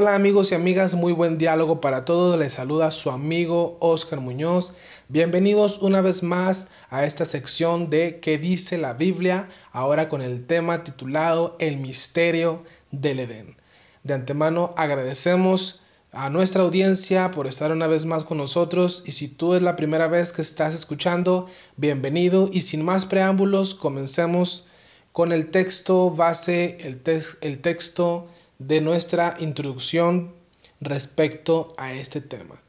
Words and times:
Hola 0.00 0.14
amigos 0.14 0.52
y 0.52 0.54
amigas, 0.54 0.94
muy 0.94 1.12
buen 1.12 1.38
diálogo 1.38 1.80
para 1.80 2.04
todos. 2.04 2.38
Les 2.38 2.52
saluda 2.52 2.92
su 2.92 3.10
amigo 3.10 3.76
Oscar 3.80 4.20
Muñoz. 4.20 4.74
Bienvenidos 5.08 5.78
una 5.78 6.00
vez 6.02 6.22
más 6.22 6.68
a 6.88 7.04
esta 7.04 7.24
sección 7.24 7.90
de 7.90 8.20
¿Qué 8.20 8.38
dice 8.38 8.78
la 8.78 8.94
Biblia? 8.94 9.48
Ahora 9.72 10.08
con 10.08 10.22
el 10.22 10.46
tema 10.46 10.84
titulado 10.84 11.56
El 11.58 11.78
misterio 11.78 12.62
del 12.92 13.18
Edén. 13.18 13.56
De 14.04 14.14
antemano 14.14 14.72
agradecemos 14.76 15.80
a 16.12 16.30
nuestra 16.30 16.62
audiencia 16.62 17.32
por 17.32 17.48
estar 17.48 17.72
una 17.72 17.88
vez 17.88 18.04
más 18.04 18.22
con 18.22 18.38
nosotros 18.38 19.02
y 19.04 19.10
si 19.10 19.26
tú 19.26 19.54
es 19.54 19.62
la 19.62 19.74
primera 19.74 20.06
vez 20.06 20.32
que 20.32 20.42
estás 20.42 20.76
escuchando, 20.76 21.48
bienvenido 21.76 22.48
y 22.52 22.60
sin 22.60 22.84
más 22.84 23.04
preámbulos, 23.04 23.74
comencemos 23.74 24.66
con 25.10 25.32
el 25.32 25.50
texto 25.50 26.12
base, 26.12 26.76
el, 26.82 27.00
el 27.40 27.58
texto 27.58 28.28
de 28.58 28.80
nuestra 28.80 29.34
introducción 29.38 30.34
respecto 30.80 31.74
a 31.76 31.92
este 31.92 32.20
tema. 32.20 32.60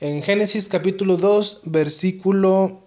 En 0.00 0.22
Génesis 0.22 0.68
capítulo 0.68 1.16
2, 1.18 1.62
versículo 1.66 2.82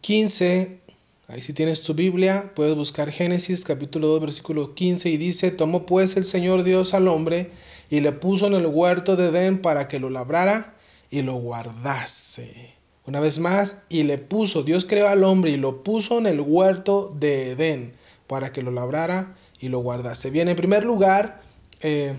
15, 0.00 0.80
ahí 1.28 1.42
si 1.42 1.52
tienes 1.52 1.82
tu 1.82 1.94
Biblia, 1.94 2.52
puedes 2.54 2.74
buscar 2.76 3.10
Génesis 3.10 3.64
capítulo 3.64 4.08
2, 4.08 4.20
versículo 4.22 4.74
15 4.74 5.10
y 5.10 5.16
dice, 5.18 5.50
tomó 5.50 5.84
pues 5.84 6.16
el 6.16 6.24
Señor 6.24 6.62
Dios 6.62 6.94
al 6.94 7.08
hombre 7.08 7.50
y 7.90 8.00
le 8.00 8.12
puso 8.12 8.46
en 8.46 8.54
el 8.54 8.66
huerto 8.66 9.16
de 9.16 9.28
Edén 9.28 9.60
para 9.60 9.88
que 9.88 10.00
lo 10.00 10.08
labrara 10.08 10.74
y 11.10 11.20
lo 11.22 11.34
guardase. 11.34 12.74
Una 13.04 13.20
vez 13.20 13.38
más, 13.38 13.82
y 13.90 14.04
le 14.04 14.16
puso, 14.16 14.62
Dios 14.62 14.86
creó 14.86 15.08
al 15.08 15.24
hombre 15.24 15.50
y 15.50 15.56
lo 15.56 15.82
puso 15.82 16.18
en 16.18 16.26
el 16.26 16.40
huerto 16.40 17.14
de 17.18 17.50
Edén 17.50 17.92
para 18.26 18.52
que 18.52 18.62
lo 18.62 18.70
labrara 18.70 19.36
y 19.60 19.68
lo 19.68 19.80
guardase. 19.80 20.30
Bien, 20.30 20.48
en 20.48 20.56
primer 20.56 20.84
lugar, 20.84 21.41
eh, 21.82 22.16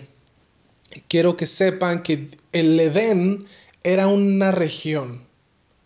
quiero 1.08 1.38
que 1.38 1.48
sepan 1.48 2.04
que 2.04 2.30
el 2.52 2.80
Edén 2.80 3.46
era 3.84 4.08
una 4.08 4.52
región, 4.52 5.26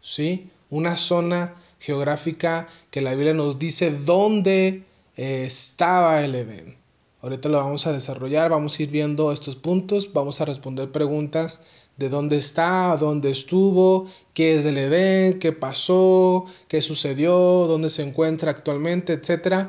¿sí? 0.02 0.50
Una 0.70 0.96
zona 0.96 1.56
geográfica 1.80 2.68
que 2.92 3.02
la 3.02 3.12
Biblia 3.12 3.34
nos 3.34 3.60
dice 3.60 3.92
dónde 3.92 4.84
eh, 5.16 5.44
estaba 5.46 6.24
el 6.24 6.36
Edén. 6.36 6.78
Ahorita 7.22 7.50
lo 7.50 7.58
vamos 7.58 7.88
a 7.88 7.94
desarrollar, 7.94 8.50
vamos 8.52 8.78
a 8.78 8.84
ir 8.84 8.90
viendo 8.90 9.32
estos 9.32 9.56
puntos, 9.56 10.14
vamos 10.14 10.40
a 10.40 10.46
responder 10.46 10.92
preguntas 10.92 11.64
de 11.98 12.10
dónde 12.10 12.38
está, 12.38 12.96
dónde 12.98 13.32
estuvo, 13.32 14.08
qué 14.34 14.56
es 14.56 14.66
el 14.66 14.78
Edén, 14.78 15.40
qué 15.40 15.52
pasó, 15.52 16.46
qué 16.68 16.82
sucedió, 16.82 17.66
dónde 17.68 17.90
se 17.90 18.04
encuentra 18.04 18.52
actualmente, 18.52 19.14
etcétera 19.14 19.68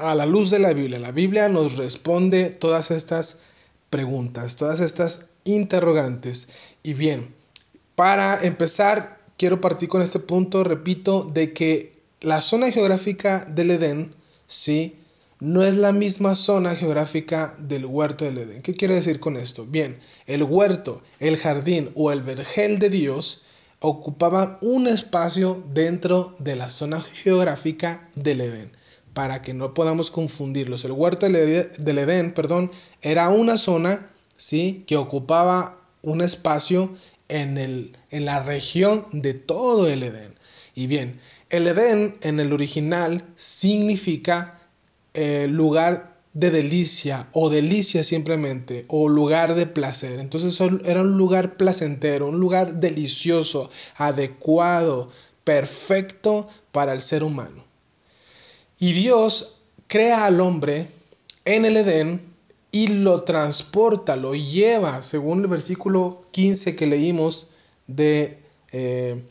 a 0.00 0.14
la 0.14 0.26
luz 0.26 0.50
de 0.50 0.58
la 0.58 0.72
Biblia. 0.72 0.98
La 0.98 1.12
Biblia 1.12 1.48
nos 1.48 1.76
responde 1.76 2.50
todas 2.50 2.90
estas 2.90 3.40
preguntas, 3.90 4.56
todas 4.56 4.80
estas 4.80 5.26
interrogantes. 5.44 6.48
Y 6.82 6.94
bien, 6.94 7.34
para 7.94 8.42
empezar, 8.42 9.20
quiero 9.36 9.60
partir 9.60 9.88
con 9.88 10.02
este 10.02 10.18
punto, 10.18 10.64
repito, 10.64 11.24
de 11.24 11.52
que 11.52 11.92
la 12.20 12.40
zona 12.40 12.70
geográfica 12.70 13.44
del 13.44 13.72
Edén, 13.72 14.14
¿sí? 14.46 14.96
No 15.38 15.62
es 15.62 15.76
la 15.76 15.92
misma 15.92 16.34
zona 16.34 16.74
geográfica 16.74 17.54
del 17.58 17.86
huerto 17.86 18.24
del 18.24 18.38
Edén. 18.38 18.62
¿Qué 18.62 18.74
quiero 18.74 18.94
decir 18.94 19.20
con 19.20 19.36
esto? 19.36 19.64
Bien, 19.64 19.98
el 20.26 20.42
huerto, 20.42 21.02
el 21.18 21.36
jardín 21.38 21.90
o 21.94 22.12
el 22.12 22.22
vergel 22.22 22.78
de 22.78 22.90
Dios 22.90 23.42
ocupaban 23.80 24.58
un 24.60 24.86
espacio 24.86 25.62
dentro 25.72 26.36
de 26.38 26.56
la 26.56 26.68
zona 26.68 27.00
geográfica 27.00 28.08
del 28.14 28.42
Edén 28.42 28.79
para 29.12 29.42
que 29.42 29.54
no 29.54 29.74
podamos 29.74 30.10
confundirlos. 30.10 30.84
El 30.84 30.92
huerto 30.92 31.28
del 31.28 31.98
Edén, 31.98 32.32
perdón, 32.32 32.70
era 33.02 33.28
una 33.28 33.58
zona, 33.58 34.10
¿sí? 34.36 34.84
Que 34.86 34.96
ocupaba 34.96 35.80
un 36.02 36.22
espacio 36.22 36.94
en, 37.28 37.58
el, 37.58 37.96
en 38.10 38.24
la 38.24 38.42
región 38.42 39.06
de 39.12 39.34
todo 39.34 39.88
el 39.88 40.02
Edén. 40.02 40.34
Y 40.74 40.86
bien, 40.86 41.18
el 41.50 41.66
Edén 41.66 42.16
en 42.22 42.40
el 42.40 42.52
original 42.52 43.24
significa 43.34 44.60
eh, 45.14 45.48
lugar 45.48 46.20
de 46.32 46.50
delicia 46.50 47.28
o 47.32 47.50
delicia 47.50 48.04
simplemente 48.04 48.84
o 48.88 49.08
lugar 49.08 49.54
de 49.54 49.66
placer. 49.66 50.20
Entonces 50.20 50.58
era 50.84 51.00
un 51.00 51.18
lugar 51.18 51.56
placentero, 51.56 52.28
un 52.28 52.38
lugar 52.38 52.76
delicioso, 52.76 53.68
adecuado, 53.96 55.10
perfecto 55.44 56.48
para 56.70 56.92
el 56.92 57.00
ser 57.00 57.24
humano. 57.24 57.69
Y 58.80 58.94
Dios 58.94 59.58
crea 59.86 60.24
al 60.24 60.40
hombre 60.40 60.88
en 61.44 61.66
el 61.66 61.76
Edén 61.76 62.22
y 62.72 62.88
lo 62.88 63.22
transporta, 63.22 64.16
lo 64.16 64.34
lleva, 64.34 65.02
según 65.02 65.40
el 65.40 65.48
versículo 65.48 66.24
15 66.30 66.76
que 66.76 66.86
leímos 66.86 67.48
de 67.86 68.38
eh, 68.72 69.22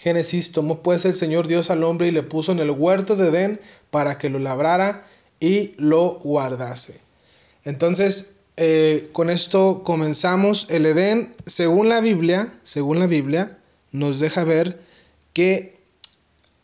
Génesis, 0.00 0.52
tomó 0.52 0.82
pues 0.82 1.04
el 1.04 1.14
Señor 1.14 1.46
Dios 1.46 1.70
al 1.70 1.84
hombre 1.84 2.08
y 2.08 2.10
le 2.10 2.22
puso 2.22 2.52
en 2.52 2.58
el 2.58 2.70
huerto 2.70 3.16
de 3.16 3.28
Edén 3.28 3.60
para 3.90 4.18
que 4.18 4.28
lo 4.28 4.38
labrara 4.38 5.06
y 5.38 5.74
lo 5.76 6.18
guardase. 6.20 7.00
Entonces, 7.64 8.36
eh, 8.56 9.08
con 9.12 9.30
esto 9.30 9.82
comenzamos. 9.84 10.66
El 10.68 10.86
Edén, 10.86 11.34
según 11.46 11.88
la 11.88 12.00
Biblia, 12.00 12.52
según 12.62 12.98
la 12.98 13.06
Biblia, 13.06 13.58
nos 13.92 14.20
deja 14.20 14.44
ver 14.44 14.80
que 15.32 15.73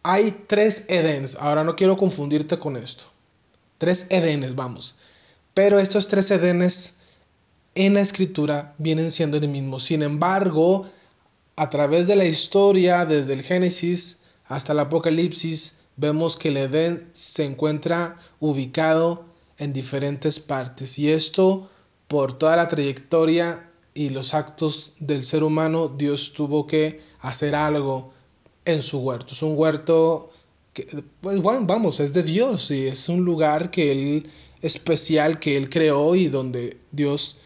hay 0.02 0.30
tres 0.46 0.84
Edens. 0.88 1.36
Ahora 1.36 1.64
no 1.64 1.76
quiero 1.76 1.96
confundirte 1.96 2.58
con 2.58 2.76
esto. 2.76 3.04
Tres 3.78 4.06
Edenes, 4.10 4.54
vamos. 4.54 4.96
Pero 5.54 5.78
estos 5.78 6.08
tres 6.08 6.30
Edenes 6.30 6.96
en 7.74 7.94
la 7.94 8.00
escritura 8.00 8.74
vienen 8.78 9.10
siendo 9.10 9.36
el 9.36 9.48
mismo. 9.48 9.78
Sin 9.78 10.02
embargo, 10.02 10.88
a 11.56 11.70
través 11.70 12.06
de 12.06 12.16
la 12.16 12.24
historia, 12.24 13.04
desde 13.06 13.34
el 13.34 13.42
Génesis 13.42 14.20
hasta 14.46 14.72
el 14.72 14.80
Apocalipsis, 14.80 15.80
vemos 15.96 16.36
que 16.36 16.48
el 16.48 16.56
Edén 16.56 17.08
se 17.12 17.44
encuentra 17.44 18.18
ubicado 18.38 19.24
en 19.58 19.72
diferentes 19.72 20.40
partes. 20.40 20.98
Y 20.98 21.10
esto 21.10 21.68
por 22.08 22.36
toda 22.36 22.56
la 22.56 22.66
trayectoria 22.66 23.70
y 23.94 24.08
los 24.08 24.34
actos 24.34 24.94
del 24.98 25.22
ser 25.22 25.44
humano, 25.44 25.88
Dios 25.88 26.32
tuvo 26.32 26.66
que 26.66 27.02
hacer 27.20 27.54
algo 27.54 28.12
en 28.64 28.82
su 28.82 28.98
huerto. 28.98 29.34
Es 29.34 29.42
un 29.42 29.56
huerto 29.56 30.30
que, 30.72 30.86
pues 31.20 31.40
bueno, 31.40 31.66
vamos, 31.66 32.00
es 32.00 32.12
de 32.12 32.22
Dios 32.22 32.70
y 32.70 32.86
es 32.86 33.08
un 33.08 33.24
lugar 33.24 33.70
que 33.70 33.90
Él 33.90 34.30
especial 34.62 35.38
que 35.38 35.56
Él 35.56 35.68
creó 35.68 36.14
y 36.14 36.28
donde 36.28 36.78
Dios 36.92 37.40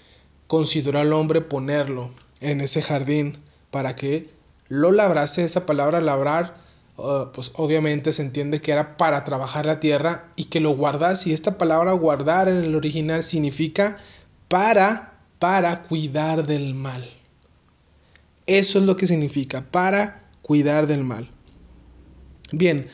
consideró 0.46 0.98
al 0.98 1.12
hombre 1.12 1.40
ponerlo 1.40 2.10
en 2.40 2.60
ese 2.60 2.82
jardín 2.82 3.38
para 3.70 3.96
que 3.96 4.30
lo 4.68 4.92
labrase. 4.92 5.44
Esa 5.44 5.66
palabra 5.66 6.00
labrar, 6.00 6.56
uh, 6.96 7.32
pues 7.32 7.52
obviamente 7.54 8.12
se 8.12 8.22
entiende 8.22 8.60
que 8.60 8.72
era 8.72 8.96
para 8.96 9.24
trabajar 9.24 9.66
la 9.66 9.80
tierra 9.80 10.30
y 10.36 10.46
que 10.46 10.60
lo 10.60 10.70
guardase. 10.70 11.30
Y 11.30 11.32
esta 11.32 11.56
palabra 11.58 11.92
guardar 11.92 12.48
en 12.48 12.56
el 12.56 12.74
original 12.74 13.22
significa 13.22 13.96
para, 14.48 15.18
para 15.38 15.82
cuidar 15.84 16.46
del 16.46 16.74
mal. 16.74 17.08
Eso 18.46 18.78
es 18.78 18.84
lo 18.84 18.96
que 18.96 19.06
significa, 19.06 19.64
para 19.70 20.23
cuidar 20.44 20.86
del 20.86 21.04
mal. 21.04 21.30
Bien, 22.52 22.84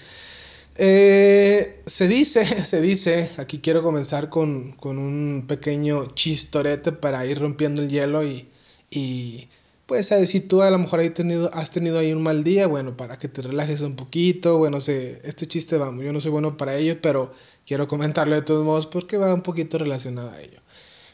eh, 0.77 1.83
se 1.85 2.09
dice, 2.09 2.47
se 2.65 2.81
dice, 2.81 3.31
aquí 3.39 3.59
quiero 3.59 3.83
comenzar 3.83 4.31
con, 4.31 4.77
un 4.83 5.45
pequeño 5.47 6.15
chistorete 6.15 6.93
para 6.93 7.27
ir 7.27 7.41
rompiendo 7.41 7.83
el 7.83 7.91
hielo 7.91 8.25
y, 8.25 8.49
y 8.91 9.49
pues 9.87 10.13
si 10.27 10.41
tú 10.41 10.63
a 10.63 10.71
lo 10.71 10.79
mejor 10.79 11.01
has 11.01 11.71
tenido 11.73 11.99
ahí 11.99 12.13
un 12.13 12.23
mal 12.23 12.45
día, 12.45 12.69
bueno, 12.69 12.97
para 12.97 13.19
que 13.19 13.27
te 13.27 13.43
relajes 13.43 13.81
un 13.81 13.97
poquito, 13.97 14.57
bueno, 14.57 14.81
sé, 14.81 15.21
este 15.25 15.47
chiste 15.47 15.77
vamos, 15.77 16.05
yo 16.05 16.13
no 16.13 16.21
soy 16.21 16.31
bueno 16.31 16.57
para 16.57 16.77
ello, 16.77 17.01
pero 17.03 17.33
quiero 17.67 17.89
comentarlo 17.89 18.37
de 18.37 18.43
todos 18.43 18.65
modos 18.65 18.87
porque 18.87 19.17
va 19.17 19.35
un 19.35 19.43
poquito 19.43 19.79
relacionado 19.79 20.31
a 20.31 20.41
ello. 20.41 20.61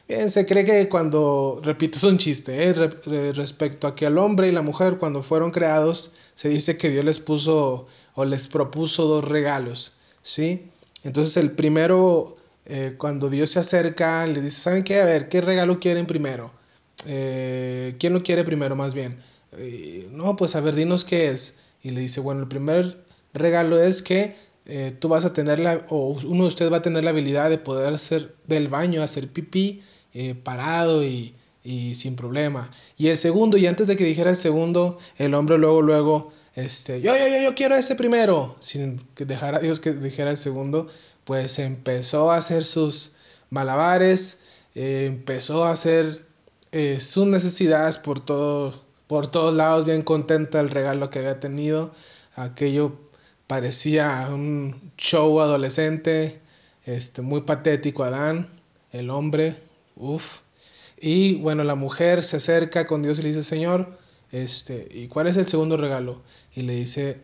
Bien, 0.09 0.31
se 0.31 0.47
cree 0.47 0.65
que 0.65 0.89
cuando, 0.89 1.61
repito, 1.65 1.99
es 1.99 2.05
un 2.05 2.17
chiste, 2.17 2.69
¿eh? 2.69 2.73
respecto 3.33 3.89
a 3.89 3.97
que 3.97 4.07
el 4.07 4.19
hombre 4.19 4.47
y 4.47 4.53
la 4.53 4.63
mujer 4.63 4.99
cuando 4.99 5.21
fueron 5.21 5.51
creados, 5.51 6.13
se 6.35 6.49
dice 6.49 6.77
que 6.77 6.91
Dios 6.91 7.05
les 7.05 7.19
puso 7.19 7.89
o 8.15 8.25
les 8.25 8.47
propuso 8.47 9.07
dos 9.07 9.29
regalos, 9.29 9.95
¿sí? 10.23 10.71
Entonces 11.03 11.37
el 11.37 11.51
primero, 11.51 12.37
eh, 12.67 12.95
cuando 12.97 13.29
Dios 13.31 13.51
se 13.51 13.59
acerca, 13.59 14.25
le 14.27 14.41
dice, 14.41 14.61
¿saben 14.61 14.85
qué? 14.85 15.01
A 15.01 15.05
ver, 15.05 15.29
¿qué 15.29 15.41
regalo 15.41 15.81
quieren 15.81 16.07
primero? 16.07 16.53
Eh, 17.07 17.97
¿Quién 17.99 18.13
lo 18.13 18.23
quiere 18.23 18.45
primero 18.45 18.77
más 18.77 18.95
bien? 18.95 19.21
no, 20.11 20.37
pues 20.37 20.55
a 20.55 20.61
ver, 20.61 20.75
dinos 20.75 21.05
qué 21.05 21.29
es. 21.31 21.61
Y 21.83 21.91
le 21.91 22.03
dice, 22.03 22.21
bueno, 22.21 22.43
el 22.43 22.49
primer 22.49 23.03
regalo 23.33 23.81
es 23.81 24.03
que 24.03 24.37
tú 24.99 25.09
vas 25.09 25.25
a 25.25 25.33
tener 25.33 25.59
la, 25.61 25.87
o 25.89 26.19
uno 26.25 26.43
de 26.43 26.49
ustedes 26.49 26.71
va 26.71 26.79
a 26.79 26.83
tener 26.83 27.05
la 27.05 27.11
habilidad 27.11 27.49
de 27.49 27.57
poder 27.59 27.95
hacer 27.95 28.35
del 28.47 28.69
baño, 28.69 29.03
hacer 29.03 29.33
pipí 29.33 29.83
eh, 30.19 30.35
parado 30.35 31.05
y, 31.05 31.35
sin 31.95 32.17
problema. 32.17 32.71
Y 32.97 33.09
el 33.09 33.19
segundo, 33.19 33.57
y 33.57 33.67
antes 33.67 33.87
de 33.87 33.97
que 33.97 34.05
dijera 34.05 34.31
el 34.31 34.37
segundo, 34.37 34.99
el 35.19 35.35
hombre 35.35 35.59
luego, 35.59 35.83
luego, 35.83 36.33
este, 36.55 37.01
yo, 37.03 37.13
yo, 37.17 37.43
yo, 37.43 37.55
quiero 37.55 37.75
ese 37.75 37.97
primero, 37.97 38.57
sin 38.61 38.99
que 39.15 39.27
dejara 39.27 39.59
Dios 39.59 39.81
que 39.81 39.93
dijera 39.93 40.31
el 40.31 40.39
segundo, 40.39 40.87
pues 41.25 41.59
empezó 41.59 42.31
a 42.31 42.37
hacer 42.37 42.65
sus 42.65 43.17
malabares, 43.51 44.41
eh, 44.75 45.05
empezó 45.07 45.65
a 45.65 45.73
hacer 45.73 46.25
eh, 46.73 46.99
sus 47.01 47.27
necesidades 47.27 47.99
por, 47.99 48.21
todo, 48.21 48.85
por 49.07 49.27
todos 49.27 49.53
lados, 49.53 49.85
bien 49.85 50.03
contento 50.03 50.57
del 50.57 50.71
regalo 50.71 51.11
que 51.11 51.19
había 51.19 51.41
tenido. 51.41 51.93
Aquello 52.37 52.97
parecía 53.47 54.29
un 54.31 54.93
show 54.97 55.41
adolescente, 55.41 56.41
este, 56.85 57.23
muy 57.23 57.43
patético 57.43 58.05
Adán, 58.05 58.49
el 58.93 59.11
hombre, 59.11 59.66
uff. 59.97 60.41
Y 60.99 61.37
bueno, 61.37 61.65
la 61.65 61.75
mujer 61.75 62.23
se 62.23 62.37
acerca 62.37 62.87
con 62.87 63.03
Dios 63.03 63.19
y 63.19 63.23
le 63.23 63.29
dice, 63.29 63.43
Señor, 63.43 63.99
este, 64.33 64.89
¿y 64.91 65.09
cuál 65.09 65.27
es 65.27 65.37
el 65.37 65.47
segundo 65.47 65.77
regalo? 65.77 66.23
Y 66.55 66.63
le 66.63 66.75
dice, 66.75 67.21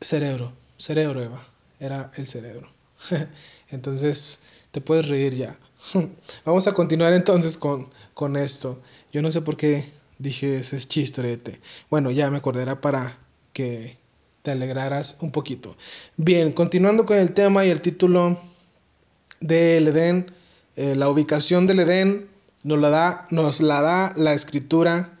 cerebro, 0.00 0.52
cerebro, 0.78 1.22
Eva, 1.22 1.46
era 1.80 2.10
el 2.16 2.26
cerebro. 2.26 2.68
entonces, 3.70 4.40
te 4.70 4.80
puedes 4.80 5.08
reír 5.08 5.34
ya. 5.34 5.58
Vamos 6.44 6.66
a 6.66 6.74
continuar 6.74 7.12
entonces 7.12 7.56
con, 7.56 7.88
con 8.14 8.36
esto. 8.36 8.80
Yo 9.12 9.22
no 9.22 9.30
sé 9.30 9.40
por 9.40 9.56
qué 9.56 9.84
dije 10.18 10.56
ese 10.56 10.78
chistorete. 10.78 11.60
Bueno, 11.90 12.10
ya 12.10 12.30
me 12.30 12.38
acordará 12.38 12.80
para 12.80 13.18
que 13.52 13.96
te 14.42 14.50
alegraras 14.50 15.18
un 15.20 15.32
poquito. 15.32 15.76
Bien, 16.16 16.52
continuando 16.52 17.06
con 17.06 17.18
el 17.18 17.32
tema 17.32 17.64
y 17.64 17.70
el 17.70 17.80
título 17.80 18.38
del 19.40 19.88
Edén 19.88 20.26
eh, 20.76 20.94
la 20.94 21.08
ubicación 21.08 21.66
del 21.66 21.80
Edén 21.80 22.28
nos 22.62 22.78
la, 22.78 22.90
da, 22.90 23.26
nos 23.30 23.60
la 23.60 23.80
da 23.80 24.12
la 24.16 24.34
escritura 24.34 25.18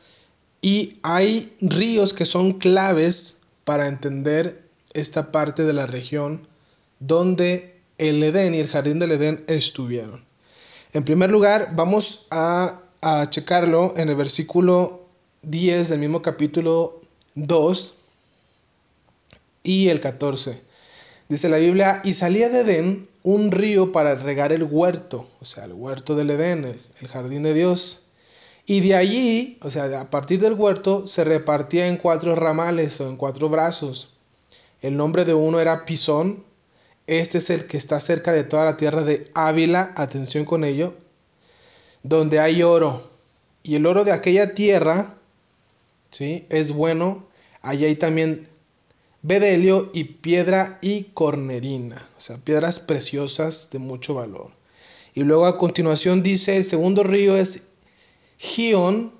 y 0.60 0.98
hay 1.02 1.54
ríos 1.60 2.12
que 2.12 2.24
son 2.26 2.54
claves 2.54 3.40
para 3.64 3.88
entender 3.88 4.68
esta 4.92 5.32
parte 5.32 5.64
de 5.64 5.72
la 5.72 5.86
región 5.86 6.46
donde 7.00 7.80
el 7.98 8.22
Edén 8.22 8.54
y 8.54 8.58
el 8.58 8.68
jardín 8.68 8.98
del 8.98 9.12
Edén 9.12 9.44
estuvieron. 9.48 10.24
En 10.92 11.04
primer 11.04 11.30
lugar, 11.30 11.72
vamos 11.74 12.26
a, 12.30 12.80
a 13.00 13.30
checarlo 13.30 13.94
en 13.96 14.08
el 14.08 14.16
versículo 14.16 15.06
10 15.42 15.88
del 15.88 16.00
mismo 16.00 16.22
capítulo 16.22 17.00
2 17.34 17.94
y 19.62 19.88
el 19.88 20.00
14. 20.00 20.62
Dice 21.28 21.48
la 21.48 21.58
Biblia, 21.58 22.02
y 22.04 22.14
salía 22.14 22.48
de 22.48 22.60
Edén 22.60 23.08
un 23.26 23.50
río 23.50 23.90
para 23.90 24.14
regar 24.14 24.52
el 24.52 24.62
huerto, 24.62 25.26
o 25.40 25.44
sea, 25.44 25.64
el 25.64 25.72
huerto 25.72 26.14
del 26.14 26.30
Edén, 26.30 26.64
el, 26.64 27.08
jardín 27.08 27.42
de 27.42 27.54
Dios. 27.54 28.04
Y 28.66 28.78
de 28.82 28.94
allí, 28.94 29.58
o 29.62 29.70
sea, 29.70 30.00
a 30.00 30.10
partir 30.10 30.38
del 30.38 30.52
huerto, 30.52 31.08
se 31.08 31.24
repartía 31.24 31.88
en 31.88 31.96
cuatro 31.96 32.36
ramales 32.36 33.00
o 33.00 33.08
en 33.08 33.16
cuatro 33.16 33.48
brazos. 33.48 34.14
El 34.80 34.96
nombre 34.96 35.24
de 35.24 35.34
uno 35.34 35.58
era 35.58 35.84
Pisón. 35.84 36.44
Este 37.08 37.38
es 37.38 37.50
el 37.50 37.66
que 37.66 37.76
está 37.76 37.98
cerca 37.98 38.30
de 38.30 38.44
toda 38.44 38.64
la 38.64 38.76
tierra 38.76 39.02
de 39.02 39.28
Ávila, 39.34 39.92
atención 39.96 40.44
con 40.44 40.62
ello, 40.62 40.94
donde 42.04 42.38
hay 42.38 42.62
oro. 42.62 43.10
Y 43.64 43.74
el 43.74 43.86
oro 43.86 44.04
de 44.04 44.12
aquella 44.12 44.54
tierra, 44.54 45.16
¿sí? 46.10 46.46
Es 46.48 46.70
bueno. 46.70 47.26
Allí 47.60 47.86
hay 47.86 47.96
también 47.96 48.48
bedelio 49.26 49.90
y 49.92 50.04
piedra 50.04 50.78
y 50.80 51.04
cornerina, 51.14 52.06
o 52.16 52.20
sea, 52.20 52.38
piedras 52.38 52.78
preciosas 52.78 53.70
de 53.72 53.80
mucho 53.80 54.14
valor. 54.14 54.52
Y 55.14 55.24
luego 55.24 55.46
a 55.46 55.58
continuación 55.58 56.22
dice, 56.22 56.56
el 56.56 56.64
segundo 56.64 57.02
río 57.02 57.36
es 57.36 57.64
Gion, 58.38 59.12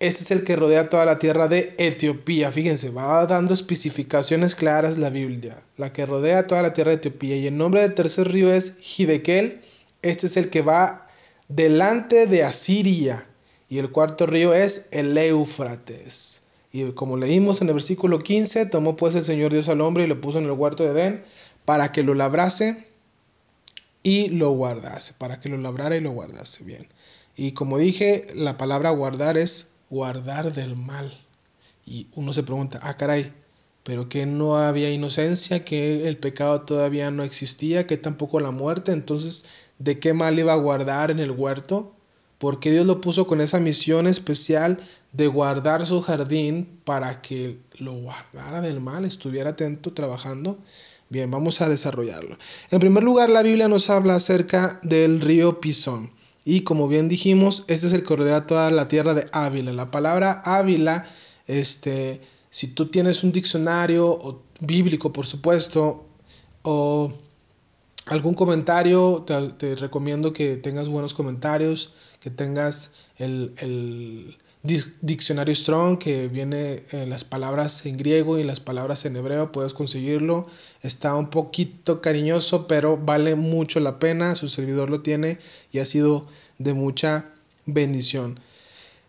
este 0.00 0.22
es 0.22 0.30
el 0.30 0.44
que 0.44 0.56
rodea 0.56 0.84
toda 0.84 1.04
la 1.04 1.18
tierra 1.18 1.46
de 1.46 1.74
Etiopía. 1.76 2.50
Fíjense, 2.50 2.88
va 2.88 3.26
dando 3.26 3.52
especificaciones 3.52 4.54
claras 4.54 4.96
la 4.96 5.10
Biblia. 5.10 5.62
La 5.76 5.92
que 5.92 6.06
rodea 6.06 6.46
toda 6.46 6.62
la 6.62 6.72
tierra 6.72 6.92
de 6.92 6.96
Etiopía. 6.96 7.36
Y 7.36 7.46
el 7.46 7.58
nombre 7.58 7.82
del 7.82 7.92
tercer 7.92 8.32
río 8.32 8.50
es 8.50 8.78
Hidekel. 8.80 9.60
Este 10.00 10.26
es 10.26 10.38
el 10.38 10.48
que 10.48 10.62
va 10.62 11.06
delante 11.48 12.26
de 12.26 12.44
Asiria. 12.44 13.26
Y 13.68 13.76
el 13.76 13.90
cuarto 13.90 14.24
río 14.24 14.54
es 14.54 14.86
el 14.90 15.16
Éufrates. 15.18 16.44
Y 16.72 16.92
como 16.92 17.16
leímos 17.16 17.60
en 17.60 17.68
el 17.68 17.74
versículo 17.74 18.20
15, 18.20 18.66
tomó 18.66 18.96
pues 18.96 19.14
el 19.14 19.24
Señor 19.24 19.52
Dios 19.52 19.68
al 19.68 19.80
hombre 19.80 20.04
y 20.04 20.06
lo 20.06 20.20
puso 20.20 20.38
en 20.38 20.44
el 20.44 20.52
huerto 20.52 20.84
de 20.84 20.90
Edén 20.90 21.24
para 21.64 21.92
que 21.92 22.02
lo 22.02 22.14
labrase 22.14 22.86
y 24.02 24.28
lo 24.28 24.50
guardase, 24.50 25.14
para 25.18 25.40
que 25.40 25.48
lo 25.48 25.56
labrara 25.56 25.96
y 25.96 26.00
lo 26.00 26.10
guardase 26.10 26.64
bien. 26.64 26.86
Y 27.36 27.52
como 27.52 27.78
dije, 27.78 28.26
la 28.34 28.56
palabra 28.56 28.90
guardar 28.90 29.36
es 29.36 29.72
guardar 29.90 30.52
del 30.52 30.76
mal. 30.76 31.20
Y 31.84 32.06
uno 32.14 32.32
se 32.32 32.42
pregunta, 32.42 32.78
ah, 32.82 32.96
caray, 32.96 33.32
pero 33.82 34.08
que 34.08 34.26
no 34.26 34.58
había 34.58 34.92
inocencia, 34.92 35.64
que 35.64 36.06
el 36.08 36.18
pecado 36.18 36.62
todavía 36.62 37.10
no 37.10 37.24
existía, 37.24 37.86
que 37.86 37.96
tampoco 37.96 38.40
la 38.40 38.50
muerte, 38.50 38.92
entonces, 38.92 39.46
¿de 39.78 39.98
qué 39.98 40.12
mal 40.12 40.38
iba 40.38 40.52
a 40.52 40.56
guardar 40.56 41.10
en 41.10 41.18
el 41.18 41.30
huerto? 41.30 41.94
Porque 42.40 42.72
Dios 42.72 42.86
lo 42.86 43.02
puso 43.02 43.26
con 43.26 43.42
esa 43.42 43.60
misión 43.60 44.06
especial 44.06 44.80
de 45.12 45.26
guardar 45.26 45.84
su 45.84 46.00
jardín 46.00 46.80
para 46.84 47.20
que 47.20 47.58
lo 47.78 47.92
guardara 47.92 48.62
del 48.62 48.80
mal, 48.80 49.04
estuviera 49.04 49.50
atento 49.50 49.92
trabajando. 49.92 50.58
Bien, 51.10 51.30
vamos 51.30 51.60
a 51.60 51.68
desarrollarlo. 51.68 52.38
En 52.70 52.80
primer 52.80 53.04
lugar, 53.04 53.28
la 53.28 53.42
Biblia 53.42 53.68
nos 53.68 53.90
habla 53.90 54.14
acerca 54.14 54.80
del 54.82 55.20
río 55.20 55.60
Pisón. 55.60 56.10
Y 56.42 56.62
como 56.62 56.88
bien 56.88 57.10
dijimos, 57.10 57.64
este 57.68 57.88
es 57.88 57.92
el 57.92 58.04
que 58.04 58.16
rodea 58.16 58.46
toda 58.46 58.70
la 58.70 58.88
tierra 58.88 59.12
de 59.12 59.28
Ávila. 59.32 59.74
La 59.74 59.90
palabra 59.90 60.40
Ávila, 60.42 61.06
este, 61.46 62.22
si 62.48 62.68
tú 62.68 62.86
tienes 62.86 63.22
un 63.22 63.32
diccionario 63.32 64.42
bíblico, 64.60 65.12
por 65.12 65.26
supuesto, 65.26 66.06
o 66.62 67.12
algún 68.06 68.34
comentario, 68.34 69.24
te, 69.58 69.74
recomiendo 69.76 70.32
que 70.32 70.56
tengas 70.56 70.88
buenos 70.88 71.14
comentarios, 71.14 71.92
que 72.20 72.30
tengas 72.30 73.08
el 73.18 74.36
Diccionario 74.62 75.54
Strong, 75.54 75.98
que 75.98 76.28
viene 76.28 76.84
en 76.90 77.08
las 77.08 77.24
palabras 77.24 77.86
en 77.86 77.96
griego 77.96 78.38
y 78.38 78.44
las 78.44 78.60
palabras 78.60 79.06
en 79.06 79.16
hebreo, 79.16 79.52
puedes 79.52 79.72
conseguirlo. 79.72 80.46
Está 80.82 81.14
un 81.14 81.30
poquito 81.30 82.02
cariñoso, 82.02 82.66
pero 82.66 82.98
vale 82.98 83.36
mucho 83.36 83.80
la 83.80 83.98
pena. 83.98 84.34
Su 84.34 84.48
servidor 84.48 84.90
lo 84.90 85.00
tiene 85.00 85.38
y 85.72 85.78
ha 85.78 85.86
sido 85.86 86.26
de 86.58 86.74
mucha 86.74 87.30
bendición. 87.64 88.38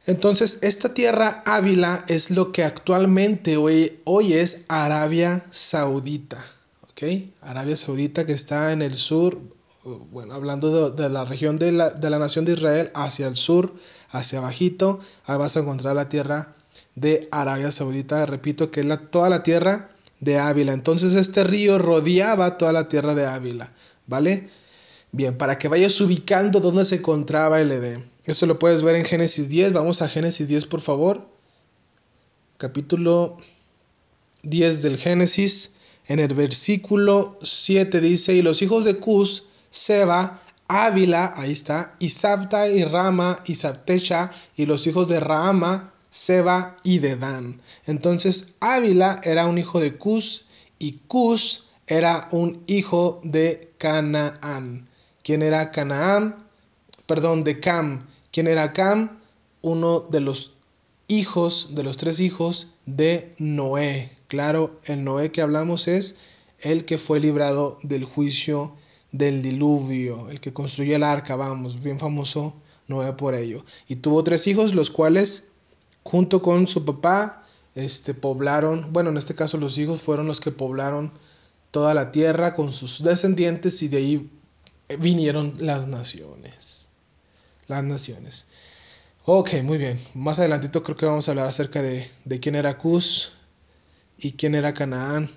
Entonces, 0.05 0.59
esta 0.61 0.93
tierra 0.93 1.43
Ávila 1.45 2.05
es 2.07 2.31
lo 2.31 2.53
que 2.53 2.63
actualmente 2.63 3.57
hoy, 3.57 3.99
hoy 4.05 4.33
es 4.33 4.65
Arabia 4.69 5.45
Saudita. 5.49 6.43
Arabia 7.41 7.75
Saudita 7.75 8.25
que 8.25 8.33
está 8.33 8.71
en 8.73 8.83
el 8.83 8.93
sur, 8.95 9.41
bueno, 9.83 10.33
hablando 10.33 10.91
de, 10.91 11.09
la 11.09 11.25
región 11.25 11.57
de 11.57 11.71
la, 11.71 11.89
de 11.89 12.09
la 12.09 12.19
nación 12.19 12.45
de 12.45 12.53
Israel 12.53 12.91
hacia 12.93 13.27
el 13.27 13.35
sur 13.35 13.73
hacia 14.09 14.39
abajito, 14.39 14.99
ahí 15.25 15.37
vas 15.37 15.57
a 15.57 15.61
encontrar 15.61 15.95
la 15.95 16.09
tierra 16.09 16.53
de 16.95 17.27
Arabia 17.31 17.71
Saudita, 17.71 18.25
repito 18.25 18.71
que 18.71 18.81
es 18.81 18.85
la, 18.85 18.97
toda 18.97 19.29
la 19.29 19.43
tierra 19.43 19.91
de 20.19 20.37
Ávila. 20.37 20.73
Entonces 20.73 21.15
este 21.15 21.43
río 21.43 21.79
rodeaba 21.79 22.57
toda 22.57 22.73
la 22.73 22.87
tierra 22.87 23.15
de 23.15 23.25
Ávila, 23.25 23.71
¿vale? 24.07 24.49
Bien, 25.11 25.37
para 25.37 25.57
que 25.57 25.67
vayas 25.67 25.99
ubicando 25.99 26.59
dónde 26.59 26.85
se 26.85 26.95
encontraba 26.95 27.59
el 27.59 27.71
Edén. 27.71 28.09
Eso 28.25 28.45
lo 28.45 28.59
puedes 28.59 28.81
ver 28.81 28.95
en 28.95 29.03
Génesis 29.03 29.49
10. 29.49 29.73
Vamos 29.73 30.01
a 30.01 30.07
Génesis 30.07 30.47
10, 30.47 30.67
por 30.67 30.79
favor. 30.79 31.27
Capítulo 32.57 33.37
10 34.43 34.83
del 34.83 34.97
Génesis. 34.97 35.73
En 36.07 36.19
el 36.19 36.33
versículo 36.33 37.37
7 37.41 37.99
dice, 37.99 38.33
y 38.33 38.41
los 38.41 38.61
hijos 38.61 38.85
de 38.85 38.97
Cus, 38.97 39.47
Seba, 39.71 40.39
Ávila, 40.67 41.33
ahí 41.35 41.51
está, 41.51 41.95
y 41.97 42.11
Sabta 42.11 42.69
y 42.69 42.83
Rama 42.83 43.41
y 43.45 43.55
Sabtecha 43.55 44.29
y 44.55 44.67
los 44.67 44.85
hijos 44.85 45.07
de 45.07 45.19
Rama, 45.19 45.93
Seba 46.09 46.77
y 46.83 46.99
Dedán. 46.99 47.59
Entonces 47.87 48.53
Ávila 48.59 49.19
era 49.23 49.47
un 49.47 49.57
hijo 49.57 49.79
de 49.79 49.97
Cus 49.97 50.45
y 50.77 50.99
Cus 51.07 51.69
era 51.87 52.27
un 52.31 52.63
hijo 52.67 53.19
de 53.23 53.73
Canaán. 53.77 54.87
¿Quién 55.23 55.41
era 55.41 55.71
Canaán? 55.71 56.47
Perdón, 57.05 57.43
de 57.43 57.59
Cam. 57.59 58.07
¿Quién 58.31 58.47
era 58.47 58.71
Cam? 58.71 59.19
Uno 59.61 59.99
de 59.99 60.21
los 60.21 60.53
hijos, 61.07 61.75
de 61.75 61.83
los 61.83 61.97
tres 61.97 62.19
hijos 62.21 62.71
de 62.85 63.35
Noé. 63.37 64.09
Claro, 64.27 64.79
el 64.85 65.03
Noé 65.03 65.31
que 65.31 65.41
hablamos 65.41 65.89
es 65.89 66.15
el 66.59 66.85
que 66.85 66.97
fue 66.97 67.19
librado 67.19 67.77
del 67.83 68.05
juicio 68.05 68.73
del 69.11 69.41
diluvio, 69.41 70.29
el 70.29 70.39
que 70.39 70.53
construyó 70.53 70.95
el 70.95 71.03
arca, 71.03 71.35
vamos, 71.35 71.81
bien 71.81 71.99
famoso 71.99 72.55
Noé 72.87 73.13
por 73.13 73.35
ello. 73.35 73.63
Y 73.87 73.97
tuvo 73.97 74.23
tres 74.23 74.47
hijos, 74.47 74.73
los 74.73 74.89
cuales, 74.89 75.45
junto 76.03 76.41
con 76.41 76.67
su 76.67 76.85
papá, 76.85 77.43
este, 77.75 78.13
poblaron, 78.13 78.91
bueno, 78.91 79.09
en 79.09 79.17
este 79.17 79.35
caso 79.35 79.57
los 79.57 79.77
hijos 79.77 80.01
fueron 80.01 80.27
los 80.27 80.41
que 80.41 80.51
poblaron 80.51 81.11
toda 81.71 81.93
la 81.93 82.11
tierra 82.11 82.53
con 82.53 82.73
sus 82.73 83.01
descendientes 83.01 83.81
y 83.81 83.87
de 83.87 83.97
ahí 83.97 84.29
vinieron 84.99 85.55
las 85.59 85.87
naciones. 85.87 86.89
Las 87.67 87.83
naciones. 87.83 88.47
Ok, 89.23 89.61
muy 89.63 89.77
bien. 89.77 89.97
Más 90.13 90.39
adelantito 90.39 90.83
creo 90.83 90.97
que 90.97 91.05
vamos 91.05 91.27
a 91.27 91.31
hablar 91.31 91.47
acerca 91.47 91.81
de, 91.81 92.09
de 92.25 92.39
quién 92.39 92.55
era 92.55 92.77
Cus 92.77 93.33
y 94.17 94.33
quién 94.33 94.55
era 94.55 94.73
Canaán 94.73 95.29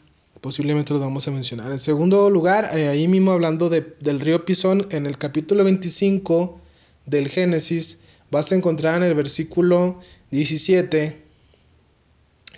posiblemente 0.44 0.92
lo 0.92 1.00
vamos 1.00 1.26
a 1.26 1.30
mencionar. 1.30 1.72
En 1.72 1.78
segundo 1.78 2.28
lugar, 2.28 2.68
eh, 2.76 2.88
ahí 2.88 3.08
mismo 3.08 3.32
hablando 3.32 3.70
del 3.70 4.20
río 4.20 4.44
Pisón, 4.44 4.86
en 4.90 5.06
el 5.06 5.16
capítulo 5.16 5.64
25 5.64 6.60
del 7.06 7.30
Génesis, 7.30 8.00
vas 8.30 8.52
a 8.52 8.54
encontrar 8.54 8.98
en 8.98 9.04
el 9.04 9.14
versículo 9.14 10.00
17, 10.32 11.22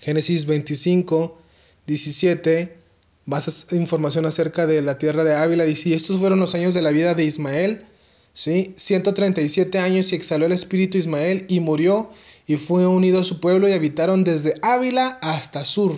Génesis 0.00 0.47
25, 0.47 1.38
17, 1.87 2.76
vas 3.25 3.69
a 3.71 3.76
información 3.76 4.26
acerca 4.26 4.66
de 4.66 4.83
la 4.83 4.99
tierra 4.99 5.23
de 5.23 5.37
Ávila. 5.37 5.62
Dice, 5.62 5.90
y 5.90 5.93
estos 5.93 6.19
fueron 6.19 6.40
los 6.40 6.57
años 6.57 6.75
de 6.75 6.83
la 6.83 6.90
vida 6.90 7.14
de 7.14 7.23
Ismael, 7.23 7.85
¿sí? 8.33 8.75
137 8.76 9.78
años 9.78 10.11
y 10.11 10.16
exhaló 10.16 10.47
el 10.47 10.52
espíritu 10.52 10.99
Ismael 10.99 11.47
y 11.49 11.61
murió 11.61 12.11
y 12.49 12.57
fue 12.57 12.85
unido 12.88 13.21
a 13.21 13.25
su 13.25 13.38
pueblo 13.38 13.69
y 13.69 13.75
habitaron 13.75 14.25
desde 14.25 14.55
Ávila 14.62 15.21
hasta 15.23 15.62
Sur, 15.62 15.93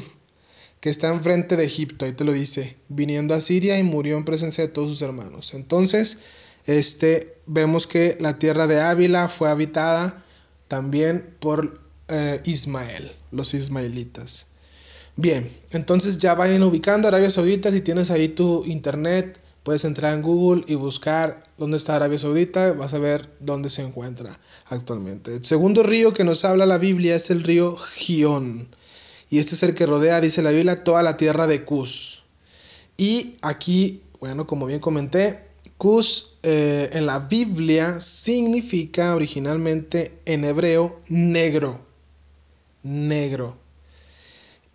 que 0.81 0.91
está 0.91 1.09
enfrente 1.09 1.57
de 1.57 1.65
Egipto, 1.65 2.05
ahí 2.05 2.13
te 2.13 2.25
lo 2.25 2.33
dice, 2.33 2.77
viniendo 2.89 3.35
a 3.35 3.41
Siria 3.41 3.79
y 3.79 3.83
murió 3.83 4.17
en 4.17 4.25
presencia 4.25 4.65
de 4.65 4.73
todos 4.73 4.91
sus 4.91 5.03
hermanos. 5.03 5.55
Entonces, 5.55 6.19
este, 6.67 7.37
vemos 7.47 7.87
que 7.87 8.17
la 8.21 8.39
tierra 8.39 8.67
de 8.67 8.81
Ávila 8.81 9.29
fue 9.29 9.49
habitada 9.49 10.25
también 10.69 11.35
por 11.41 11.81
eh, 12.09 12.41
Ismael, 12.45 13.13
los 13.33 13.55
ismaelitas. 13.55 14.49
Bien, 15.17 15.51
entonces 15.73 16.19
ya 16.19 16.35
vayan 16.35 16.63
ubicando 16.63 17.09
Arabia 17.09 17.31
Saudita, 17.31 17.73
si 17.73 17.81
tienes 17.81 18.11
ahí 18.13 18.29
tu 18.29 18.65
internet, 18.65 19.41
puedes 19.65 19.85
entrar 19.85 20.15
en 20.15 20.23
Google 20.23 20.65
y 20.69 20.77
buscar 20.77 21.43
dónde 21.59 21.77
está 21.77 21.97
Arabia 21.97 22.19
Saudita, 22.19 22.73
vas 22.75 22.95
a 22.95 22.99
ver 22.99 23.29
dónde 23.41 23.69
se 23.69 23.83
encuentra 23.83 24.39
actualmente. 24.67 25.35
El 25.35 25.45
segundo 25.45 25.83
río 25.83 26.15
que 26.15 26.23
nos 26.23 26.45
habla 26.45 26.67
la 26.67 26.79
Biblia 26.79 27.17
es 27.17 27.31
el 27.31 27.43
río 27.43 27.77
Gion. 27.77 28.69
Y 29.31 29.39
este 29.39 29.55
es 29.55 29.63
el 29.63 29.75
que 29.75 29.87
rodea, 29.87 30.21
dice 30.21 30.43
la 30.43 30.51
Biblia, 30.51 30.77
toda 30.77 31.03
la 31.03 31.17
tierra 31.17 31.47
de 31.47 31.65
Cus. 31.65 32.23
Y 32.97 33.37
aquí, 33.43 34.03
bueno, 34.21 34.47
como 34.47 34.67
bien 34.67 34.81
comenté, 34.81 35.45
Cus 35.77 36.37
eh, 36.43 36.91
en 36.93 37.07
la 37.07 37.21
Biblia 37.21 38.01
significa 38.01 39.15
originalmente 39.15 40.19
en 40.25 40.45
hebreo 40.45 41.01
negro. 41.09 41.81
Negro. 42.83 43.57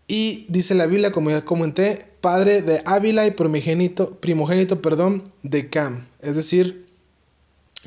Y 0.07 0.45
dice 0.49 0.75
la 0.75 0.85
Biblia, 0.85 1.11
como 1.11 1.31
ya 1.31 1.43
comenté, 1.43 2.13
padre 2.21 2.61
de 2.61 2.81
Ávila 2.85 3.25
y 3.25 3.31
primogénito, 3.31 4.19
primogénito 4.19 4.81
perdón, 4.81 5.23
de 5.41 5.69
Cam. 5.69 6.05
Es 6.21 6.35
decir, 6.35 6.87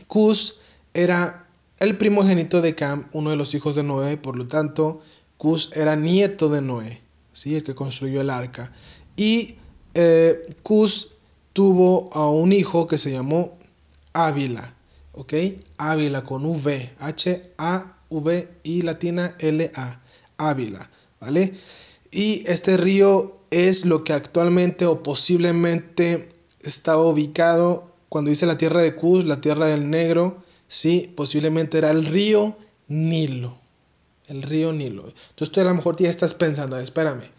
Cus 0.09 0.61
era 0.93 1.47
el 1.79 1.97
primogénito 1.97 2.61
de 2.61 2.75
Cam, 2.75 3.09
uno 3.13 3.31
de 3.31 3.37
los 3.37 3.55
hijos 3.55 3.77
de 3.77 3.83
Noé, 3.83 4.17
por 4.17 4.37
lo 4.37 4.47
tanto, 4.47 5.01
Cus 5.37 5.71
era 5.75 5.97
nieto 5.97 6.49
de 6.49 6.63
Noé, 6.63 7.03
¿sí? 7.33 7.57
el 7.57 7.63
que 7.63 7.75
construyó 7.75 8.21
el 8.21 8.31
arca. 8.31 8.73
Y 9.17 9.57
eh, 9.95 10.47
Cus 10.63 11.13
tuvo 11.53 12.11
a 12.13 12.29
un 12.29 12.53
hijo 12.53 12.87
que 12.87 12.99
se 12.99 13.11
llamó 13.11 13.57
Ávila, 14.13 14.75
¿ok? 15.13 15.35
Ávila 15.79 16.25
con 16.25 16.45
V, 16.45 16.91
H-A-V 16.99 18.49
y 18.63 18.83
latina 18.83 19.35
L-A, 19.39 20.03
Ávila, 20.39 20.91
¿vale? 21.21 21.55
Y 22.11 22.45
este 22.47 22.77
río 22.77 23.37
es 23.51 23.85
lo 23.85 24.05
que 24.05 24.13
actualmente 24.13 24.87
o 24.87 25.03
posiblemente 25.03 26.31
estaba 26.61 27.03
ubicado 27.03 27.91
cuando 28.09 28.31
dice 28.31 28.47
la 28.47 28.59
tierra 28.59 28.83
de 28.83 28.95
Cus, 28.95 29.25
la 29.25 29.41
tierra 29.41 29.67
del 29.67 29.91
negro, 29.91 30.43
sí, 30.69 31.13
posiblemente 31.17 31.79
era 31.79 31.91
el 31.91 32.05
río 32.07 32.57
Nilo, 32.89 33.57
el 34.29 34.43
río 34.43 34.73
Nilo. 34.73 35.07
Entonces 35.31 35.53
tú 35.53 35.61
a 35.61 35.65
lo 35.65 35.75
mejor 35.75 35.97
ya 35.97 36.09
estás 36.09 36.35
pensando, 36.35 36.79
espérame, 36.79 37.31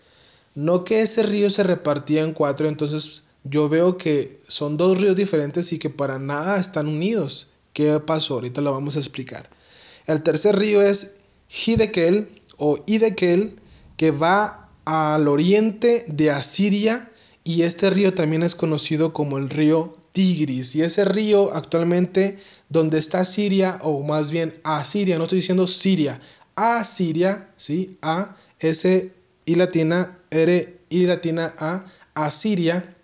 no 0.56 0.84
que 0.84 1.02
ese 1.02 1.24
río 1.24 1.50
se 1.50 1.64
repartía 1.64 2.24
en 2.24 2.34
cuatro, 2.34 2.68
entonces 2.68 3.24
yo 3.44 3.70
veo 3.70 3.98
que 3.98 4.40
son 4.48 4.78
dos 4.78 5.00
ríos 5.00 5.16
diferentes 5.16 5.72
y 5.72 5.80
que 5.80 5.90
para 5.90 6.20
nada 6.20 6.60
están 6.60 6.88
unidos. 6.88 7.48
¿Qué 7.74 8.00
pasó? 8.00 8.36
Ahorita 8.36 8.62
lo 8.62 8.72
vamos 8.72 8.96
a 8.96 9.00
explicar. 9.00 9.50
El 10.06 10.24
tercer 10.24 10.58
río 10.58 10.82
es 10.82 11.18
Hidekel 11.50 12.28
o 12.58 12.84
Idekel, 12.88 13.56
que 13.98 14.12
va 14.12 14.70
al 14.86 15.28
oriente 15.28 16.06
de 16.08 16.32
Asiria 16.32 17.12
y 17.44 17.62
este 17.62 17.90
río 17.90 18.14
también 18.14 18.44
es 18.44 18.56
conocido 18.56 19.14
como 19.14 19.38
el 19.38 19.50
río 19.50 19.98
Tigris. 20.12 20.76
Y 20.76 20.82
ese 20.82 21.06
río 21.06 21.54
actualmente 21.54 22.40
donde 22.70 22.98
está 22.98 23.24
Siria, 23.24 23.80
o 23.84 24.04
más 24.04 24.32
bien 24.32 24.60
Asiria, 24.64 25.18
no 25.18 25.24
estoy 25.24 25.38
diciendo 25.38 25.68
Siria, 25.68 26.20
Asiria, 26.58 27.50
¿sí? 27.56 27.98
A, 28.02 28.36
S, 28.60 29.14
I 29.46 29.56
latina, 29.56 30.20
R, 30.32 30.80
I 30.90 31.06
latina, 31.06 31.54
A, 31.58 31.86
Asiria 32.16 32.98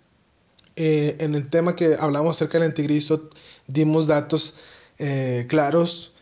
eh, 0.76 1.16
en 1.20 1.36
el 1.36 1.48
tema 1.48 1.76
que 1.76 1.96
hablamos 1.98 2.36
acerca 2.36 2.58
del 2.58 2.68
anticristo, 2.68 3.30
dimos 3.68 4.08
datos 4.08 4.56
eh, 4.98 5.46
claros 5.48 6.12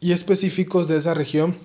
y 0.00 0.12
específicos 0.12 0.88
de 0.88 0.96
esa 0.96 1.14
región. 1.14 1.56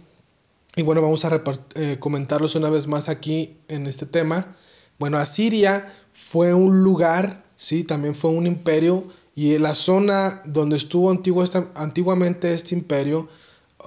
Y 0.76 0.84
bueno, 0.84 1.02
vamos 1.02 1.26
a 1.26 1.42
eh, 1.76 1.98
comentarlos 2.00 2.56
una 2.56 2.70
vez 2.70 2.88
más 2.88 3.10
aquí 3.10 3.58
en 3.68 3.88
este 3.88 4.06
tema. 4.06 4.56
Bueno, 5.00 5.18
Asiria 5.18 5.86
fue 6.12 6.54
un 6.54 6.84
lugar, 6.84 7.44
sí, 7.56 7.84
también 7.84 8.14
fue 8.14 8.30
un 8.30 8.46
imperio 8.46 9.04
y 9.34 9.58
la 9.58 9.74
zona 9.74 10.42
donde 10.46 10.78
estuvo 10.78 11.12
antiguamente 11.76 12.54
este 12.54 12.76
imperio, 12.76 13.28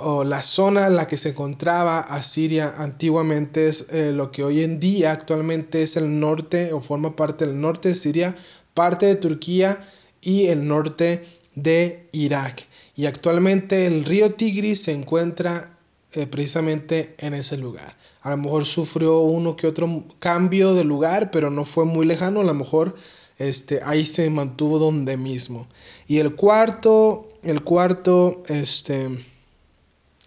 o 0.00 0.24
la 0.24 0.42
zona 0.42 0.86
en 0.86 0.96
la 0.96 1.06
que 1.06 1.16
se 1.16 1.30
encontraba 1.30 2.00
Asiria 2.00 2.74
antiguamente 2.76 3.68
es 3.68 3.86
eh, 3.90 4.12
lo 4.12 4.30
que 4.30 4.44
hoy 4.44 4.62
en 4.62 4.80
día 4.80 5.12
actualmente 5.12 5.82
es 5.82 5.96
el 5.96 6.20
norte 6.20 6.72
o 6.72 6.80
forma 6.80 7.16
parte 7.16 7.46
del 7.46 7.60
norte 7.60 7.90
de 7.90 7.94
Siria, 7.94 8.36
parte 8.74 9.06
de 9.06 9.16
Turquía 9.16 9.84
y 10.20 10.46
el 10.46 10.66
norte 10.66 11.24
de 11.54 12.08
Irak. 12.12 12.66
Y 12.94 13.06
actualmente 13.06 13.86
el 13.86 14.04
río 14.04 14.34
Tigris 14.34 14.82
se 14.82 14.92
encuentra 14.92 15.76
eh, 16.12 16.26
precisamente 16.26 17.14
en 17.18 17.34
ese 17.34 17.56
lugar. 17.56 17.96
A 18.22 18.30
lo 18.30 18.38
mejor 18.38 18.64
sufrió 18.64 19.20
uno 19.20 19.56
que 19.56 19.66
otro 19.66 20.04
cambio 20.18 20.74
de 20.74 20.84
lugar, 20.84 21.30
pero 21.30 21.50
no 21.50 21.64
fue 21.64 21.84
muy 21.84 22.06
lejano, 22.06 22.40
a 22.40 22.44
lo 22.44 22.54
mejor 22.54 22.94
este, 23.38 23.80
ahí 23.84 24.04
se 24.04 24.28
mantuvo 24.30 24.78
donde 24.78 25.16
mismo. 25.16 25.68
Y 26.06 26.18
el 26.18 26.34
cuarto, 26.34 27.28
el 27.42 27.62
cuarto, 27.62 28.42
este, 28.48 29.08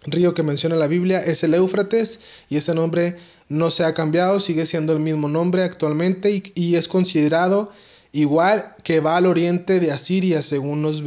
río 0.04 0.34
que 0.34 0.42
menciona 0.42 0.76
la 0.76 0.86
Biblia 0.86 1.20
es 1.20 1.44
el 1.44 1.54
Éufrates 1.54 2.20
y 2.48 2.56
ese 2.56 2.74
nombre 2.74 3.16
no 3.48 3.70
se 3.70 3.84
ha 3.84 3.94
cambiado, 3.94 4.40
sigue 4.40 4.66
siendo 4.66 4.92
el 4.92 5.00
mismo 5.00 5.28
nombre 5.28 5.62
actualmente 5.62 6.42
y, 6.54 6.74
es 6.74 6.88
considerado 6.88 7.70
igual 8.12 8.74
que 8.82 9.00
va 9.00 9.16
al 9.16 9.26
oriente 9.26 9.80
de 9.80 9.90
Asiria, 9.90 10.42
según 10.42 10.82
nos, 10.82 11.02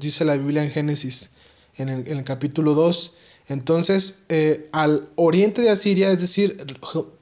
dice 0.00 0.24
la 0.24 0.36
Biblia 0.36 0.64
en 0.64 0.70
Génesis, 0.70 1.32
en 1.76 1.88
el, 1.88 2.24
capítulo 2.24 2.74
2. 2.74 3.14
Entonces, 3.48 4.22
eh, 4.28 4.68
al 4.72 5.08
oriente 5.16 5.62
de 5.62 5.70
Asiria, 5.70 6.10
es 6.10 6.20
decir, 6.20 6.56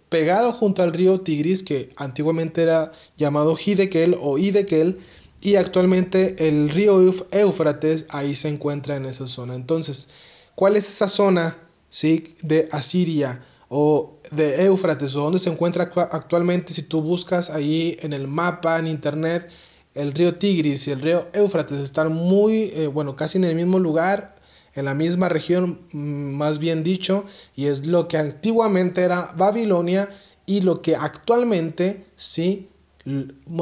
pegado 0.09 0.52
junto 0.52 0.83
al 0.83 0.93
río 0.93 1.21
Tigris, 1.21 1.62
que 1.62 1.88
antiguamente 1.97 2.62
era 2.62 2.93
llamado 3.17 3.57
Hidekel 3.57 4.17
o 4.21 4.38
Idekel, 4.38 4.99
y 5.41 5.57
actualmente 5.57 6.49
el 6.49 6.69
río 6.69 7.00
Éufrates 7.33 8.07
ahí 8.11 8.35
se 8.35 8.49
encuentra 8.49 8.97
en 8.97 9.07
esa 9.07 9.26
zona. 9.26 9.55
Entonces, 9.55 10.09
¿Cuál 10.54 10.76
es 10.76 10.88
esa 10.88 11.09
zona 11.09 11.56
¿sí? 11.88 12.35
de 12.42 12.68
Asiria 12.73 13.42
o 13.68 14.18
de 14.30 14.64
Éufrates 14.66 15.14
o 15.16 15.23
donde 15.23 15.38
se 15.38 15.50
encuentra 15.50 15.90
actualmente? 16.11 16.73
Si 16.73 16.82
tú 16.82 17.02
buscas 17.02 17.50
ahí 17.50 17.97
en 18.00 18.12
el 18.12 18.28
mapa, 18.28 18.78
en 18.78 18.87
internet, 18.87 19.49
el 19.94 20.12
río 20.12 20.37
Tigris 20.37 20.87
y 20.88 20.92
el 20.92 21.00
río 21.00 21.26
Éufrates 21.32 21.78
están 21.78 22.12
muy, 22.12 22.73
eh, 22.75 22.87
bueno, 22.87 23.16
casi 23.16 23.38
en 23.38 23.44
el 23.44 23.56
mismo 23.56 23.78
lugar, 23.78 24.35
en 24.75 24.87
la 24.87 24.94
misma 24.94 25.28
región, 25.28 25.80
mm, 25.92 26.35
más 26.35 26.59
bien 26.59 26.82
dicho, 26.82 27.25
y 27.54 27.66
es 27.66 27.87
lo 27.87 28.09
que 28.09 28.18
antiguamente 28.18 29.02
era 29.02 29.32
Babilonia 29.37 30.09
y 30.47 30.61
lo 30.61 30.82
que 30.82 30.97
actualmente, 30.97 32.06
sí, 32.16 32.68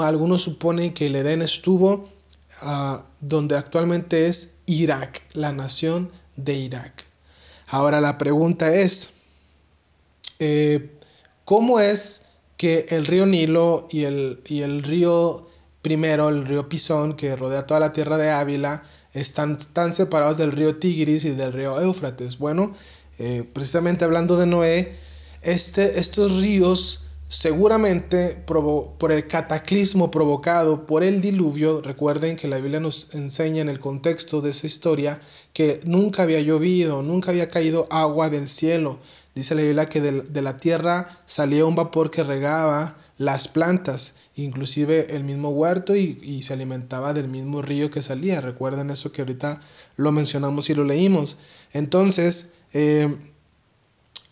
algunos 0.00 0.42
suponen 0.42 0.92
que 0.92 1.06
el 1.06 1.16
Edén 1.16 1.42
estuvo 1.42 2.09
uh, 2.62 2.99
donde 3.20 3.56
actualmente 3.56 4.26
es 4.26 4.56
Irak, 4.66 5.23
la 5.32 5.52
nación 5.52 6.11
de 6.44 6.54
Irak. 6.54 7.04
Ahora 7.68 8.00
la 8.00 8.18
pregunta 8.18 8.75
es, 8.75 9.11
eh, 10.38 10.90
¿cómo 11.44 11.80
es 11.80 12.26
que 12.56 12.87
el 12.90 13.06
río 13.06 13.26
Nilo 13.26 13.87
y 13.90 14.04
el, 14.04 14.42
y 14.47 14.62
el 14.62 14.82
río 14.82 15.49
primero, 15.82 16.28
el 16.28 16.47
río 16.47 16.68
Pisón, 16.68 17.14
que 17.14 17.37
rodea 17.37 17.66
toda 17.66 17.80
la 17.80 17.92
tierra 17.92 18.16
de 18.18 18.30
Ávila, 18.30 18.82
están 19.12 19.59
tan 19.73 19.92
separados 19.92 20.38
del 20.38 20.52
río 20.52 20.76
Tigris 20.76 21.25
y 21.25 21.30
del 21.30 21.52
río 21.52 21.80
Éufrates? 21.80 22.38
Bueno, 22.38 22.75
eh, 23.18 23.49
precisamente 23.52 24.04
hablando 24.04 24.37
de 24.37 24.47
Noé, 24.47 24.97
este, 25.42 26.00
estos 26.00 26.40
ríos 26.42 27.04
seguramente 27.30 28.44
por 28.44 29.12
el 29.12 29.26
cataclismo 29.26 30.10
provocado 30.10 30.87
por 30.87 31.02
el 31.02 31.22
diluvio, 31.22 31.80
recuerden 31.80 32.37
que 32.37 32.49
la 32.49 32.58
Biblia 32.58 32.80
nos 32.80 33.14
enseña 33.14 33.62
en 33.62 33.70
el 33.70 33.80
contexto 33.80 34.42
de 34.42 34.50
esa 34.50 34.66
historia 34.66 35.20
que 35.54 35.80
nunca 35.84 36.25
había 36.25 36.40
llovido, 36.40 37.00
nunca 37.00 37.30
había 37.30 37.49
caído 37.49 37.87
agua 37.88 38.28
del 38.28 38.49
cielo, 38.49 38.99
Dice 39.34 39.54
la 39.54 39.62
Biblia 39.62 39.88
que 39.88 40.00
de, 40.00 40.42
la 40.42 40.56
tierra 40.56 41.06
salía 41.25 41.64
un 41.64 41.76
vapor 41.76 42.10
que 42.10 42.25
regaba 42.25 42.96
las 43.16 43.46
plantas, 43.46 44.16
inclusive 44.34 45.14
el 45.14 45.22
mismo 45.22 45.50
huerto 45.50 45.94
y, 45.94 46.42
se 46.42 46.52
alimentaba 46.52 47.14
del 47.14 47.28
mismo 47.28 47.62
río 47.62 47.90
que 47.90 48.02
salía. 48.02 48.40
Recuerden 48.40 48.90
eso 48.90 49.12
que 49.12 49.22
ahorita 49.22 49.60
lo 49.96 50.10
mencionamos 50.10 50.68
y 50.68 50.75
lo 50.75 50.82
leímos. 50.82 51.37
Entonces, 51.72 52.54
eh, 52.72 53.16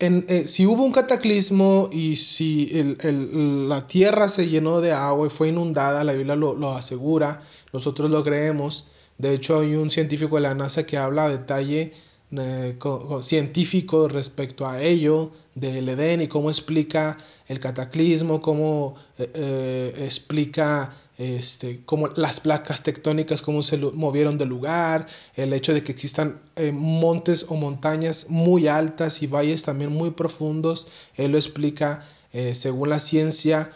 eh, 0.01 0.45
si 0.47 0.67
hubo 0.67 0.85
un 0.85 0.93
cataclismo 0.93 1.89
y 1.93 2.17
si 2.17 2.97
la 3.03 3.87
tierra 3.87 4.29
se 4.29 4.49
llenó 4.49 4.81
de 4.81 4.93
agua 4.93 5.27
y 5.27 5.31
fue 5.31 5.49
inundada, 5.49 6.05
la 6.05 6.13
Biblia 6.13 6.37
lo, 6.37 6.55
lo 6.55 6.73
asegura, 6.73 7.43
nosotros 7.73 8.11
lo 8.11 8.23
creemos. 8.23 8.87
De 9.19 9.35
hecho, 9.35 9.61
hay 9.61 9.75
un 9.75 9.91
científico 9.91 10.37
de 10.37 10.43
la 10.43 10.55
NASA 10.55 10.87
que 10.87 10.97
habla 10.97 11.25
a 11.25 11.29
detalle 11.29 11.93
eh, 12.31 12.77
científico 13.23 14.07
respecto 14.07 14.67
a 14.69 14.83
ello 14.83 15.31
del 15.55 15.89
Edén 15.89 16.21
y 16.21 16.29
cómo 16.29 16.51
explica 16.51 17.17
el 17.47 17.59
cataclismo, 17.59 18.43
cómo 18.43 18.97
eh, 19.17 19.95
explica 20.05 20.95
este, 21.19 21.83
cómo 21.85 22.09
las 22.09 22.41
placas 22.41 22.83
tectónicas, 22.83 23.43
cómo 23.43 23.63
se 23.63 23.77
movieron 23.77 24.39
del 24.39 24.49
lugar, 24.49 25.07
el 25.35 25.53
hecho 25.53 25.75
de 25.75 25.83
que 25.83 25.93
existan 25.93 26.41
montes 26.73 27.47
o 27.49 27.57
montañas 27.57 28.31
muy 28.31 28.69
altas 28.69 29.23
y 29.23 29.27
valles 29.27 29.65
también 29.65 29.93
muy 29.93 30.13
profundos, 30.13 30.87
él 31.17 31.33
lo 31.33 31.39
explica 31.39 32.07
según 32.53 32.91
la 32.91 33.01
ciencia, 33.01 33.71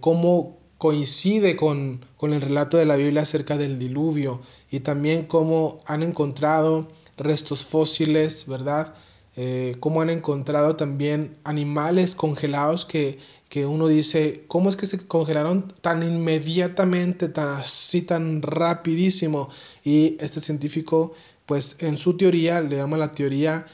cómo 0.00 0.58
coincide 0.78 1.56
con, 1.56 2.04
con 2.16 2.32
el 2.32 2.42
relato 2.42 2.76
de 2.76 2.86
la 2.86 2.96
Biblia 2.96 3.22
acerca 3.22 3.56
del 3.56 3.78
diluvio 3.78 4.42
y 4.70 4.80
también 4.80 5.24
cómo 5.24 5.80
han 5.86 6.02
encontrado 6.02 6.88
restos 7.16 7.64
fósiles, 7.64 8.46
¿verdad? 8.46 8.94
Eh, 9.38 9.76
cómo 9.80 10.00
han 10.00 10.10
encontrado 10.10 10.76
también 10.76 11.36
animales 11.44 12.14
congelados 12.14 12.84
que, 12.86 13.18
que 13.48 13.64
uno 13.64 13.86
dice, 13.86 14.44
¿cómo 14.48 14.68
es 14.68 14.76
que 14.76 14.86
se 14.86 15.06
congelaron 15.06 15.68
tan 15.80 16.02
inmediatamente, 16.02 17.28
tan 17.28 17.48
así, 17.48 18.02
tan 18.02 18.42
rapidísimo? 18.42 19.48
Y 19.84 20.16
este 20.20 20.40
científico, 20.40 21.12
pues 21.46 21.76
en 21.80 21.96
su 21.96 22.16
teoría, 22.16 22.60
le 22.60 22.76
llama 22.76 22.96
la 22.96 23.12
teoría 23.12 23.64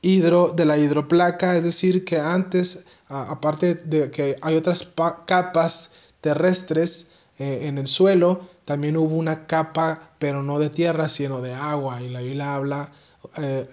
hidro, 0.00 0.52
de 0.52 0.64
la 0.64 0.78
hidroplaca, 0.78 1.56
es 1.56 1.64
decir, 1.64 2.04
que 2.04 2.18
antes, 2.18 2.86
aparte 3.08 3.74
de 3.74 4.10
que 4.10 4.36
hay 4.42 4.54
otras 4.54 4.88
capas 5.26 5.92
terrestres 6.20 7.12
eh, 7.38 7.60
en 7.62 7.78
el 7.78 7.88
suelo, 7.88 8.40
también 8.64 8.96
hubo 8.96 9.16
una 9.16 9.46
capa, 9.46 10.12
pero 10.18 10.42
no 10.42 10.58
de 10.58 10.70
tierra, 10.70 11.08
sino 11.08 11.40
de 11.40 11.54
agua. 11.54 12.00
Y 12.02 12.08
la 12.08 12.20
Biblia 12.20 12.54
habla 12.54 12.92
eh, 13.38 13.68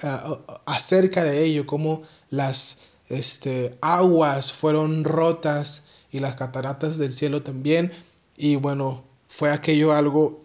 acerca 0.65 1.23
de 1.23 1.43
ello, 1.43 1.65
cómo 1.67 2.01
las 2.29 2.79
este, 3.13 3.77
aguas 3.81 4.51
fueron 4.51 5.03
rotas 5.03 5.85
y 6.11 6.19
las 6.19 6.35
cataratas 6.35 6.97
del 6.97 7.13
cielo 7.13 7.43
también. 7.43 7.91
Y 8.37 8.55
bueno, 8.55 9.03
fue 9.27 9.51
aquello 9.51 9.93
algo 9.93 10.43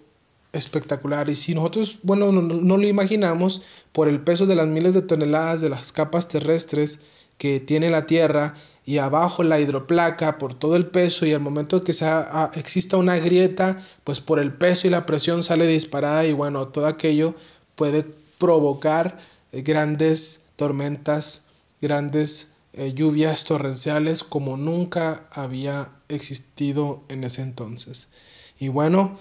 espectacular. 0.53 1.29
Y 1.29 1.37
si 1.37 1.55
nosotros, 1.55 1.99
bueno, 2.03 2.33
no, 2.33 2.43
no, 2.43 2.77
lo 2.77 2.87
imaginamos 2.87 3.63
por 3.93 4.09
el 4.09 4.21
peso 4.21 4.47
de 4.47 4.57
las 4.57 4.67
miles 4.67 4.95
de 4.95 5.03
toneladas 5.03 5.61
de 5.61 5.69
las 5.69 5.93
capas 5.93 6.29
terrestres 6.29 7.01
que 7.37 7.61
tiene 7.61 7.91
la 7.91 8.07
Tierra 8.07 8.55
y 8.85 8.99
abajo 8.99 9.43
la 9.43 9.61
hidroplaca 9.61 10.39
por 10.39 10.55
todo 10.55 10.75
el 10.75 10.87
peso 10.87 11.27
y 11.27 11.33
al 11.33 11.41
momento 11.41 11.85
que 11.85 11.93
sea, 11.93 12.27
ah, 12.31 12.51
exista 12.55 12.97
una 12.97 13.19
grieta, 13.19 13.79
pues 14.03 14.21
por 14.21 14.39
el 14.39 14.53
peso 14.53 14.87
y 14.87 14.91
la 14.91 15.07
presión 15.07 15.45
sale 15.45 15.67
disparada 15.67 16.25
y 16.25 16.33
bueno, 16.33 16.69
todo 16.69 16.87
aquello 16.87 17.35
puede 17.77 18.05
provocar 18.39 19.19
grandes 19.53 20.47
tormentas, 20.57 21.47
grandes 21.81 22.55
eh, 22.79 22.95
lluvias 22.95 23.45
torrenciales 23.45 24.23
como 24.23 24.57
nunca 24.57 25.29
había 25.33 25.93
existido 26.09 27.03
en 27.09 27.25
ese 27.25 27.43
entonces. 27.43 28.11
Y 28.59 28.69
bueno, 28.69 29.19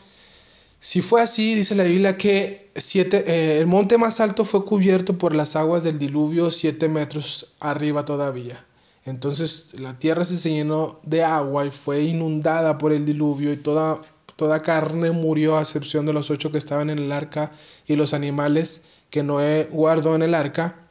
si 0.80 1.02
fue 1.02 1.22
así, 1.22 1.56
dice 1.56 1.74
la 1.74 1.84
Biblia 1.84 2.18
que 2.18 2.70
siete, 2.76 3.24
eh, 3.26 3.58
el 3.58 3.66
monte 3.66 3.98
más 3.98 4.20
alto 4.20 4.46
fue 4.46 4.64
cubierto 4.64 5.18
por 5.18 5.36
las 5.36 5.56
aguas 5.56 5.84
del 5.84 5.98
diluvio 5.98 6.52
siete 6.52 6.88
metros 6.88 7.56
arriba 7.60 8.06
todavía. 8.06 8.64
Entonces 9.06 9.74
la 9.80 9.98
tierra 9.98 10.24
se 10.24 10.52
llenó 10.52 11.00
de 11.04 11.24
agua 11.24 11.66
y 11.66 11.72
fue 11.72 12.04
inundada 12.04 12.78
por 12.78 12.94
el 12.94 13.08
diluvio 13.08 13.52
y 13.54 13.58
toda, 13.58 14.00
toda 14.36 14.62
carne 14.62 15.10
murió 15.12 15.58
a 15.58 15.62
excepción 15.62 16.06
de 16.06 16.14
los 16.14 16.30
ocho 16.30 16.52
que 16.52 16.60
estaban 16.60 16.92
en 16.92 17.00
el 17.00 17.12
arca 17.12 17.52
y 17.88 17.96
los 17.96 18.14
animales 18.14 18.84
que 19.10 19.24
Noé 19.24 19.68
guardó 19.72 20.14
en 20.14 20.22
el 20.22 20.36
arca. 20.36 20.88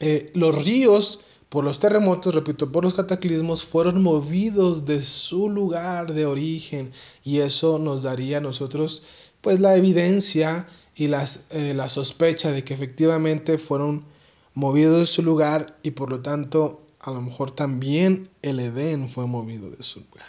Eh, 0.00 0.32
los 0.34 0.64
ríos 0.64 1.20
por 1.54 1.62
los 1.62 1.78
terremotos, 1.78 2.34
repito, 2.34 2.72
por 2.72 2.82
los 2.82 2.94
cataclismos, 2.94 3.62
fueron 3.64 4.02
movidos 4.02 4.86
de 4.86 5.04
su 5.04 5.48
lugar 5.48 6.12
de 6.12 6.26
origen 6.26 6.90
y 7.22 7.38
eso 7.38 7.78
nos 7.78 8.02
daría 8.02 8.38
a 8.38 8.40
nosotros 8.40 9.04
pues 9.40 9.60
la 9.60 9.76
evidencia 9.76 10.66
y 10.96 11.06
las, 11.06 11.46
eh, 11.50 11.72
la 11.72 11.88
sospecha 11.88 12.50
de 12.50 12.64
que 12.64 12.74
efectivamente 12.74 13.56
fueron 13.56 14.04
movidos 14.52 14.98
de 14.98 15.06
su 15.06 15.22
lugar 15.22 15.78
y 15.84 15.92
por 15.92 16.10
lo 16.10 16.22
tanto 16.22 16.82
a 16.98 17.12
lo 17.12 17.22
mejor 17.22 17.52
también 17.52 18.28
el 18.42 18.58
Edén 18.58 19.08
fue 19.08 19.28
movido 19.28 19.70
de 19.70 19.84
su 19.84 20.00
lugar. 20.00 20.26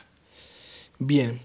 Bien, 0.99 1.41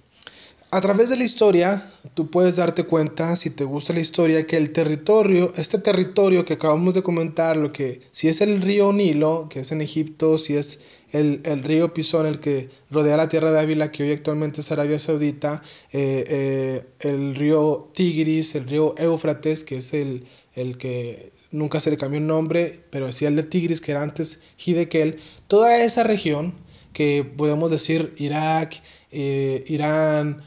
a 0.73 0.81
través 0.81 1.11
de 1.11 1.17
la 1.17 1.25
historia, 1.25 1.91
tú 2.15 2.31
puedes 2.31 2.57
darte 2.57 2.85
cuenta, 2.85 3.35
si 3.35 3.51
te 3.51 3.65
gusta 3.65 3.93
la 3.93 4.01
historia, 4.01 4.47
que 4.47 4.57
el 4.57 4.71
territorio, 4.71 5.53
este 5.57 5.79
territorio 5.79 6.45
que 6.45 6.55
acabamos 6.55 6.95
de 6.95 7.03
comentar, 7.03 7.57
lo 7.57 7.73
que 7.73 8.01
si 8.13 8.29
es 8.29 8.41
el 8.41 8.63
río 8.63 8.93
Nilo, 8.93 9.49
que 9.51 9.61
es 9.61 9.73
en 9.73 9.81
Egipto, 9.81 10.39
si 10.39 10.57
es 10.57 10.81
el, 11.13 11.43
río 11.65 11.93
Pisón, 11.93 12.27
el 12.27 12.39
que 12.39 12.69
rodea 12.89 13.17
la 13.17 13.29
tierra 13.29 13.51
de 13.51 13.59
Ávila, 13.59 13.91
que 13.91 14.05
hoy 14.05 14.13
actualmente 14.13 14.61
es 14.61 14.71
Arabia 14.71 15.01
Saudita, 15.01 15.61
eh, 15.93 16.25
eh, 16.29 16.85
el 17.01 17.35
río 17.35 17.91
Tigris, 17.93 18.55
el 18.55 18.69
río 18.69 18.95
Éufrates, 18.97 19.65
que 19.65 19.79
es 19.79 19.93
el, 19.93 20.25
el 20.55 20.79
que 20.79 21.33
nunca 21.51 21.81
se 21.81 21.91
le 21.91 21.97
cambió 21.97 22.21
un 22.21 22.29
nombre, 22.29 22.85
pero 22.91 23.11
sí 23.11 23.25
el 23.25 23.35
de 23.35 23.43
Tigris, 23.43 23.81
que 23.81 23.91
era 23.91 24.03
antes 24.03 24.43
Hidekel, 24.65 25.19
toda 25.49 25.83
esa 25.83 26.05
región 26.05 26.55
que 26.93 27.25
podemos 27.25 27.71
decir 27.71 28.15
Irak, 28.19 28.81
eh, 29.11 29.65
Irán, 29.67 30.43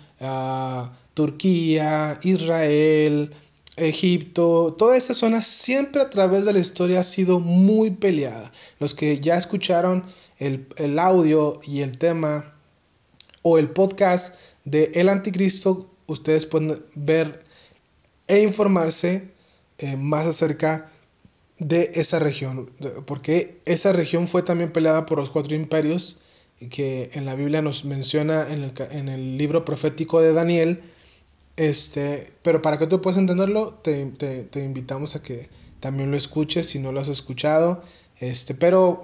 Turquía, 1.14 2.20
Israel, 2.24 3.34
Egipto, 3.76 4.76
toda 4.78 4.98
esa 4.98 5.14
zona 5.14 5.42
siempre 5.42 6.02
a 6.02 6.10
través 6.10 6.46
de 6.46 6.54
la 6.54 6.60
historia 6.60 7.00
ha 7.00 7.04
sido 7.04 7.40
muy 7.40 7.92
peleada. 7.92 8.52
Los 8.80 8.94
que 8.94 9.20
ya 9.20 9.36
escucharon 9.36 10.04
el, 10.38 10.68
el 10.78 11.00
audio 11.00 11.60
y 11.64 11.82
el 11.82 11.98
tema 11.98 12.54
o 13.42 13.58
el 13.58 13.70
podcast 13.70 14.36
de 14.66 14.92
El 14.96 15.10
Anticristo, 15.10 15.90
ustedes 16.08 16.46
pueden 16.46 16.84
ver 16.96 17.44
e 18.28 18.42
informarse 18.42 19.32
eh, 19.78 19.98
más 19.98 20.26
acerca 20.26 20.90
de 21.58 21.92
esa 21.96 22.20
región, 22.20 22.72
porque 23.06 23.62
esa 23.66 23.92
región 23.92 24.28
fue 24.28 24.44
también 24.44 24.72
peleada 24.72 25.06
por 25.06 25.20
los 25.20 25.30
cuatro 25.30 25.56
imperios 25.56 26.23
que 26.70 27.10
en 27.14 27.26
la 27.26 27.36
Biblia 27.36 27.62
nos 27.62 27.86
menciona 27.86 28.48
en 28.50 28.64
el, 28.64 28.74
en 28.92 29.10
el 29.10 29.38
libro 29.38 29.66
profético 29.66 30.22
de 30.22 30.34
Daniel. 30.34 30.82
Este, 31.56 32.32
pero 32.42 32.62
para 32.62 32.78
que 32.80 32.88
tú 32.88 33.02
puedas 33.02 33.20
entenderlo, 33.20 33.74
te, 33.76 34.06
te, 34.06 34.44
te, 34.44 34.64
invitamos 34.64 35.16
a 35.16 35.22
que 35.22 35.50
también 35.80 36.10
lo 36.10 36.18
escuches 36.18 36.68
si 36.68 36.80
no 36.80 36.92
lo 36.92 37.00
has 37.00 37.08
escuchado. 37.08 37.84
Este, 38.20 38.56
pero 38.56 39.04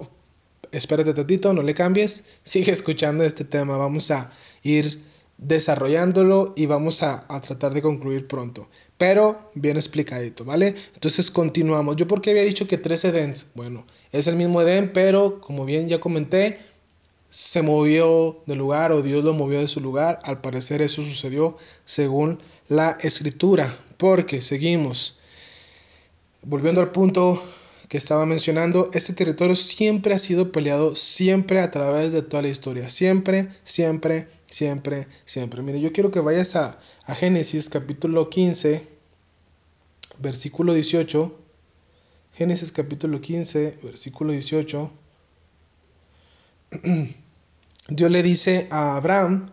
espérate 0.72 1.14
tantito, 1.14 1.52
no 1.52 1.62
le 1.62 1.74
cambies, 1.74 2.24
sigue 2.42 2.72
escuchando 2.72 3.24
este 3.24 3.44
tema. 3.44 3.76
Vamos 3.76 4.10
a 4.10 4.30
ir 4.62 5.02
desarrollándolo 5.38 6.52
y 6.56 6.66
vamos 6.66 7.02
a, 7.02 7.24
a 7.28 7.40
tratar 7.40 7.72
de 7.72 7.82
concluir 7.82 8.26
pronto 8.26 8.68
pero 9.00 9.50
bien 9.54 9.78
explicadito, 9.78 10.44
¿vale? 10.44 10.74
Entonces 10.92 11.30
continuamos. 11.30 11.96
¿Yo 11.96 12.06
por 12.06 12.20
qué 12.20 12.32
había 12.32 12.42
dicho 12.42 12.68
que 12.68 12.76
tres 12.76 13.02
Edens? 13.06 13.46
Bueno, 13.54 13.86
es 14.12 14.26
el 14.26 14.36
mismo 14.36 14.60
Edén, 14.60 14.92
pero 14.92 15.40
como 15.40 15.64
bien 15.64 15.88
ya 15.88 16.00
comenté, 16.00 16.58
se 17.30 17.62
movió 17.62 18.42
de 18.46 18.56
lugar 18.56 18.90
o 18.90 19.02
Dios 19.02 19.24
lo 19.24 19.32
movió 19.32 19.60
de 19.60 19.68
su 19.68 19.80
lugar. 19.80 20.18
Al 20.24 20.40
parecer 20.40 20.82
eso 20.82 21.00
sucedió 21.00 21.56
según 21.84 22.38
la 22.68 22.98
escritura, 23.00 23.74
porque 23.96 24.42
seguimos. 24.42 25.16
Volviendo 26.42 26.80
al 26.80 26.90
punto 26.90 27.40
que 27.88 27.98
estaba 27.98 28.26
mencionando, 28.26 28.90
este 28.92 29.12
territorio 29.12 29.56
siempre 29.56 30.14
ha 30.14 30.18
sido 30.18 30.52
peleado, 30.52 30.94
siempre 30.96 31.60
a 31.60 31.70
través 31.70 32.12
de 32.12 32.22
toda 32.22 32.42
la 32.42 32.48
historia, 32.48 32.88
siempre, 32.88 33.48
siempre, 33.62 34.28
siempre, 34.50 35.06
siempre. 35.24 35.62
Mire, 35.62 35.80
yo 35.80 35.92
quiero 35.92 36.10
que 36.10 36.20
vayas 36.20 36.56
a, 36.56 36.80
a 37.04 37.14
Génesis 37.14 37.68
capítulo 37.68 38.28
15, 38.28 38.86
versículo 40.18 40.74
18. 40.74 41.36
Génesis 42.32 42.72
capítulo 42.72 43.20
15, 43.20 43.78
versículo 43.82 44.32
18. 44.32 44.92
Dios 47.88 48.10
le 48.10 48.22
dice 48.22 48.68
a 48.70 48.96
Abraham, 48.96 49.50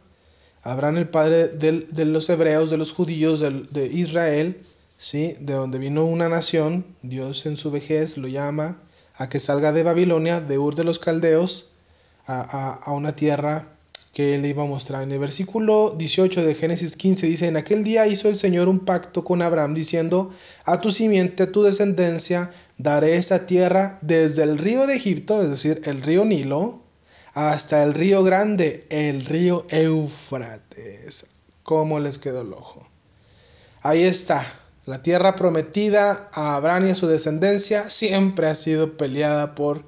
Abraham 0.62 0.98
el 0.98 1.10
padre 1.10 1.48
de 1.48 2.06
los 2.06 2.30
hebreos, 2.30 2.70
de 2.70 2.78
los 2.78 2.94
judíos, 2.94 3.40
de, 3.40 3.88
Israel, 3.88 4.62
¿sí? 4.98 5.34
de 5.40 5.54
donde 5.54 5.80
vino 5.80 6.06
una 6.06 6.30
nación, 6.30 6.86
Dios 7.02 7.46
en 7.46 7.58
su 7.58 7.72
vejez 7.72 8.18
lo 8.18 8.28
llama 8.28 8.82
a 9.16 9.30
que 9.30 9.40
salga 9.40 9.72
de 9.72 9.84
Babilonia, 9.84 10.42
de 10.42 10.60
Ur 10.60 10.76
de 10.76 10.84
los 10.84 11.00
Caldeos, 11.00 11.72
a, 12.28 12.92
una 12.92 13.16
tierra 13.16 13.70
que 14.14 14.36
él 14.36 14.42
le 14.42 14.50
iba 14.50 14.64
a 14.64 14.68
mostrar. 14.68 15.02
En 15.04 15.12
el 15.12 15.20
versículo 15.20 15.96
18 15.98 16.46
de 16.46 16.56
Génesis 16.56 16.96
15 16.96 17.26
dice, 17.26 17.48
en 17.48 17.58
aquel 17.58 17.84
día 17.84 18.06
hizo 18.06 18.30
el 18.30 18.36
Señor 18.36 18.68
un 18.68 18.80
pacto 18.80 19.24
con 19.24 19.42
Abraham 19.42 19.74
diciendo, 19.74 20.32
a 20.66 20.82
tu 20.82 20.92
simiente, 20.92 21.44
a 21.44 21.52
tu 21.52 21.64
descendencia, 21.64 22.52
daré 22.78 23.16
esta 23.16 23.46
tierra 23.46 23.98
desde 24.02 24.44
el 24.44 24.58
río 24.58 24.86
de 24.86 24.96
Egipto, 24.96 25.42
es 25.42 25.50
decir, 25.50 25.82
el 25.86 26.02
río 26.02 26.26
Nilo, 26.26 26.84
hasta 27.38 27.84
el 27.84 27.94
río 27.94 28.24
grande, 28.24 28.88
el 28.90 29.24
río 29.24 29.64
Éufrates. 29.70 31.28
¿Cómo 31.62 32.00
les 32.00 32.18
quedó 32.18 32.42
el 32.42 32.52
ojo? 32.52 32.88
Ahí 33.84 34.02
está. 34.02 34.44
La 34.88 35.04
tierra 35.04 35.36
prometida 35.36 36.32
a 36.34 36.56
Abraham 36.56 36.88
y 36.88 36.90
a 36.90 36.96
su 36.96 37.06
descendencia 37.06 37.92
siempre 37.92 38.48
ha 38.48 38.56
sido 38.56 38.98
peleada 38.98 39.54
por 39.54 39.84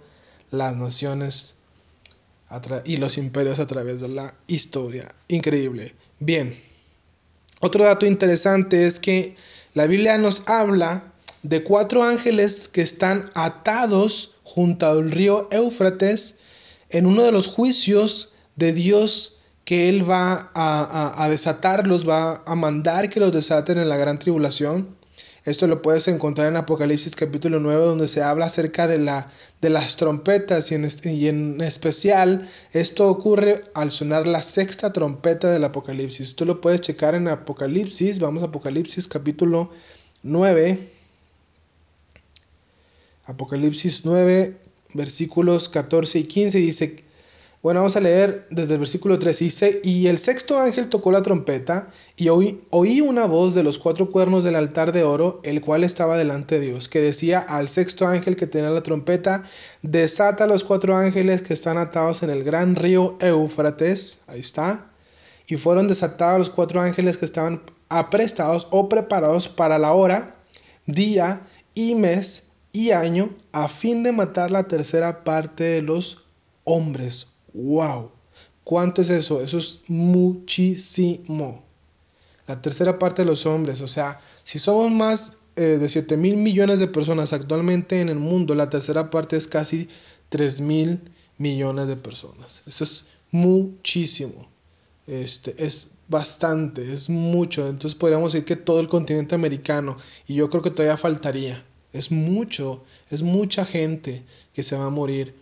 las 0.51 0.75
naciones 0.75 1.61
y 2.85 2.97
los 2.97 3.17
imperios 3.17 3.59
a 3.59 3.65
través 3.65 3.99
de 3.99 4.09
la 4.09 4.31
historia. 4.45 5.07
Increíble. 5.27 5.95
Bien. 6.19 6.55
Otro 7.61 7.83
dato 7.83 8.05
interesante 8.05 8.85
es 8.85 8.99
que 8.99 9.35
la 9.73 9.87
Biblia 9.87 10.19
nos 10.19 10.43
habla 10.45 11.13
de 11.41 11.63
cuatro 11.63 12.03
ángeles 12.03 12.69
que 12.69 12.81
están 12.81 13.27
atados 13.33 14.35
junto 14.43 14.85
al 14.85 15.09
río 15.09 15.47
Éufrates 15.51 16.37
en 16.89 17.05
uno 17.05 17.23
de 17.23 17.31
los 17.31 17.47
juicios 17.47 18.33
de 18.55 18.73
Dios 18.73 19.37
que 19.69 19.87
Él 19.87 20.09
va 20.09 20.51
a, 20.55 21.29
desatarlos, 21.29 22.09
va 22.09 22.41
a 22.47 22.55
mandar 22.55 23.07
que 23.09 23.19
los 23.19 23.31
desaten 23.31 23.77
en 23.77 23.87
la 23.87 23.97
gran 23.97 24.17
tribulación. 24.17 24.97
Esto 25.45 25.67
lo 25.67 25.83
puedes 25.83 26.07
encontrar 26.07 26.47
en 26.47 26.57
Apocalipsis 26.57 27.15
capítulo 27.15 27.59
9, 27.59 27.85
donde 27.85 28.07
se 28.07 28.23
habla 28.23 28.47
acerca 28.47 28.87
de, 28.87 28.97
la, 28.97 29.31
de 29.61 29.69
las 29.69 29.95
trompetas 29.95 30.71
y 30.71 30.75
en, 30.75 30.87
y 31.03 31.27
en, 31.27 31.61
especial 31.61 32.49
esto 32.71 33.07
ocurre 33.09 33.61
al 33.75 33.91
sonar 33.91 34.27
la 34.27 34.41
sexta 34.41 34.91
trompeta 34.91 35.51
del 35.51 35.63
Apocalipsis. 35.63 36.35
Tú 36.35 36.45
lo 36.45 36.61
puedes 36.61 36.81
checar 36.81 37.13
en 37.13 37.27
Apocalipsis, 37.27 38.17
vamos 38.17 38.41
a 38.41 38.47
Apocalipsis 38.47 39.07
capítulo 39.07 39.69
9. 40.23 40.79
Apocalipsis 43.25 44.03
9, 44.05 44.57
versículos 44.93 45.69
14 45.69 46.19
y 46.19 46.23
15 46.23 46.57
dice, 46.57 46.95
bueno, 47.61 47.81
vamos 47.81 47.97
a 47.97 47.99
leer 47.99 48.47
desde 48.51 48.75
el 48.75 48.79
versículo 48.79 49.19
3. 49.19 49.37
Dice, 49.39 49.81
y 49.83 50.07
el 50.07 50.17
sexto 50.17 50.57
ángel 50.57 50.87
tocó 50.87 51.11
la 51.11 51.21
trompeta, 51.21 51.89
y 52.15 52.29
oí, 52.29 52.61
oí, 52.69 53.01
una 53.01 53.25
voz 53.25 53.53
de 53.53 53.63
los 53.63 53.79
cuatro 53.79 54.09
cuernos 54.09 54.45
del 54.45 54.55
altar 54.55 54.93
de 54.93 55.03
oro, 55.03 55.41
el 55.43 55.59
cual 55.59 55.83
estaba 55.83 56.17
delante 56.17 56.57
de 56.57 56.67
Dios, 56.67 56.87
que 56.87 57.01
decía 57.01 57.39
al 57.39 57.67
sexto 57.67 58.07
ángel 58.07 58.37
que 58.37 58.47
tenía 58.47 58.69
la 58.69 58.81
trompeta, 58.81 59.43
desata 59.81 60.45
a 60.45 60.47
los 60.47 60.63
cuatro 60.63 60.95
ángeles 60.95 61.41
que 61.41 61.53
están 61.53 61.77
atados 61.77 62.23
en 62.23 62.29
el 62.29 62.45
gran 62.45 62.77
río 62.77 63.17
Éufrates, 63.19 64.21
ahí 64.27 64.39
está, 64.39 64.93
y 65.47 65.57
fueron 65.57 65.89
desatados 65.89 66.37
los 66.37 66.49
cuatro 66.49 66.79
ángeles 66.79 67.17
que 67.17 67.25
estaban 67.25 67.61
aprestados 67.89 68.67
o 68.71 68.87
preparados 68.87 69.49
para 69.49 69.77
la 69.79 69.91
hora, 69.91 70.37
día 70.85 71.41
y 71.73 71.95
mes 71.95 72.48
y 72.71 72.91
año, 72.91 73.29
a 73.51 73.67
fin 73.67 74.03
de 74.03 74.11
matar 74.11 74.51
la 74.51 74.67
tercera 74.67 75.23
parte 75.23 75.63
de 75.63 75.81
los 75.81 76.25
hombres 76.63 77.27
¡Wow! 77.53 78.11
¿Cuánto 78.63 79.01
es 79.01 79.09
eso? 79.09 79.41
Eso 79.41 79.57
es 79.57 79.81
muchísimo. 79.87 81.63
La 82.47 82.61
tercera 82.61 82.99
parte 82.99 83.23
de 83.23 83.25
los 83.25 83.45
hombres, 83.45 83.81
o 83.81 83.87
sea, 83.87 84.19
si 84.43 84.59
somos 84.59 84.91
más 84.91 85.37
eh, 85.55 85.77
de 85.79 85.89
7 85.89 86.17
mil 86.17 86.37
millones 86.37 86.79
de 86.79 86.87
personas 86.87 87.33
actualmente 87.33 88.01
en 88.01 88.09
el 88.09 88.19
mundo, 88.19 88.55
la 88.55 88.69
tercera 88.69 89.09
parte 89.09 89.37
es 89.37 89.47
casi 89.47 89.87
3 90.29 90.61
mil 90.61 91.01
millones 91.37 91.87
de 91.87 91.95
personas. 91.95 92.63
Eso 92.67 92.83
es 92.83 93.05
muchísimo. 93.31 94.47
Este, 95.07 95.55
es 95.63 95.91
bastante, 96.07 96.93
es 96.93 97.09
mucho. 97.09 97.67
Entonces 97.67 97.97
podríamos 97.97 98.33
decir 98.33 98.45
que 98.45 98.55
todo 98.55 98.79
el 98.79 98.87
continente 98.87 99.35
americano, 99.35 99.97
y 100.27 100.35
yo 100.35 100.49
creo 100.49 100.61
que 100.61 100.71
todavía 100.71 100.97
faltaría. 100.97 101.63
Es 101.93 102.11
mucho, 102.11 102.83
es 103.09 103.23
mucha 103.23 103.65
gente 103.65 104.23
que 104.53 104.63
se 104.63 104.77
va 104.77 104.85
a 104.85 104.89
morir. 104.89 105.33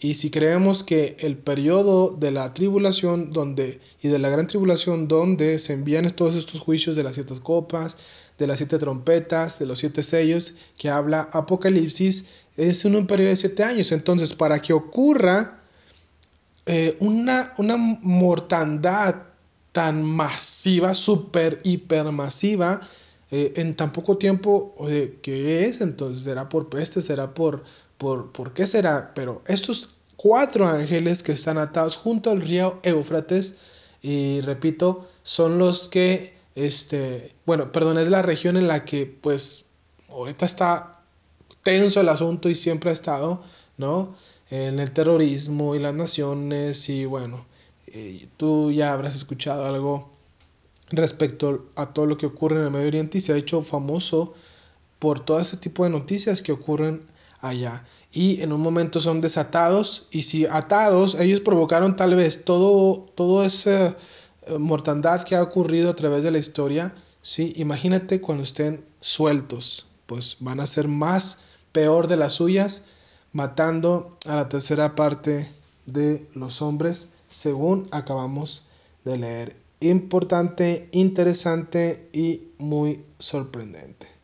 Y 0.00 0.14
si 0.14 0.30
creemos 0.30 0.84
que 0.84 1.16
el 1.20 1.38
periodo 1.38 2.10
de 2.10 2.30
la 2.30 2.52
tribulación 2.52 3.30
donde, 3.32 3.80
y 4.02 4.08
de 4.08 4.18
la 4.18 4.28
gran 4.28 4.46
tribulación 4.46 5.08
donde 5.08 5.58
se 5.58 5.72
envían 5.72 6.10
todos 6.10 6.34
estos 6.36 6.60
juicios 6.60 6.94
de 6.96 7.04
las 7.04 7.14
siete 7.14 7.34
copas, 7.42 7.96
de 8.36 8.46
las 8.46 8.58
siete 8.58 8.78
trompetas, 8.78 9.58
de 9.58 9.66
los 9.66 9.78
siete 9.78 10.02
sellos 10.02 10.54
que 10.76 10.90
habla 10.90 11.28
Apocalipsis, 11.32 12.26
es 12.56 12.84
un 12.84 13.06
periodo 13.06 13.30
de 13.30 13.36
siete 13.36 13.64
años. 13.64 13.92
Entonces, 13.92 14.34
para 14.34 14.60
que 14.60 14.72
ocurra 14.72 15.62
eh, 16.66 16.96
una, 17.00 17.54
una 17.58 17.76
mortandad 17.76 19.14
tan 19.72 20.02
masiva, 20.02 20.94
súper, 20.94 21.60
hiper 21.64 22.04
masiva, 22.12 22.80
eh, 23.36 23.52
en 23.56 23.74
tan 23.74 23.90
poco 23.92 24.16
tiempo, 24.16 24.76
¿qué 25.20 25.64
es? 25.64 25.80
Entonces, 25.80 26.22
¿será 26.22 26.48
por 26.48 26.68
peste? 26.68 27.02
¿Será 27.02 27.34
por, 27.34 27.64
por, 27.98 28.30
por 28.30 28.52
qué 28.52 28.64
será? 28.64 29.12
Pero 29.12 29.42
estos 29.48 29.96
cuatro 30.16 30.68
ángeles 30.68 31.24
que 31.24 31.32
están 31.32 31.58
atados 31.58 31.96
junto 31.96 32.30
al 32.30 32.42
río 32.42 32.78
Éufrates. 32.84 33.56
Y 34.02 34.40
repito, 34.42 35.04
son 35.24 35.58
los 35.58 35.88
que, 35.88 36.32
este, 36.54 37.34
bueno, 37.44 37.72
perdón, 37.72 37.98
es 37.98 38.08
la 38.08 38.22
región 38.22 38.56
en 38.56 38.68
la 38.68 38.84
que 38.84 39.04
pues 39.06 39.64
ahorita 40.10 40.46
está 40.46 41.02
tenso 41.64 42.00
el 42.00 42.10
asunto 42.10 42.48
y 42.48 42.54
siempre 42.54 42.90
ha 42.90 42.92
estado, 42.92 43.42
¿no? 43.78 44.14
En 44.48 44.78
el 44.78 44.92
terrorismo 44.92 45.74
y 45.74 45.80
las 45.80 45.94
naciones 45.94 46.88
y 46.88 47.04
bueno, 47.04 47.46
eh, 47.88 48.28
tú 48.36 48.70
ya 48.70 48.92
habrás 48.92 49.16
escuchado 49.16 49.64
algo 49.64 50.13
respecto 50.90 51.66
a 51.76 51.92
todo 51.92 52.06
lo 52.06 52.18
que 52.18 52.26
ocurre 52.26 52.58
en 52.58 52.66
el 52.66 52.70
Medio 52.70 52.88
Oriente 52.88 53.18
y 53.18 53.20
se 53.20 53.32
ha 53.32 53.36
hecho 53.36 53.62
famoso 53.62 54.34
por 54.98 55.20
todo 55.20 55.40
ese 55.40 55.56
tipo 55.56 55.84
de 55.84 55.90
noticias 55.90 56.42
que 56.42 56.52
ocurren 56.52 57.02
allá. 57.40 57.84
Y 58.12 58.40
en 58.42 58.52
un 58.52 58.60
momento 58.60 59.00
son 59.00 59.20
desatados 59.20 60.06
y 60.10 60.22
si 60.22 60.46
atados 60.46 61.16
ellos 61.20 61.40
provocaron 61.40 61.96
tal 61.96 62.14
vez 62.14 62.44
todo 62.44 63.10
todo 63.14 63.44
esa 63.44 63.88
eh, 63.88 64.58
mortandad 64.58 65.24
que 65.24 65.34
ha 65.36 65.42
ocurrido 65.42 65.90
a 65.90 65.96
través 65.96 66.22
de 66.22 66.30
la 66.30 66.38
historia 66.38 66.94
sí 67.22 67.52
imagínate 67.56 68.20
cuando 68.20 68.44
estén 68.44 68.84
sueltos 69.00 69.86
pues 70.06 70.36
van 70.40 70.60
a 70.60 70.66
ser 70.66 70.86
más 70.86 71.40
peor 71.72 72.06
de 72.06 72.16
las 72.16 72.34
suyas 72.34 72.84
matando 73.32 74.16
a 74.26 74.36
la 74.36 74.48
tercera 74.48 74.94
parte 74.94 75.50
de 75.86 76.26
los 76.34 76.62
hombres 76.62 77.08
según 77.28 77.88
acabamos 77.90 78.66
de 79.04 79.18
leer 79.18 79.63
importante 79.80 80.88
interesante 80.92 82.08
y 82.12 82.48
muy 82.58 83.04
sorprendente 83.18 84.14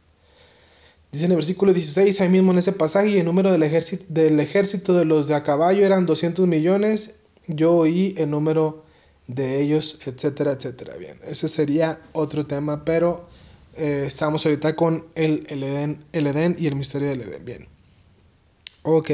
Dice 1.13 1.25
en 1.25 1.33
el 1.33 1.39
versículo 1.39 1.73
16, 1.73 2.21
ahí 2.21 2.29
mismo 2.29 2.53
en 2.53 2.59
ese 2.59 2.73
pasaje, 2.73 3.19
el 3.19 3.25
número 3.25 3.51
del 3.51 3.65
ejército, 3.65 4.05
del 4.09 4.39
ejército 4.39 4.95
de 4.95 5.05
los 5.05 5.27
de 5.27 5.35
a 5.35 5.43
caballo 5.43 5.85
eran 5.85 6.07
200 6.07 6.47
millones. 6.47 7.17
Yo 7.49 7.73
oí 7.73 8.15
el 8.17 8.31
número 8.31 8.85
de 9.27 9.61
ellos, 9.61 9.99
etcétera, 10.07 10.53
etcétera. 10.53 10.97
Bien, 10.97 11.19
ese 11.25 11.49
sería 11.49 12.01
otro 12.13 12.47
tema, 12.47 12.85
pero 12.85 13.27
eh, 13.77 14.05
estamos 14.07 14.47
ahorita 14.47 14.77
con 14.77 15.05
el, 15.17 15.45
el, 15.49 15.65
Edén, 15.65 16.05
el 16.13 16.29
Edén 16.29 16.55
y 16.57 16.69
el 16.69 16.77
misterio 16.77 17.09
del 17.09 17.23
Edén. 17.23 17.45
Bien. 17.45 17.69
Ok. 18.83 19.11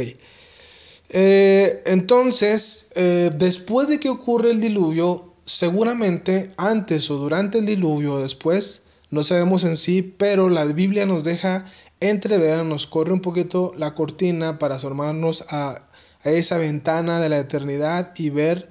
Eh, 1.09 1.83
entonces, 1.87 2.90
eh, 2.94 3.31
después 3.38 3.88
de 3.88 3.99
que 4.01 4.11
ocurre 4.11 4.51
el 4.51 4.61
diluvio, 4.61 5.33
seguramente 5.46 6.50
antes 6.59 7.11
o 7.11 7.16
durante 7.16 7.59
el 7.59 7.66
diluvio 7.66 8.14
o 8.14 8.18
después, 8.20 8.82
no 9.11 9.22
sabemos 9.22 9.64
en 9.64 9.76
sí, 9.76 10.02
pero 10.02 10.48
la 10.48 10.64
Biblia 10.64 11.06
nos 11.06 11.22
deja 11.22 11.64
entrever, 12.00 12.64
nos 12.64 12.87
corre 12.87 13.12
un 13.12 13.20
poquito 13.20 13.72
la 13.76 13.94
cortina 13.94 14.59
para 14.59 14.74
asomarnos 14.74 15.44
a, 15.50 15.82
esa 16.24 16.59
ventana 16.59 17.20
de 17.20 17.28
la 17.28 17.38
eternidad 17.38 18.12
y 18.16 18.30
ver 18.30 18.68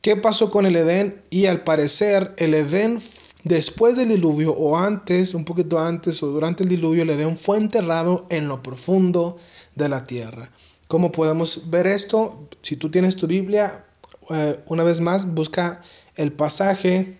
qué 0.00 0.16
pasó 0.16 0.50
con 0.50 0.66
el 0.66 0.74
Edén. 0.74 1.22
Y 1.30 1.46
al 1.46 1.62
parecer 1.62 2.34
el 2.36 2.52
Edén 2.52 3.00
después 3.44 3.96
del 3.96 4.08
diluvio 4.08 4.52
o 4.52 4.76
antes, 4.76 5.34
un 5.34 5.44
poquito 5.44 5.78
antes 5.78 6.20
o 6.24 6.26
durante 6.26 6.64
el 6.64 6.68
diluvio, 6.68 7.04
el 7.04 7.10
Edén 7.10 7.36
fue 7.36 7.58
enterrado 7.58 8.26
en 8.28 8.48
lo 8.48 8.60
profundo 8.60 9.38
de 9.76 9.88
la 9.88 10.02
tierra. 10.02 10.50
¿Cómo 10.88 11.12
podemos 11.12 11.70
ver 11.70 11.86
esto? 11.86 12.48
Si 12.62 12.74
tú 12.74 12.90
tienes 12.90 13.14
tu 13.14 13.28
Biblia, 13.28 13.84
eh, 14.30 14.60
una 14.66 14.82
vez 14.82 15.00
más, 15.00 15.32
busca 15.32 15.80
el 16.16 16.32
pasaje 16.32 17.16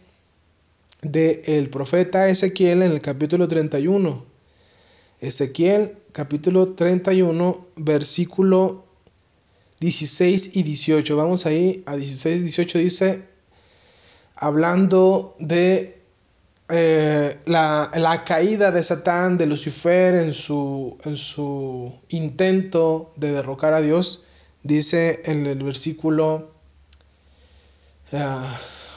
del 1.02 1.40
el 1.46 1.70
profeta 1.70 2.28
Ezequiel 2.28 2.82
en 2.82 2.92
el 2.92 3.00
capítulo 3.00 3.48
31. 3.48 4.24
Ezequiel 5.20 5.96
capítulo 6.12 6.72
31, 6.72 7.66
versículo 7.76 8.84
16 9.80 10.56
y 10.56 10.62
18. 10.62 11.16
Vamos 11.16 11.46
ahí 11.46 11.82
a 11.86 11.96
16 11.96 12.38
y 12.38 12.42
18 12.42 12.78
dice, 12.78 13.22
hablando 14.36 15.36
de 15.38 16.00
eh, 16.68 17.38
la, 17.46 18.22
caída 18.26 18.70
de 18.70 18.82
Satán, 18.82 19.36
de 19.36 19.46
Lucifer, 19.46 20.14
en 20.14 20.32
su, 20.32 20.96
en 21.04 21.16
su 21.16 21.92
intento 22.10 23.12
de 23.16 23.32
derrocar 23.32 23.72
a 23.72 23.80
Dios, 23.80 24.24
dice 24.62 25.22
en 25.24 25.46
el 25.46 25.62
versículo, 25.64 26.52
uh, 28.12 28.16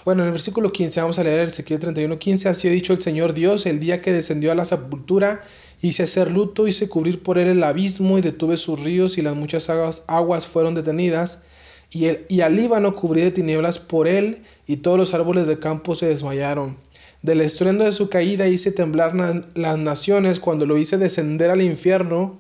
bueno, 0.06 0.24
en 0.24 0.28
el 0.28 0.32
versículo 0.34 0.72
15, 0.72 1.02
vamos 1.02 1.20
a 1.20 1.24
leer 1.24 1.48
Ezequiel 1.48 1.80
31, 1.80 2.20
15, 2.20 2.50
así 2.50 2.68
ha 2.68 2.72
dicho 2.72 2.94
el 2.94 3.02
Señor 3.02 3.34
Dios, 3.34 3.66
el 3.66 3.80
día 3.80 4.02
que 4.02 4.12
descendió 4.12 4.52
a 4.52 4.56
la 4.56 4.66
sepultura, 4.66 5.42
hice 5.82 6.04
hacer 6.04 6.32
luto, 6.32 6.68
hice 6.68 6.90
cubrir 6.90 7.24
por 7.24 7.38
él 7.38 7.48
el 7.48 7.64
abismo 7.64 8.18
y 8.18 8.22
detuve 8.22 8.58
sus 8.58 8.82
ríos 8.82 9.18
y 9.18 9.22
las 9.22 9.36
muchas 9.36 9.70
aguas, 9.70 10.04
aguas 10.08 10.46
fueron 10.46 10.76
detenidas. 10.76 11.44
Y, 11.90 12.06
el, 12.06 12.26
y 12.28 12.42
al 12.42 12.56
Líbano 12.56 12.96
cubrí 12.96 13.22
de 13.22 13.32
tinieblas 13.32 13.80
por 13.80 14.08
él, 14.08 14.42
y 14.66 14.78
todos 14.78 14.98
los 14.98 15.14
árboles 15.14 15.48
de 15.48 15.60
campo 15.60 15.96
se 15.96 16.08
desmayaron. 16.08 16.76
Del 17.22 17.40
estruendo 17.40 17.86
de 17.86 17.94
su 17.94 18.10
caída 18.10 18.48
hice 18.48 18.72
temblar 18.72 19.14
las 19.56 19.78
naciones 19.78 20.40
cuando 20.40 20.66
lo 20.66 20.78
hice 20.78 20.98
descender 20.98 21.52
al 21.52 21.62
infierno. 21.62 22.40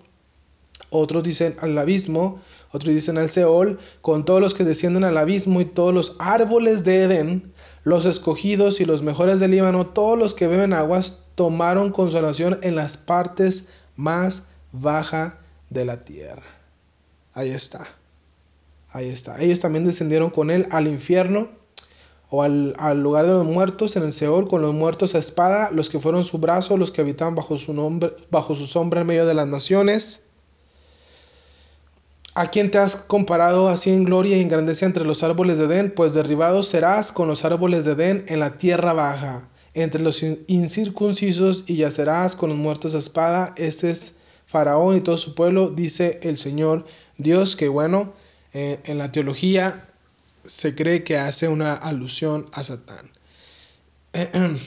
Otros 0.90 1.24
dicen 1.24 1.56
al 1.62 1.78
abismo, 1.78 2.42
otros 2.74 2.94
dicen 2.94 3.18
al 3.18 3.30
Seol, 3.30 3.80
con 4.02 4.26
todos 4.26 4.42
los 4.42 4.54
que 4.54 4.66
descienden 4.66 5.06
al 5.06 5.18
abismo 5.18 5.62
y 5.62 5.66
todos 5.66 5.94
los 5.94 6.18
árboles 6.20 6.84
de 6.84 7.04
Edén, 7.04 7.53
los 7.84 8.06
escogidos 8.06 8.80
y 8.80 8.86
los 8.86 9.04
mejores 9.04 9.40
del 9.40 9.52
Líbano, 9.52 9.88
todos 9.88 10.18
los 10.18 10.34
que 10.34 10.48
beben 10.48 10.74
aguas, 10.74 11.20
tomaron 11.36 11.92
consolación 11.92 12.60
en 12.64 12.76
las 12.76 12.98
partes 12.98 13.68
más 13.96 14.46
bajas 14.72 15.36
de 15.70 15.86
la 15.86 15.98
tierra. 15.98 16.44
Ahí 17.34 17.50
está. 17.50 17.86
Ahí 18.90 19.10
está. 19.10 19.42
Ellos 19.42 19.60
también 19.60 19.86
descendieron 19.86 20.30
con 20.30 20.52
él 20.52 20.68
al 20.72 20.88
infierno 20.88 21.50
o 22.30 22.42
al, 22.42 22.74
lugar 23.02 23.26
de 23.26 23.34
los 23.34 23.46
muertos 23.46 23.96
en 23.96 24.04
el 24.04 24.12
Seol 24.12 24.48
con 24.48 24.62
los 24.62 24.74
muertos 24.74 25.14
a 25.14 25.20
espada, 25.20 25.70
los 25.72 25.90
que 25.90 26.00
fueron 26.00 26.26
su 26.26 26.40
brazo, 26.40 26.78
los 26.78 26.92
que 26.92 27.02
habitaban 27.02 27.36
bajo 27.36 27.58
su, 27.58 27.74
nombre, 27.74 28.16
bajo 28.32 28.56
su 28.56 28.66
sombra 28.66 29.02
en 29.02 29.08
medio 29.08 29.26
de 29.26 29.34
las 29.34 29.48
naciones. 29.48 30.28
¿A 32.36 32.50
quién 32.50 32.72
te 32.72 32.80
has 32.80 32.96
comparado 32.96 33.70
así 33.70 33.92
en 33.92 34.06
gloria 34.06 34.38
y 34.38 34.42
en 34.42 34.50
grandeza 34.50 34.88
entre 34.88 35.06
los 35.06 35.22
árboles 35.22 35.60
de 35.60 35.66
Edén? 35.66 35.94
Pues 35.96 36.16
derribado 36.16 36.64
serás 36.64 37.12
con 37.12 37.28
los 37.28 37.46
árboles 37.46 37.86
de 37.86 37.92
Edén 37.92 38.26
en 38.28 38.40
la 38.40 38.58
tierra 38.58 38.94
baja, 38.94 39.48
entre 39.76 40.02
los 40.02 40.24
incircuncisos 40.48 41.66
y 41.68 41.78
yacerás 41.78 42.36
con 42.36 42.50
los 42.50 42.58
muertos 42.58 42.96
a 42.96 42.98
espada. 42.98 43.54
Este 43.56 43.92
es 43.92 44.18
Faraón 44.48 44.98
y 44.98 45.02
todo 45.02 45.16
su 45.18 45.36
pueblo, 45.36 45.70
dice 45.70 46.20
el 46.24 46.40
Señor 46.40 46.88
Dios, 47.18 47.56
que 47.56 47.68
bueno, 47.68 48.14
eh, 48.54 48.80
en 48.86 48.98
la 48.98 49.12
teología 49.12 49.80
se 50.44 50.74
cree 50.74 51.04
que 51.04 51.20
hace 51.20 51.50
una 51.50 51.74
alusión 51.76 52.48
a 52.54 52.64
Satán. 52.64 53.12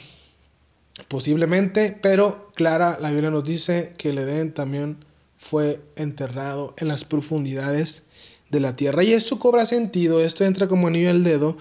Posiblemente, 1.08 1.98
pero 2.00 2.52
clara, 2.54 2.96
la 3.00 3.10
Biblia 3.10 3.30
nos 3.30 3.42
dice 3.42 3.94
que 3.98 4.10
el 4.10 4.18
Edén 4.18 4.54
también 4.54 5.04
fue 5.48 5.80
enterrado 5.94 6.74
en 6.78 6.88
las 6.88 7.04
profundidades 7.04 8.06
de 8.50 8.60
la 8.60 8.74
tierra. 8.74 9.04
Y 9.04 9.12
esto 9.12 9.38
cobra 9.38 9.64
sentido, 9.64 10.20
esto 10.20 10.44
entra 10.44 10.66
como 10.66 10.88
anillo 10.88 11.10
al 11.10 11.22
dedo, 11.22 11.56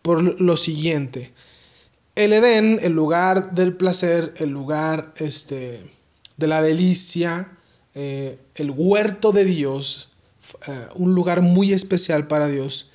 por 0.00 0.40
lo 0.40 0.56
siguiente. 0.56 1.32
El 2.14 2.32
Edén, 2.32 2.78
el 2.82 2.94
lugar 2.94 3.54
del 3.54 3.76
placer, 3.76 4.32
el 4.38 4.50
lugar 4.50 5.12
este, 5.18 5.78
de 6.38 6.46
la 6.46 6.62
delicia, 6.62 7.58
eh, 7.94 8.38
el 8.54 8.70
huerto 8.70 9.32
de 9.32 9.44
Dios, 9.44 10.08
eh, 10.66 10.86
un 10.94 11.14
lugar 11.14 11.42
muy 11.42 11.72
especial 11.72 12.26
para 12.28 12.48
Dios, 12.48 12.88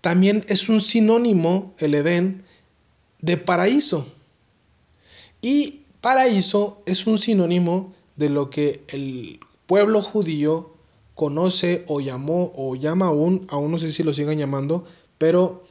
también 0.00 0.44
es 0.48 0.68
un 0.68 0.80
sinónimo, 0.80 1.74
el 1.78 1.94
Edén, 1.94 2.44
de 3.20 3.36
paraíso. 3.36 4.06
Y 5.42 5.80
paraíso 6.00 6.80
es 6.86 7.08
un 7.08 7.18
sinónimo 7.18 7.92
de 8.14 8.28
lo 8.28 8.48
que 8.48 8.84
el 8.88 9.40
pueblo 9.68 10.02
judío 10.02 10.74
conoce 11.14 11.84
o 11.86 12.00
llamó 12.00 12.52
o 12.56 12.74
llama 12.74 13.06
aún, 13.06 13.46
aún 13.50 13.70
no 13.70 13.78
sé 13.78 13.92
si 13.92 14.02
lo 14.02 14.14
sigan 14.14 14.38
llamando, 14.38 14.84
pero 15.18 15.62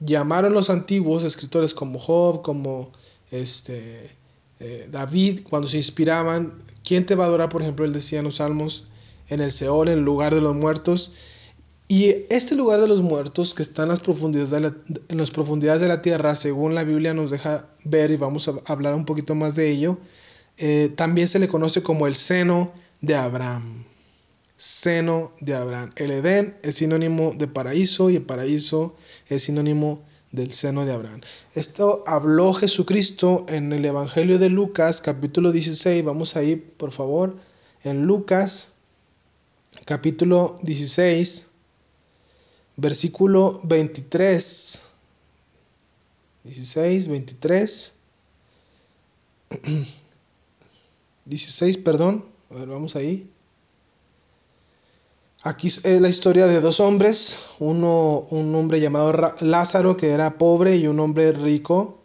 llamaron 0.00 0.52
los 0.52 0.68
antiguos 0.68 1.22
escritores 1.22 1.72
como 1.72 1.98
Job, 1.98 2.42
como 2.42 2.90
este, 3.30 4.16
eh, 4.58 4.88
David, 4.90 5.40
cuando 5.48 5.68
se 5.68 5.76
inspiraban, 5.76 6.54
¿quién 6.84 7.06
te 7.06 7.14
va 7.14 7.24
a 7.24 7.26
adorar? 7.28 7.48
Por 7.48 7.62
ejemplo, 7.62 7.84
él 7.84 7.92
decía 7.92 8.18
en 8.18 8.24
los 8.24 8.36
salmos, 8.36 8.88
en 9.28 9.40
el 9.40 9.52
Seol, 9.52 9.88
en 9.88 9.98
el 9.98 10.04
lugar 10.04 10.34
de 10.34 10.40
los 10.40 10.56
muertos. 10.56 11.12
Y 11.88 12.08
este 12.30 12.56
lugar 12.56 12.80
de 12.80 12.88
los 12.88 13.00
muertos, 13.00 13.54
que 13.54 13.62
está 13.62 13.84
en 13.84 13.90
las 13.90 14.00
profundidades 14.00 14.50
de 14.50 14.60
la, 14.60 14.70
de 14.70 15.88
la 15.88 16.02
tierra, 16.02 16.34
según 16.34 16.74
la 16.74 16.82
Biblia 16.82 17.14
nos 17.14 17.30
deja 17.30 17.68
ver, 17.84 18.10
y 18.10 18.16
vamos 18.16 18.48
a 18.48 18.54
hablar 18.64 18.94
un 18.94 19.04
poquito 19.04 19.36
más 19.36 19.54
de 19.54 19.70
ello, 19.70 19.98
eh, 20.56 20.90
también 20.96 21.28
se 21.28 21.38
le 21.38 21.48
conoce 21.48 21.82
como 21.82 22.06
el 22.06 22.16
seno 22.16 22.72
de 23.06 23.14
Abraham. 23.14 23.84
Seno 24.56 25.32
de 25.40 25.54
Abraham. 25.54 25.90
El 25.96 26.10
Edén 26.10 26.56
es 26.62 26.76
sinónimo 26.76 27.32
de 27.36 27.46
paraíso 27.46 28.10
y 28.10 28.16
el 28.16 28.22
paraíso 28.22 28.96
es 29.28 29.44
sinónimo 29.44 30.02
del 30.32 30.52
seno 30.52 30.84
de 30.84 30.92
Abraham. 30.92 31.20
Esto 31.54 32.02
habló 32.06 32.52
Jesucristo 32.54 33.44
en 33.48 33.72
el 33.72 33.84
Evangelio 33.84 34.38
de 34.38 34.48
Lucas, 34.48 35.00
capítulo 35.00 35.52
16. 35.52 36.04
Vamos 36.04 36.36
a 36.36 36.42
ir, 36.42 36.72
por 36.72 36.90
favor, 36.90 37.36
en 37.84 38.06
Lucas, 38.06 38.72
capítulo 39.84 40.58
16 40.62 41.50
versículo 42.76 43.60
23. 43.64 44.84
16, 46.44 47.08
23. 47.08 47.94
16, 51.24 51.78
perdón. 51.78 52.24
A 52.50 52.54
ver, 52.54 52.68
vamos 52.68 52.94
ahí. 52.94 53.28
Aquí 55.42 55.68
es 55.68 56.00
la 56.00 56.08
historia 56.08 56.46
de 56.46 56.60
dos 56.60 56.80
hombres, 56.80 57.50
uno, 57.60 58.26
un 58.30 58.54
hombre 58.54 58.80
llamado 58.80 59.12
Lázaro 59.40 59.96
que 59.96 60.10
era 60.10 60.38
pobre 60.38 60.76
y 60.76 60.86
un 60.86 60.98
hombre 60.98 61.32
rico, 61.32 61.98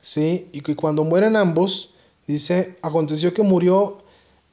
¿sí? 0.00 0.48
Y 0.52 0.60
cuando 0.74 1.02
mueren 1.02 1.34
ambos, 1.34 1.94
dice, 2.26 2.76
aconteció 2.82 3.34
que 3.34 3.42
murió 3.42 3.98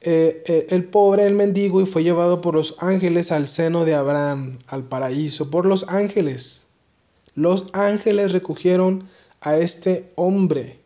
eh, 0.00 0.42
eh, 0.46 0.66
el 0.70 0.84
pobre, 0.84 1.26
el 1.26 1.34
mendigo, 1.34 1.80
y 1.80 1.86
fue 1.86 2.02
llevado 2.02 2.40
por 2.40 2.54
los 2.54 2.74
ángeles 2.80 3.30
al 3.30 3.46
seno 3.46 3.84
de 3.84 3.94
Abraham, 3.94 4.58
al 4.66 4.84
paraíso, 4.84 5.50
por 5.50 5.64
los 5.64 5.88
ángeles. 5.88 6.66
Los 7.34 7.66
ángeles 7.72 8.32
recogieron 8.32 9.08
a 9.40 9.56
este 9.56 10.10
hombre. 10.16 10.81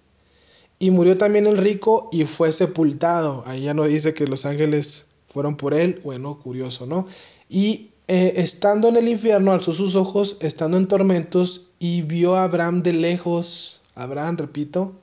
Y 0.78 0.90
murió 0.90 1.16
también 1.16 1.46
el 1.46 1.56
rico 1.56 2.08
y 2.12 2.24
fue 2.24 2.52
sepultado. 2.52 3.42
Ahí 3.46 3.62
ya 3.62 3.74
no 3.74 3.84
dice 3.84 4.14
que 4.14 4.26
los 4.26 4.44
ángeles 4.44 5.06
fueron 5.32 5.56
por 5.56 5.74
él. 5.74 6.00
Bueno, 6.04 6.38
curioso, 6.38 6.86
¿no? 6.86 7.06
Y 7.48 7.90
eh, 8.08 8.34
estando 8.36 8.88
en 8.88 8.96
el 8.96 9.08
infierno, 9.08 9.52
alzó 9.52 9.72
sus 9.72 9.96
ojos, 9.96 10.36
estando 10.40 10.76
en 10.76 10.86
tormentos, 10.86 11.68
y 11.78 12.02
vio 12.02 12.36
a 12.36 12.44
Abraham 12.44 12.82
de 12.82 12.92
lejos. 12.92 13.82
Abraham, 13.94 14.36
repito, 14.36 14.94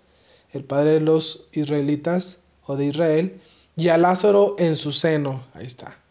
el 0.51 0.63
padre 0.63 0.91
de 0.91 1.01
los 1.01 1.47
israelitas 1.51 2.41
o 2.65 2.75
de 2.75 2.85
Israel 2.85 3.39
y 3.75 3.89
a 3.89 3.97
Lázaro 3.97 4.55
en 4.59 4.75
su 4.75 4.91
seno. 4.91 5.43
Ahí 5.53 5.65
está. 5.65 6.02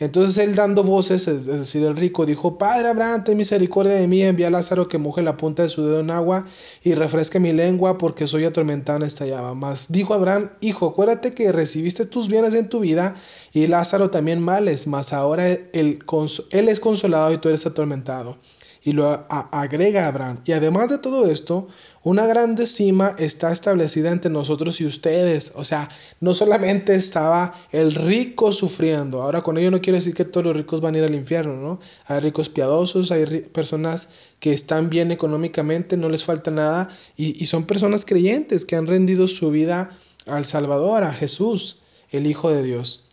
Entonces 0.00 0.38
él 0.38 0.54
dando 0.54 0.84
voces, 0.84 1.26
es 1.26 1.46
decir, 1.46 1.82
el 1.82 1.96
rico, 1.96 2.24
dijo, 2.24 2.56
Padre 2.56 2.88
Abraham, 2.88 3.24
ten 3.24 3.36
misericordia 3.36 3.94
de 3.94 4.06
mí, 4.06 4.22
envía 4.22 4.46
a 4.46 4.50
Lázaro 4.50 4.88
que 4.88 4.96
moje 4.96 5.22
la 5.22 5.36
punta 5.36 5.64
de 5.64 5.68
su 5.68 5.84
dedo 5.84 6.00
en 6.00 6.12
agua 6.12 6.46
y 6.84 6.94
refresque 6.94 7.40
mi 7.40 7.52
lengua 7.52 7.98
porque 7.98 8.28
soy 8.28 8.44
atormentado 8.44 8.98
en 8.98 9.04
esta 9.04 9.26
llama. 9.26 9.54
Mas 9.54 9.90
dijo 9.90 10.14
Abraham, 10.14 10.50
Hijo, 10.60 10.86
acuérdate 10.86 11.34
que 11.34 11.50
recibiste 11.50 12.06
tus 12.06 12.28
bienes 12.28 12.54
en 12.54 12.68
tu 12.68 12.78
vida 12.78 13.16
y 13.52 13.66
Lázaro 13.66 14.08
también 14.08 14.40
males, 14.40 14.86
mas 14.86 15.12
ahora 15.12 15.48
él, 15.48 15.64
él 15.72 16.68
es 16.68 16.78
consolado 16.78 17.32
y 17.32 17.38
tú 17.38 17.48
eres 17.48 17.66
atormentado. 17.66 18.38
Y 18.84 18.92
lo 18.92 19.26
agrega 19.28 20.06
Abraham. 20.06 20.40
Y 20.46 20.52
además 20.52 20.88
de 20.88 20.98
todo 20.98 21.28
esto, 21.28 21.66
una 22.08 22.26
grande 22.26 22.66
cima 22.66 23.14
está 23.18 23.52
establecida 23.52 24.10
entre 24.10 24.30
nosotros 24.30 24.80
y 24.80 24.86
ustedes. 24.86 25.52
O 25.56 25.62
sea, 25.62 25.90
no 26.20 26.32
solamente 26.32 26.94
estaba 26.94 27.52
el 27.70 27.94
rico 27.94 28.50
sufriendo. 28.52 29.20
Ahora 29.20 29.42
con 29.42 29.58
ello 29.58 29.70
no 29.70 29.82
quiero 29.82 29.98
decir 29.98 30.14
que 30.14 30.24
todos 30.24 30.46
los 30.46 30.56
ricos 30.56 30.80
van 30.80 30.94
a 30.94 30.98
ir 30.98 31.04
al 31.04 31.14
infierno, 31.14 31.56
¿no? 31.56 31.80
Hay 32.06 32.20
ricos 32.20 32.48
piadosos, 32.48 33.12
hay 33.12 33.26
personas 33.52 34.08
que 34.40 34.54
están 34.54 34.88
bien 34.88 35.12
económicamente, 35.12 35.98
no 35.98 36.08
les 36.08 36.24
falta 36.24 36.50
nada. 36.50 36.88
Y, 37.14 37.44
son 37.44 37.66
personas 37.66 38.06
creyentes 38.06 38.64
que 38.64 38.76
han 38.76 38.86
rendido 38.86 39.28
su 39.28 39.50
vida 39.50 39.90
al 40.24 40.46
Salvador, 40.46 41.04
a 41.04 41.12
Jesús, 41.12 41.80
el 42.10 42.26
Hijo 42.26 42.50
de 42.50 42.62
Dios. 42.62 43.04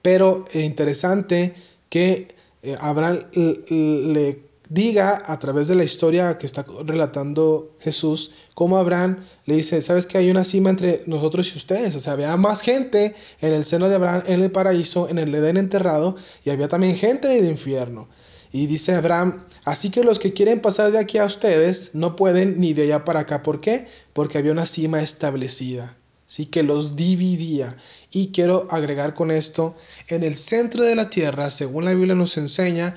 Pero 0.00 0.46
es 0.52 0.64
interesante 0.64 1.54
que 1.90 2.28
eh, 2.62 2.76
Abraham 2.80 3.18
le 3.34 4.45
diga 4.68 5.22
a 5.26 5.38
través 5.38 5.68
de 5.68 5.74
la 5.74 5.84
historia 5.84 6.38
que 6.38 6.46
está 6.46 6.66
relatando 6.84 7.76
Jesús, 7.80 8.32
cómo 8.54 8.78
Abraham 8.78 9.24
le 9.44 9.56
dice, 9.56 9.80
sabes 9.82 10.06
que 10.06 10.18
hay 10.18 10.30
una 10.30 10.44
cima 10.44 10.70
entre 10.70 11.02
nosotros 11.06 11.52
y 11.52 11.56
ustedes, 11.56 11.94
o 11.94 12.00
sea, 12.00 12.14
había 12.14 12.36
más 12.36 12.60
gente 12.62 13.14
en 13.40 13.52
el 13.52 13.64
seno 13.64 13.88
de 13.88 13.96
Abraham, 13.96 14.22
en 14.26 14.42
el 14.42 14.50
paraíso, 14.50 15.08
en 15.08 15.18
el 15.18 15.34
Edén 15.34 15.56
enterrado, 15.56 16.16
y 16.44 16.50
había 16.50 16.68
también 16.68 16.96
gente 16.96 17.36
en 17.36 17.44
el 17.44 17.50
infierno. 17.50 18.08
Y 18.52 18.66
dice 18.66 18.94
Abraham, 18.94 19.44
así 19.64 19.90
que 19.90 20.04
los 20.04 20.18
que 20.18 20.32
quieren 20.32 20.60
pasar 20.60 20.90
de 20.92 20.98
aquí 20.98 21.18
a 21.18 21.26
ustedes 21.26 21.94
no 21.94 22.16
pueden 22.16 22.60
ni 22.60 22.72
de 22.72 22.84
allá 22.84 23.04
para 23.04 23.20
acá. 23.20 23.42
¿Por 23.42 23.60
qué? 23.60 23.86
Porque 24.12 24.38
había 24.38 24.52
una 24.52 24.66
cima 24.66 25.02
establecida, 25.02 25.96
¿sí? 26.26 26.46
que 26.46 26.62
los 26.62 26.96
dividía. 26.96 27.76
Y 28.10 28.28
quiero 28.28 28.66
agregar 28.70 29.14
con 29.14 29.30
esto, 29.30 29.76
en 30.08 30.24
el 30.24 30.34
centro 30.34 30.84
de 30.84 30.94
la 30.94 31.10
tierra, 31.10 31.50
según 31.50 31.84
la 31.84 31.92
Biblia 31.92 32.14
nos 32.14 32.36
enseña, 32.38 32.94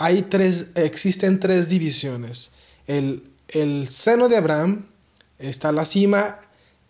hay 0.00 0.22
tres, 0.22 0.70
existen 0.76 1.38
tres 1.40 1.68
divisiones. 1.68 2.52
El, 2.86 3.22
el 3.48 3.86
seno 3.86 4.30
de 4.30 4.38
Abraham, 4.38 4.86
está 5.38 5.72
la 5.72 5.84
cima 5.84 6.38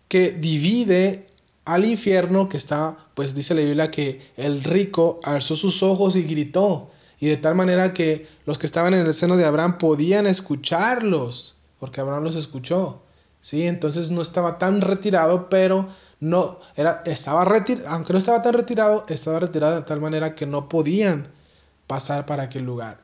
que 0.07 0.31
divide 0.31 1.27
al 1.65 1.83
infierno, 1.83 2.47
que 2.47 2.55
está, 2.55 2.97
pues 3.13 3.35
dice 3.35 3.53
la 3.53 3.61
Biblia 3.61 3.91
que 3.91 4.21
el 4.37 4.63
rico 4.63 5.19
alzó 5.23 5.57
sus 5.57 5.83
ojos 5.83 6.15
y 6.15 6.23
gritó, 6.23 6.89
y 7.19 7.27
de 7.27 7.35
tal 7.35 7.53
manera 7.53 7.93
que 7.93 8.27
los 8.45 8.57
que 8.57 8.65
estaban 8.65 8.93
en 8.93 9.05
el 9.05 9.13
seno 9.13 9.35
de 9.35 9.43
Abraham 9.43 9.77
podían 9.77 10.25
escucharlos, 10.25 11.57
porque 11.79 11.99
Abraham 11.99 12.23
los 12.23 12.37
escuchó. 12.37 13.03
¿sí? 13.41 13.67
Entonces 13.67 14.09
no 14.09 14.21
estaba 14.21 14.57
tan 14.57 14.79
retirado, 14.79 15.49
pero 15.49 15.89
no, 16.21 16.59
era, 16.77 17.01
estaba 17.05 17.43
retirado, 17.43 17.89
aunque 17.89 18.13
no 18.13 18.19
estaba 18.19 18.41
tan 18.41 18.53
retirado, 18.53 19.05
estaba 19.09 19.39
retirado 19.39 19.75
de 19.75 19.81
tal 19.81 19.99
manera 19.99 20.33
que 20.33 20.45
no 20.45 20.69
podían 20.69 21.27
pasar 21.91 22.25
para 22.25 22.43
aquel 22.43 22.63
lugar. 22.63 23.01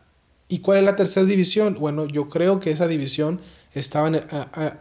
¿Y 0.47 0.60
cuál 0.60 0.78
es 0.78 0.86
la 0.86 0.95
tercera 0.95 1.26
división? 1.26 1.76
Bueno, 1.78 2.06
yo 2.06 2.30
creo 2.30 2.62
que 2.62 2.71
esa 2.71 2.88
división 2.88 3.41
estaba 3.73 4.08
en, 4.08 4.21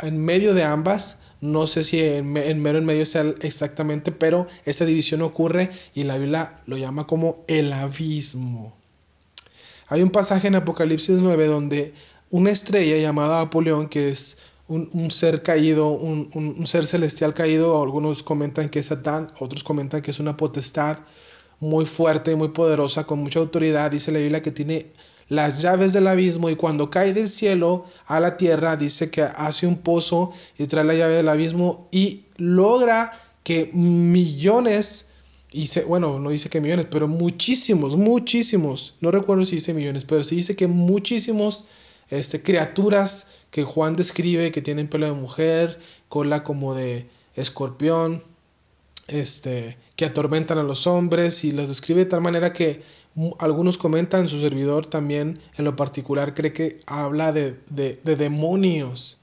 en 0.01 0.25
medio 0.25 0.55
de 0.55 0.63
ambas, 0.63 1.19
no 1.41 1.67
sé 1.67 1.83
si 1.83 2.01
en, 2.01 2.33
mero 2.33 2.79
en 2.79 2.85
medio 2.85 3.05
sea 3.05 3.25
exactamente, 3.41 4.13
pero 4.13 4.47
esa 4.65 4.85
división 4.85 5.23
ocurre 5.23 5.71
y 5.93 6.05
la 6.05 6.19
Biblia 6.19 6.61
lo 6.67 6.77
llama 6.77 7.09
como 7.09 7.43
el 7.49 7.73
abismo. 7.73 8.77
Hay 9.89 10.03
un 10.03 10.11
pasaje 10.11 10.47
en 10.47 10.55
Apocalipsis 10.55 11.17
9 11.19 11.47
donde 11.49 11.93
una 12.31 12.53
estrella 12.53 12.99
llamada 12.99 13.41
Apolión, 13.41 13.89
que 13.89 14.11
es 14.11 14.39
un, 14.69 15.11
ser 15.11 15.43
caído, 15.43 15.89
un, 15.89 16.31
un, 16.33 16.67
ser 16.69 16.87
celestial 16.87 17.35
caído, 17.35 17.83
algunos 17.83 18.23
comentan 18.23 18.69
que 18.69 18.79
es 18.79 18.87
Satán, 18.87 19.33
otros 19.41 19.65
comentan 19.65 20.01
que 20.01 20.13
es 20.13 20.21
una 20.21 20.37
potestad 20.37 20.99
muy 21.61 21.87
fuerte, 21.87 22.37
muy 22.37 22.49
poderosa, 22.49 23.05
con 23.05 23.21
mucha 23.21 23.39
autoridad. 23.39 23.91
Dice 23.91 24.13
la 24.13 24.19
Biblia 24.19 24.43
que 24.43 24.51
tiene 24.51 24.87
las 25.29 25.63
llaves 25.63 25.93
del 25.93 26.07
abismo 26.07 26.51
y 26.51 26.57
cuando 26.57 26.91
cae 26.91 27.13
del 27.13 27.29
cielo 27.29 27.85
a 28.07 28.21
la 28.21 28.37
tierra 28.37 28.77
dice 28.77 29.11
que 29.11 29.23
hace 29.23 29.67
un 29.67 29.77
pozo 29.77 30.33
y 30.57 30.67
trae 30.67 30.85
la 30.85 30.95
llave 30.95 31.17
del 31.17 31.29
abismo 31.29 31.89
y 31.91 32.25
logra 32.37 33.13
que 33.43 33.71
millones 33.73 35.11
y 35.53 35.69
bueno, 35.87 36.19
no 36.19 36.31
dice 36.31 36.51
que 36.51 36.61
millones, 36.61 36.87
pero 36.91 37.09
muchísimos, 37.09 37.97
muchísimos, 37.97 38.95
no 39.01 39.11
recuerdo 39.11 39.47
si 39.47 39.57
dice 39.57 39.73
millones, 39.73 40.05
pero 40.05 40.23
sí 40.23 40.37
dice 40.37 40.55
que 40.55 40.67
muchísimos 40.67 41.65
este, 42.11 42.43
criaturas 42.43 43.29
que 43.51 43.65
Juan 43.65 43.97
describe 43.97 44.53
que 44.53 44.61
tienen 44.61 44.89
pelo 44.89 45.07
de 45.07 45.13
mujer, 45.13 45.79
cola 46.09 46.45
como 46.45 46.75
de 46.75 47.09
escorpión, 47.37 48.23
este, 49.09 49.79
que 49.95 50.05
atormentan 50.05 50.59
a 50.59 50.63
los 50.63 50.87
hombres 50.87 51.45
y 51.45 51.53
los 51.53 51.69
describe 51.69 52.05
de 52.05 52.11
tal 52.11 52.21
manera 52.21 52.53
que 52.53 52.83
algunos 53.39 53.79
comentan, 53.79 54.29
su 54.29 54.41
servidor 54.41 54.87
también 54.87 55.39
en 55.57 55.65
lo 55.65 55.75
particular 55.77 56.35
cree 56.35 56.53
que 56.53 56.81
habla 56.87 57.33
de, 57.33 57.59
demonios 58.05 59.19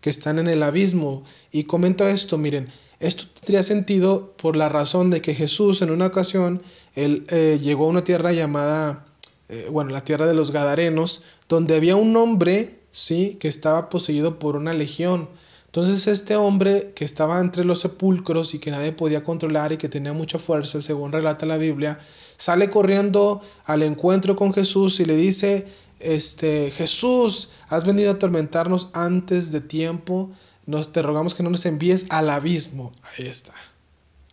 que 0.00 0.10
están 0.10 0.38
en 0.38 0.48
el 0.48 0.62
abismo. 0.62 1.24
Y 1.50 1.64
comento 1.64 2.06
esto, 2.06 2.36
miren, 2.36 2.68
esto 3.00 3.24
tendría 3.34 3.62
sentido 3.62 4.34
por 4.36 4.56
la 4.56 4.68
razón 4.68 5.10
de 5.10 5.22
que 5.22 5.34
Jesús 5.34 5.82
en 5.82 5.90
una 5.90 6.06
ocasión, 6.06 6.62
él 6.94 7.24
eh, 7.30 7.58
llegó 7.62 7.86
a 7.86 7.88
una 7.88 8.04
tierra 8.04 8.32
llamada, 8.32 9.06
eh, 9.48 9.68
bueno, 9.70 9.90
la 9.90 10.04
tierra 10.04 10.26
de 10.26 10.34
los 10.34 10.50
Gadarenos, 10.50 11.22
donde 11.48 11.76
había 11.76 11.96
un 11.96 12.14
hombre, 12.16 12.80
¿sí? 12.90 13.36
Que 13.40 13.48
estaba 13.48 13.88
poseído 13.88 14.38
por 14.38 14.56
una 14.56 14.74
legión. 14.74 15.28
Entonces 15.78 16.08
este 16.08 16.34
hombre 16.34 16.92
que 16.96 17.04
estaba 17.04 17.40
entre 17.40 17.64
los 17.64 17.78
sepulcros 17.78 18.52
y 18.52 18.58
que 18.58 18.72
nadie 18.72 18.90
podía 18.90 19.22
controlar 19.22 19.70
y 19.70 19.76
que 19.76 19.88
tenía 19.88 20.12
mucha 20.12 20.40
fuerza, 20.40 20.80
según 20.80 21.12
relata 21.12 21.46
la 21.46 21.56
Biblia, 21.56 22.00
sale 22.36 22.68
corriendo 22.68 23.40
al 23.64 23.84
encuentro 23.84 24.34
con 24.34 24.52
Jesús 24.52 24.98
y 24.98 25.04
le 25.04 25.14
dice, 25.14 25.68
este, 26.00 26.72
Jesús, 26.72 27.50
has 27.68 27.84
venido 27.84 28.10
a 28.10 28.14
atormentarnos 28.14 28.88
antes 28.92 29.52
de 29.52 29.60
tiempo, 29.60 30.32
nos 30.66 30.92
te 30.92 31.00
rogamos 31.00 31.34
que 31.34 31.44
no 31.44 31.50
nos 31.50 31.64
envíes 31.64 32.06
al 32.08 32.28
abismo. 32.30 32.90
Ahí 33.16 33.28
está, 33.28 33.54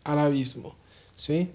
al 0.03 0.17
abismo, 0.17 0.75
¿sí? 1.15 1.51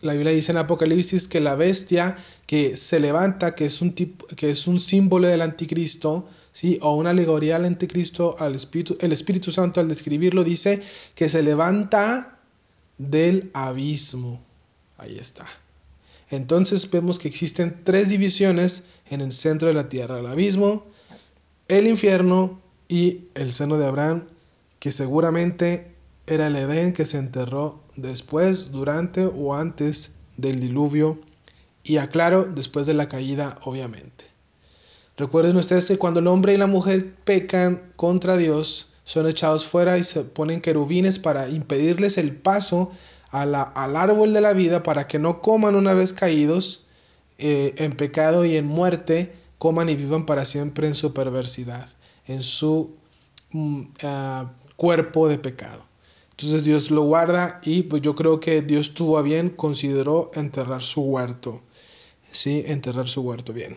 La 0.00 0.14
Biblia 0.14 0.32
dice 0.32 0.50
en 0.50 0.58
Apocalipsis 0.58 1.28
que 1.28 1.40
la 1.40 1.54
bestia 1.54 2.16
que 2.46 2.76
se 2.76 2.98
levanta, 2.98 3.54
que 3.54 3.66
es 3.66 3.80
un 3.80 3.94
tipo, 3.94 4.26
que 4.34 4.50
es 4.50 4.66
un 4.66 4.80
símbolo 4.80 5.28
del 5.28 5.42
anticristo, 5.42 6.26
¿sí? 6.54 6.78
o 6.80 6.94
una 6.94 7.10
alegoría 7.10 7.56
al 7.56 7.66
anticristo, 7.66 8.36
al 8.38 8.54
espíritu, 8.54 8.96
el 9.00 9.12
Espíritu 9.12 9.52
Santo 9.52 9.80
al 9.80 9.88
describirlo 9.88 10.44
dice 10.44 10.80
que 11.14 11.28
se 11.28 11.42
levanta 11.42 12.38
del 12.96 13.50
abismo. 13.52 14.40
Ahí 14.96 15.18
está. 15.18 15.46
Entonces 16.30 16.88
vemos 16.90 17.18
que 17.18 17.28
existen 17.28 17.82
tres 17.84 18.08
divisiones 18.08 18.84
en 19.10 19.20
el 19.20 19.32
centro 19.32 19.68
de 19.68 19.74
la 19.74 19.88
tierra, 19.88 20.20
el 20.20 20.26
abismo, 20.26 20.86
el 21.68 21.86
infierno 21.86 22.60
y 22.88 23.24
el 23.34 23.52
seno 23.52 23.76
de 23.76 23.86
Abraham, 23.86 24.24
que 24.78 24.92
seguramente 24.92 25.92
era 26.26 26.46
el 26.46 26.56
Edén 26.56 26.92
que 26.92 27.04
se 27.04 27.18
enterró 27.18 27.82
después, 27.96 28.70
durante 28.70 29.26
o 29.26 29.54
antes 29.54 30.14
del 30.36 30.60
diluvio 30.60 31.20
y 31.82 31.96
aclaro, 31.96 32.44
después 32.44 32.86
de 32.86 32.94
la 32.94 33.08
caída, 33.08 33.58
obviamente. 33.64 34.33
Recuerden 35.16 35.56
ustedes 35.56 35.86
que 35.86 35.98
cuando 35.98 36.20
el 36.20 36.26
hombre 36.26 36.54
y 36.54 36.56
la 36.56 36.66
mujer 36.66 37.14
pecan 37.24 37.82
contra 37.96 38.36
Dios, 38.36 38.88
son 39.04 39.28
echados 39.28 39.66
fuera 39.66 39.98
y 39.98 40.04
se 40.04 40.24
ponen 40.24 40.60
querubines 40.60 41.18
para 41.18 41.48
impedirles 41.48 42.18
el 42.18 42.34
paso 42.34 42.90
al 43.30 43.96
árbol 43.96 44.32
de 44.32 44.40
la 44.40 44.52
vida 44.52 44.82
para 44.82 45.06
que 45.06 45.18
no 45.18 45.42
coman 45.42 45.74
una 45.74 45.92
vez 45.92 46.12
caídos 46.12 46.86
eh, 47.38 47.74
en 47.78 47.92
pecado 47.92 48.44
y 48.44 48.56
en 48.56 48.64
muerte, 48.66 49.32
coman 49.58 49.88
y 49.88 49.96
vivan 49.96 50.24
para 50.24 50.44
siempre 50.44 50.86
en 50.86 50.94
su 50.94 51.12
perversidad, 51.12 51.88
en 52.26 52.42
su 52.42 52.96
mm, 53.50 53.82
ah, 54.04 54.52
cuerpo 54.76 55.28
de 55.28 55.38
pecado. 55.38 55.84
Entonces 56.30 56.64
Dios 56.64 56.90
lo 56.90 57.02
guarda 57.02 57.60
y 57.64 57.82
pues 57.82 58.02
yo 58.02 58.14
creo 58.14 58.40
que 58.40 58.62
Dios 58.62 58.94
tuvo 58.94 59.18
a 59.18 59.22
bien, 59.22 59.50
consideró 59.50 60.30
enterrar 60.34 60.82
su 60.82 61.02
huerto. 61.02 61.60
Sí, 62.30 62.64
enterrar 62.66 63.08
su 63.08 63.22
huerto 63.22 63.52
bien. 63.52 63.76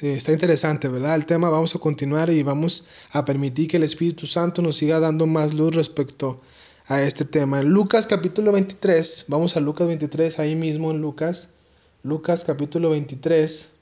Eh, 0.00 0.14
está 0.14 0.32
interesante, 0.32 0.88
¿verdad? 0.88 1.14
El 1.14 1.26
tema 1.26 1.48
vamos 1.48 1.74
a 1.74 1.78
continuar 1.78 2.30
y 2.30 2.42
vamos 2.42 2.84
a 3.10 3.24
permitir 3.24 3.68
que 3.68 3.78
el 3.78 3.82
Espíritu 3.84 4.26
Santo 4.26 4.60
nos 4.60 4.76
siga 4.76 5.00
dando 5.00 5.26
más 5.26 5.54
luz 5.54 5.74
respecto 5.74 6.40
a 6.86 7.00
este 7.02 7.24
tema. 7.24 7.60
En 7.60 7.68
Lucas 7.68 8.06
capítulo 8.06 8.52
23, 8.52 9.26
vamos 9.28 9.56
a 9.56 9.60
Lucas 9.60 9.88
23, 9.88 10.38
ahí 10.40 10.56
mismo 10.56 10.90
en 10.90 11.00
Lucas, 11.00 11.54
Lucas 12.02 12.44
capítulo 12.44 12.90
23, 12.90 13.72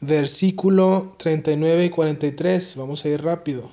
versículo 0.00 1.12
39 1.18 1.84
y 1.84 1.90
43, 1.90 2.76
vamos 2.76 3.04
a 3.04 3.08
ir 3.08 3.22
rápido. 3.22 3.70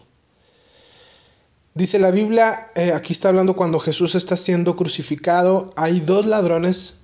Dice 1.74 2.00
la 2.00 2.12
Biblia, 2.12 2.72
eh, 2.76 2.92
aquí 2.92 3.14
está 3.14 3.30
hablando 3.30 3.56
cuando 3.56 3.80
Jesús 3.80 4.16
está 4.16 4.36
siendo 4.36 4.76
crucificado, 4.76 5.70
hay 5.78 6.00
dos 6.00 6.26
ladrones 6.26 7.02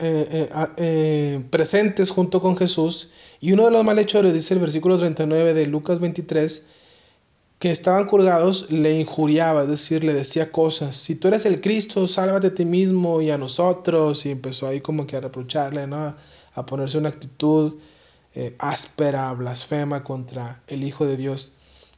eh, 0.00 0.50
eh, 0.76 1.44
presentes 1.50 2.10
junto 2.10 2.40
con 2.40 2.56
Jesús 2.56 3.10
y 3.40 3.52
uno 3.52 3.64
de 3.66 3.70
los 3.70 3.84
malhechores, 3.84 4.32
dice 4.32 4.54
el 4.54 4.60
versículo 4.60 4.98
39 4.98 5.54
de 5.54 5.66
Lucas 5.66 6.00
23, 6.00 6.64
que 7.58 7.70
estaban 7.70 8.06
colgados 8.06 8.70
le 8.70 8.98
injuriaba, 8.98 9.62
es 9.62 9.68
decir, 9.68 10.04
le 10.04 10.12
decía 10.12 10.52
cosas. 10.52 10.96
Si 10.96 11.14
tú 11.14 11.28
eres 11.28 11.46
el 11.46 11.60
Cristo, 11.60 12.06
sálvate 12.06 12.48
a 12.48 12.54
ti 12.54 12.64
mismo 12.64 13.22
y 13.22 13.30
a 13.30 13.38
nosotros. 13.38 14.26
Y 14.26 14.30
empezó 14.30 14.66
ahí 14.66 14.80
como 14.80 15.06
que 15.06 15.16
a 15.16 15.20
reprocharle. 15.20 15.86
A 16.54 16.66
ponerse 16.66 16.98
una 16.98 17.08
actitud 17.08 17.74
eh, 18.34 18.54
áspera, 18.58 19.32
blasfema 19.32 20.04
contra 20.04 20.62
el 20.66 20.84
Hijo 20.84 21.06
de 21.06 21.16
Dios. 21.16 21.52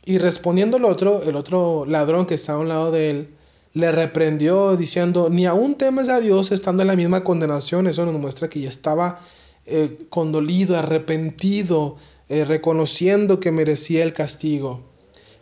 Y 0.04 0.18
respondiendo 0.18 0.76
el 0.76 0.84
otro, 0.84 1.22
el 1.22 1.34
otro 1.34 1.84
ladrón 1.84 2.26
que 2.26 2.34
estaba 2.34 2.58
a 2.58 2.62
un 2.62 2.68
lado 2.68 2.90
de 2.92 3.10
él, 3.10 3.34
le 3.76 3.92
reprendió 3.92 4.74
diciendo, 4.74 5.28
ni 5.30 5.44
aún 5.44 5.74
temes 5.74 6.08
a 6.08 6.18
Dios 6.18 6.50
estando 6.50 6.80
en 6.80 6.88
la 6.88 6.96
misma 6.96 7.22
condenación. 7.22 7.86
Eso 7.86 8.06
nos 8.06 8.18
muestra 8.18 8.48
que 8.48 8.58
ya 8.60 8.70
estaba 8.70 9.20
eh, 9.66 10.06
condolido, 10.08 10.78
arrepentido, 10.78 11.96
eh, 12.30 12.46
reconociendo 12.46 13.38
que 13.38 13.52
merecía 13.52 14.02
el 14.02 14.14
castigo. 14.14 14.82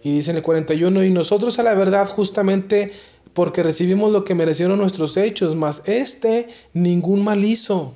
Y 0.03 0.17
dice 0.17 0.33
en 0.33 0.39
el 0.39 0.43
41, 0.43 1.05
y 1.05 1.11
nosotros 1.11 1.61
a 1.61 1.63
la 1.63 1.75
verdad 1.75 2.09
justamente 2.09 2.91
porque 3.35 3.63
recibimos 3.63 4.11
lo 4.11 4.25
que 4.25 4.35
merecieron 4.35 4.79
nuestros 4.79 5.17
hechos, 5.17 5.55
mas 5.55 5.83
este 5.87 6.49
ningún 6.73 7.23
mal 7.23 7.45
hizo. 7.45 7.95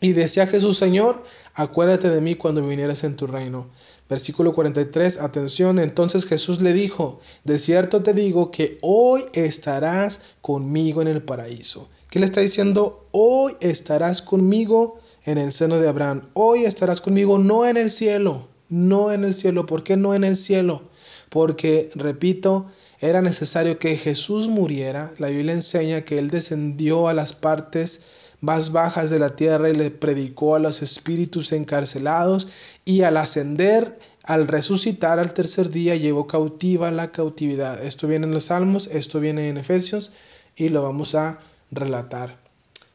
Y 0.00 0.12
decía 0.12 0.46
Jesús, 0.46 0.78
Señor, 0.78 1.24
acuérdate 1.54 2.08
de 2.08 2.20
mí 2.20 2.36
cuando 2.36 2.64
vinieras 2.64 3.02
en 3.02 3.16
tu 3.16 3.26
reino. 3.26 3.68
Versículo 4.10 4.52
43, 4.52 5.20
atención, 5.20 5.78
entonces 5.78 6.26
Jesús 6.26 6.60
le 6.60 6.72
dijo, 6.72 7.20
de 7.44 7.60
cierto 7.60 8.02
te 8.02 8.12
digo 8.12 8.50
que 8.50 8.76
hoy 8.82 9.24
estarás 9.34 10.34
conmigo 10.42 11.00
en 11.00 11.06
el 11.06 11.22
paraíso. 11.22 11.88
¿Qué 12.10 12.18
le 12.18 12.26
está 12.26 12.40
diciendo? 12.40 13.06
Hoy 13.12 13.52
estarás 13.60 14.20
conmigo 14.20 14.98
en 15.24 15.38
el 15.38 15.52
seno 15.52 15.78
de 15.78 15.88
Abraham. 15.88 16.28
Hoy 16.34 16.64
estarás 16.64 17.00
conmigo 17.00 17.38
no 17.38 17.64
en 17.64 17.76
el 17.76 17.88
cielo, 17.88 18.48
no 18.68 19.12
en 19.12 19.22
el 19.22 19.32
cielo. 19.32 19.66
¿Por 19.66 19.84
qué 19.84 19.96
no 19.96 20.12
en 20.12 20.24
el 20.24 20.36
cielo? 20.36 20.82
Porque, 21.28 21.90
repito, 21.94 22.66
era 22.98 23.22
necesario 23.22 23.78
que 23.78 23.96
Jesús 23.96 24.48
muriera. 24.48 25.12
La 25.18 25.28
Biblia 25.28 25.54
enseña 25.54 26.04
que 26.04 26.18
Él 26.18 26.30
descendió 26.30 27.06
a 27.06 27.14
las 27.14 27.32
partes 27.32 28.02
más 28.40 28.72
bajas 28.72 29.10
de 29.10 29.18
la 29.18 29.36
tierra 29.36 29.68
y 29.68 29.74
le 29.74 29.90
predicó 29.90 30.54
a 30.54 30.60
los 30.60 30.82
espíritus 30.82 31.52
encarcelados 31.52 32.48
y 32.84 33.02
al 33.02 33.16
ascender, 33.16 33.98
al 34.24 34.48
resucitar 34.48 35.18
al 35.18 35.34
tercer 35.34 35.70
día, 35.70 35.94
llevó 35.96 36.26
cautiva 36.26 36.90
la 36.90 37.12
cautividad. 37.12 37.82
Esto 37.84 38.06
viene 38.06 38.26
en 38.26 38.34
los 38.34 38.44
Salmos, 38.44 38.86
esto 38.88 39.20
viene 39.20 39.48
en 39.48 39.58
Efesios 39.58 40.12
y 40.56 40.70
lo 40.70 40.82
vamos 40.82 41.14
a 41.14 41.38
relatar 41.70 42.38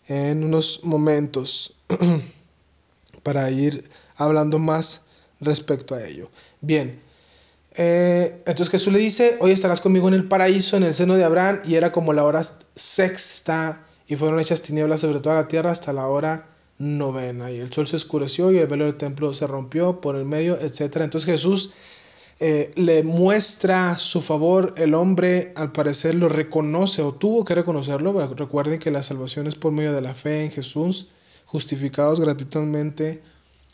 en 0.07 0.43
unos 0.43 0.81
momentos 0.83 1.75
para 3.23 3.49
ir 3.49 3.89
hablando 4.17 4.59
más 4.59 5.03
respecto 5.39 5.95
a 5.95 6.03
ello. 6.03 6.29
Bien, 6.61 7.01
eh, 7.77 8.41
entonces 8.45 8.69
Jesús 8.69 8.93
le 8.93 8.99
dice, 8.99 9.37
hoy 9.41 9.51
estarás 9.51 9.81
conmigo 9.81 10.07
en 10.07 10.13
el 10.13 10.27
paraíso, 10.27 10.77
en 10.77 10.83
el 10.83 10.93
seno 10.93 11.15
de 11.15 11.23
Abraham, 11.23 11.61
y 11.65 11.75
era 11.75 11.91
como 11.91 12.13
la 12.13 12.23
hora 12.23 12.41
sexta, 12.73 13.84
y 14.07 14.15
fueron 14.15 14.39
hechas 14.39 14.61
tinieblas 14.61 15.01
sobre 15.01 15.19
toda 15.19 15.35
la 15.35 15.47
tierra 15.47 15.71
hasta 15.71 15.93
la 15.93 16.07
hora 16.07 16.49
novena, 16.77 17.51
y 17.51 17.59
el 17.59 17.71
sol 17.71 17.87
se 17.87 17.95
oscureció 17.95 18.51
y 18.51 18.57
el 18.57 18.67
velo 18.67 18.85
del 18.85 18.95
templo 18.95 19.33
se 19.33 19.47
rompió 19.47 20.01
por 20.01 20.15
el 20.15 20.25
medio, 20.25 20.59
etc. 20.59 20.97
Entonces 20.97 21.25
Jesús 21.25 21.71
eh, 22.39 22.71
le 22.75 23.03
muestra 23.03 23.97
su 23.97 24.19
favor, 24.21 24.73
el 24.77 24.93
hombre 24.93 25.53
al 25.55 25.71
parecer 25.71 26.15
lo 26.15 26.27
reconoce 26.27 27.01
o 27.01 27.13
tuvo 27.13 27.45
que 27.45 27.55
reconocerlo, 27.55 28.27
recuerden 28.35 28.79
que 28.79 28.91
la 28.91 29.03
salvación 29.03 29.47
es 29.47 29.55
por 29.55 29.71
medio 29.71 29.93
de 29.93 30.01
la 30.01 30.13
fe 30.13 30.43
en 30.43 30.51
Jesús, 30.51 31.07
justificados 31.45 32.19
gratuitamente 32.19 33.23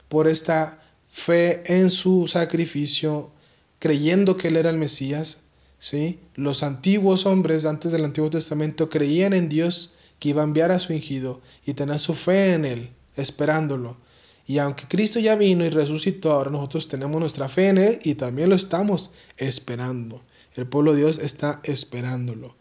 por 0.09 0.27
esta 0.27 0.79
fe 1.09 1.63
en 1.65 1.89
su 1.89 2.27
sacrificio, 2.27 3.31
creyendo 3.79 4.37
que 4.37 4.49
Él 4.49 4.57
era 4.57 4.69
el 4.69 4.77
Mesías. 4.77 5.39
¿sí? 5.79 6.19
Los 6.35 6.61
antiguos 6.61 7.25
hombres 7.25 7.65
antes 7.65 7.91
del 7.91 8.05
Antiguo 8.05 8.29
Testamento 8.29 8.89
creían 8.89 9.33
en 9.33 9.49
Dios 9.49 9.95
que 10.21 10.29
iba 10.29 10.43
a 10.43 10.45
enviar 10.45 10.71
a 10.71 10.77
su 10.77 10.93
ungido 10.93 11.41
y 11.65 11.73
tenían 11.73 11.97
su 11.97 12.13
fe 12.13 12.53
en 12.53 12.63
Él, 12.63 12.91
esperándolo. 13.15 13.97
Y 14.45 14.59
aunque 14.59 14.87
Cristo 14.87 15.19
ya 15.19 15.35
vino 15.35 15.65
y 15.65 15.69
resucitó, 15.69 16.31
ahora 16.31 16.51
nosotros 16.51 16.87
tenemos 16.87 17.19
nuestra 17.19 17.49
fe 17.49 17.69
en 17.69 17.79
Él 17.79 17.99
y 18.03 18.13
también 18.13 18.47
lo 18.47 18.55
estamos 18.55 19.11
esperando. 19.37 20.21
El 20.55 20.67
pueblo 20.67 20.93
de 20.93 20.99
Dios 20.99 21.17
está 21.17 21.59
esperándolo. 21.63 22.55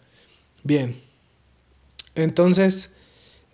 Bien, 0.63 0.99
entonces, 2.15 2.93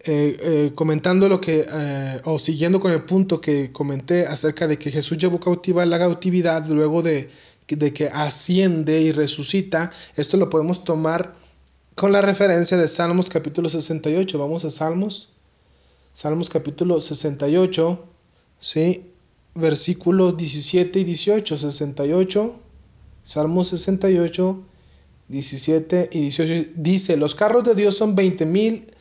eh, 0.04 0.36
eh, 0.40 0.72
comentando 0.76 1.28
lo 1.28 1.40
que, 1.40 1.66
eh, 1.68 2.20
o 2.26 2.38
siguiendo 2.38 2.78
con 2.78 2.92
el 2.92 3.02
punto 3.02 3.40
que 3.40 3.72
comenté 3.72 4.24
acerca 4.28 4.68
de 4.68 4.78
que 4.78 4.92
Jesús 4.92 5.18
llevó 5.18 5.40
cautiva 5.40 5.84
la 5.84 5.98
cautividad 5.98 6.64
luego 6.68 7.02
de, 7.02 7.28
de 7.66 7.92
que 7.92 8.06
asciende 8.06 9.00
y 9.00 9.10
resucita, 9.10 9.90
esto 10.14 10.36
lo 10.36 10.48
podemos 10.48 10.84
tomar 10.84 11.34
con 11.96 12.12
la 12.12 12.20
referencia 12.20 12.76
de 12.76 12.88
Salmos 12.88 13.30
capítulo 13.30 13.70
68. 13.70 14.38
Vamos 14.38 14.66
a 14.66 14.70
Salmos. 14.70 15.30
Salmos 16.12 16.50
capítulo 16.50 17.00
68. 17.00 18.04
¿sí? 18.60 19.12
Versículos 19.54 20.36
17 20.36 21.00
y 21.00 21.04
18, 21.04 21.56
68, 21.56 22.60
Salmo 23.22 23.64
68, 23.64 24.62
17 25.28 26.10
y 26.12 26.20
18, 26.20 26.72
dice, 26.76 27.16
los 27.16 27.34
carros 27.34 27.64
de 27.64 27.74
Dios 27.74 27.96
son 27.96 28.14
20 28.14 28.44
mil 28.44 28.92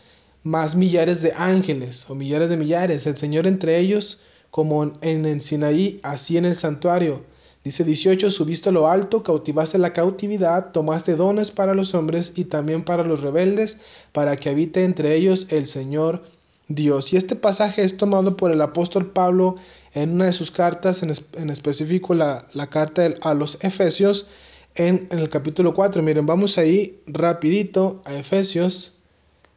más 0.44 0.78
millares 0.78 1.22
de 1.22 1.34
ángeles, 1.34 2.10
o 2.10 2.16
millares 2.16 2.48
de 2.48 2.56
millares, 2.56 3.06
el 3.08 3.18
Señor 3.18 3.46
entre 3.46 3.78
ellos, 3.78 4.20
como 4.50 4.94
en 5.02 5.26
el 5.26 5.42
Sinaí, 5.42 6.00
así 6.04 6.38
en 6.38 6.46
el 6.46 6.56
santuario. 6.56 7.26
Dice 7.66 7.84
18, 7.84 8.30
subiste 8.30 8.70
a 8.70 8.72
lo 8.72 8.88
alto, 8.88 9.24
cautivaste 9.24 9.80
la 9.80 9.92
cautividad, 9.92 10.72
tomaste 10.72 11.16
dones 11.16 11.50
para 11.50 11.74
los 11.74 11.96
hombres 11.96 12.34
y 12.36 12.46
también 12.46 12.84
para 12.84 13.04
los 13.04 13.24
rebeldes, 13.24 13.80
para 14.12 14.38
que 14.38 14.50
habite 14.50 14.84
entre 14.84 15.16
ellos 15.16 15.48
el 15.50 15.66
Señor 15.66 16.22
Dios. 16.68 17.12
Y 17.12 17.18
este 17.18 17.36
pasaje 17.36 17.82
es 17.82 17.98
tomado 17.98 18.38
por 18.38 18.52
el 18.52 18.62
apóstol 18.62 19.08
Pablo 19.08 19.56
en 19.96 20.12
una 20.12 20.26
de 20.26 20.34
sus 20.34 20.52
cartas, 20.52 21.02
en, 21.02 21.50
específico 21.50 22.14
la, 22.14 22.46
carta 22.70 23.12
a 23.22 23.34
los 23.34 23.58
Efesios, 23.64 24.28
en, 24.76 25.08
el 25.10 25.28
capítulo 25.30 25.74
4. 25.74 26.04
Miren, 26.04 26.28
vamos 26.28 26.60
ahí 26.60 27.02
rapidito 27.08 28.04
a 28.06 28.14
Efesios, 28.14 28.98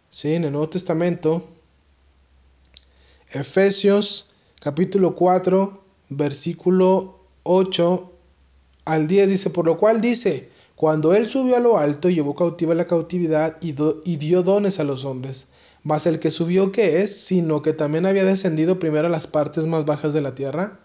¿sí? 0.08 0.32
en 0.32 0.44
el 0.44 0.52
Nuevo 0.52 0.70
Testamento. 0.70 1.46
Efesios 3.32 4.28
capítulo 4.62 5.14
4, 5.14 5.84
versículo 6.08 7.17
8 7.42 8.12
al 8.84 9.08
10 9.08 9.28
dice, 9.28 9.50
por 9.50 9.66
lo 9.66 9.78
cual 9.78 10.00
dice, 10.00 10.50
cuando 10.74 11.14
él 11.14 11.28
subió 11.28 11.56
a 11.56 11.60
lo 11.60 11.78
alto, 11.78 12.08
llevó 12.08 12.34
cautiva 12.34 12.74
la 12.74 12.86
cautividad 12.86 13.56
y, 13.60 13.74
y 14.04 14.16
dio 14.16 14.42
dones 14.42 14.80
a 14.80 14.84
los 14.84 15.04
hombres 15.04 15.48
mas 15.82 16.06
el 16.06 16.18
que 16.18 16.30
subió, 16.30 16.72
¿qué 16.72 17.00
es? 17.00 17.24
Sino 17.24 17.62
que 17.62 17.72
también 17.72 18.06
había 18.06 18.24
descendido 18.24 18.78
primero 18.78 19.06
a 19.06 19.10
las 19.10 19.26
partes 19.26 19.66
más 19.66 19.84
bajas 19.84 20.12
de 20.12 20.20
la 20.20 20.34
tierra. 20.34 20.80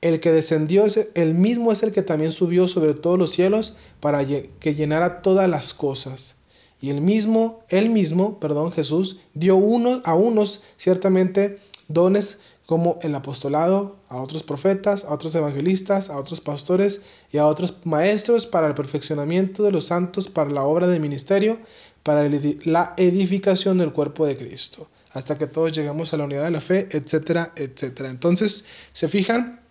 El 0.00 0.20
que 0.20 0.32
descendió, 0.32 0.84
es, 0.84 1.08
el 1.14 1.34
mismo 1.34 1.72
es 1.72 1.82
el 1.82 1.92
que 1.92 2.02
también 2.02 2.32
subió 2.32 2.68
sobre 2.68 2.94
todos 2.94 3.18
los 3.18 3.30
cielos 3.30 3.76
para 4.00 4.24
que 4.24 4.74
llenara 4.74 5.22
todas 5.22 5.48
las 5.48 5.74
cosas. 5.74 6.36
Y 6.80 6.90
el 6.90 7.00
mismo, 7.00 7.60
él 7.68 7.90
mismo, 7.90 8.38
perdón, 8.38 8.70
Jesús, 8.72 9.18
dio 9.34 9.56
uno, 9.56 10.00
a 10.04 10.14
unos 10.14 10.62
ciertamente 10.76 11.58
dones 11.88 12.38
como 12.68 12.98
el 13.00 13.14
apostolado, 13.14 13.96
a 14.10 14.20
otros 14.20 14.42
profetas, 14.42 15.06
a 15.06 15.14
otros 15.14 15.34
evangelistas, 15.34 16.10
a 16.10 16.18
otros 16.18 16.42
pastores 16.42 17.00
y 17.32 17.38
a 17.38 17.46
otros 17.46 17.78
maestros 17.84 18.46
para 18.46 18.66
el 18.66 18.74
perfeccionamiento 18.74 19.62
de 19.62 19.72
los 19.72 19.86
santos, 19.86 20.28
para 20.28 20.50
la 20.50 20.64
obra 20.64 20.86
del 20.86 21.00
ministerio, 21.00 21.58
para 22.02 22.28
la 22.64 22.92
edificación 22.98 23.78
del 23.78 23.94
cuerpo 23.94 24.26
de 24.26 24.36
Cristo, 24.36 24.86
hasta 25.14 25.38
que 25.38 25.46
todos 25.46 25.72
llegamos 25.72 26.12
a 26.12 26.18
la 26.18 26.24
unidad 26.24 26.44
de 26.44 26.50
la 26.50 26.60
fe, 26.60 26.90
etcétera, 26.90 27.54
etcétera. 27.56 28.10
Entonces, 28.10 28.66
¿se 28.92 29.08
fijan? 29.08 29.62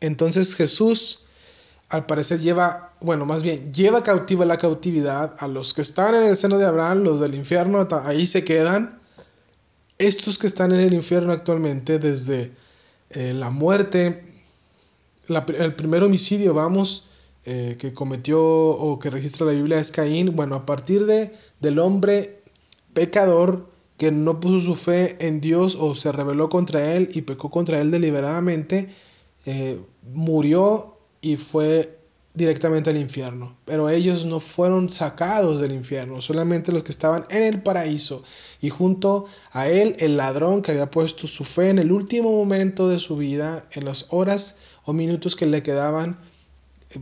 Entonces 0.00 0.56
Jesús, 0.56 1.26
al 1.90 2.06
parecer, 2.06 2.40
lleva, 2.40 2.92
bueno, 3.00 3.24
más 3.24 3.44
bien, 3.44 3.72
lleva 3.72 4.02
cautiva 4.02 4.44
la 4.44 4.58
cautividad 4.58 5.36
a 5.38 5.46
los 5.46 5.74
que 5.74 5.82
están 5.82 6.16
en 6.16 6.24
el 6.24 6.36
seno 6.36 6.58
de 6.58 6.66
Abraham, 6.66 7.04
los 7.04 7.20
del 7.20 7.36
infierno, 7.36 7.86
ahí 8.04 8.26
se 8.26 8.42
quedan. 8.42 8.99
Estos 10.00 10.38
que 10.38 10.46
están 10.46 10.72
en 10.72 10.80
el 10.80 10.94
infierno 10.94 11.30
actualmente, 11.30 11.98
desde 11.98 12.52
eh, 13.10 13.34
la 13.34 13.50
muerte, 13.50 14.24
el 15.28 15.74
primer 15.74 16.02
homicidio, 16.02 16.54
vamos, 16.54 17.04
eh, 17.44 17.76
que 17.78 17.92
cometió 17.92 18.42
o 18.42 18.98
que 18.98 19.10
registra 19.10 19.44
la 19.44 19.52
Biblia 19.52 19.78
es 19.78 19.92
Caín. 19.92 20.34
Bueno, 20.34 20.54
a 20.54 20.64
partir 20.64 21.04
de, 21.04 21.34
del 21.60 21.78
hombre 21.78 22.40
pecador 22.94 23.68
que 23.98 24.10
no 24.10 24.40
puso 24.40 24.62
su 24.62 24.74
fe 24.74 25.18
en 25.20 25.42
Dios 25.42 25.76
o 25.78 25.94
se 25.94 26.10
rebeló 26.12 26.48
contra 26.48 26.94
él 26.94 27.10
y 27.12 27.20
pecó 27.20 27.50
contra 27.50 27.78
él 27.78 27.90
deliberadamente, 27.90 28.88
eh, 29.44 29.82
murió 30.14 30.96
y 31.20 31.36
fue 31.36 31.99
directamente 32.34 32.90
al 32.90 32.96
infierno. 32.96 33.56
Pero 33.64 33.88
ellos 33.88 34.24
no 34.24 34.40
fueron 34.40 34.88
sacados 34.88 35.60
del 35.60 35.72
infierno, 35.72 36.20
solamente 36.20 36.72
los 36.72 36.82
que 36.82 36.92
estaban 36.92 37.26
en 37.30 37.42
el 37.42 37.62
paraíso. 37.62 38.22
Y 38.60 38.70
junto 38.70 39.26
a 39.52 39.68
él, 39.68 39.96
el 39.98 40.16
ladrón 40.16 40.62
que 40.62 40.72
había 40.72 40.90
puesto 40.90 41.26
su 41.26 41.44
fe 41.44 41.70
en 41.70 41.78
el 41.78 41.92
último 41.92 42.30
momento 42.30 42.88
de 42.88 42.98
su 42.98 43.16
vida, 43.16 43.66
en 43.72 43.84
las 43.84 44.06
horas 44.10 44.58
o 44.84 44.92
minutos 44.92 45.34
que 45.36 45.46
le 45.46 45.62
quedaban 45.62 46.18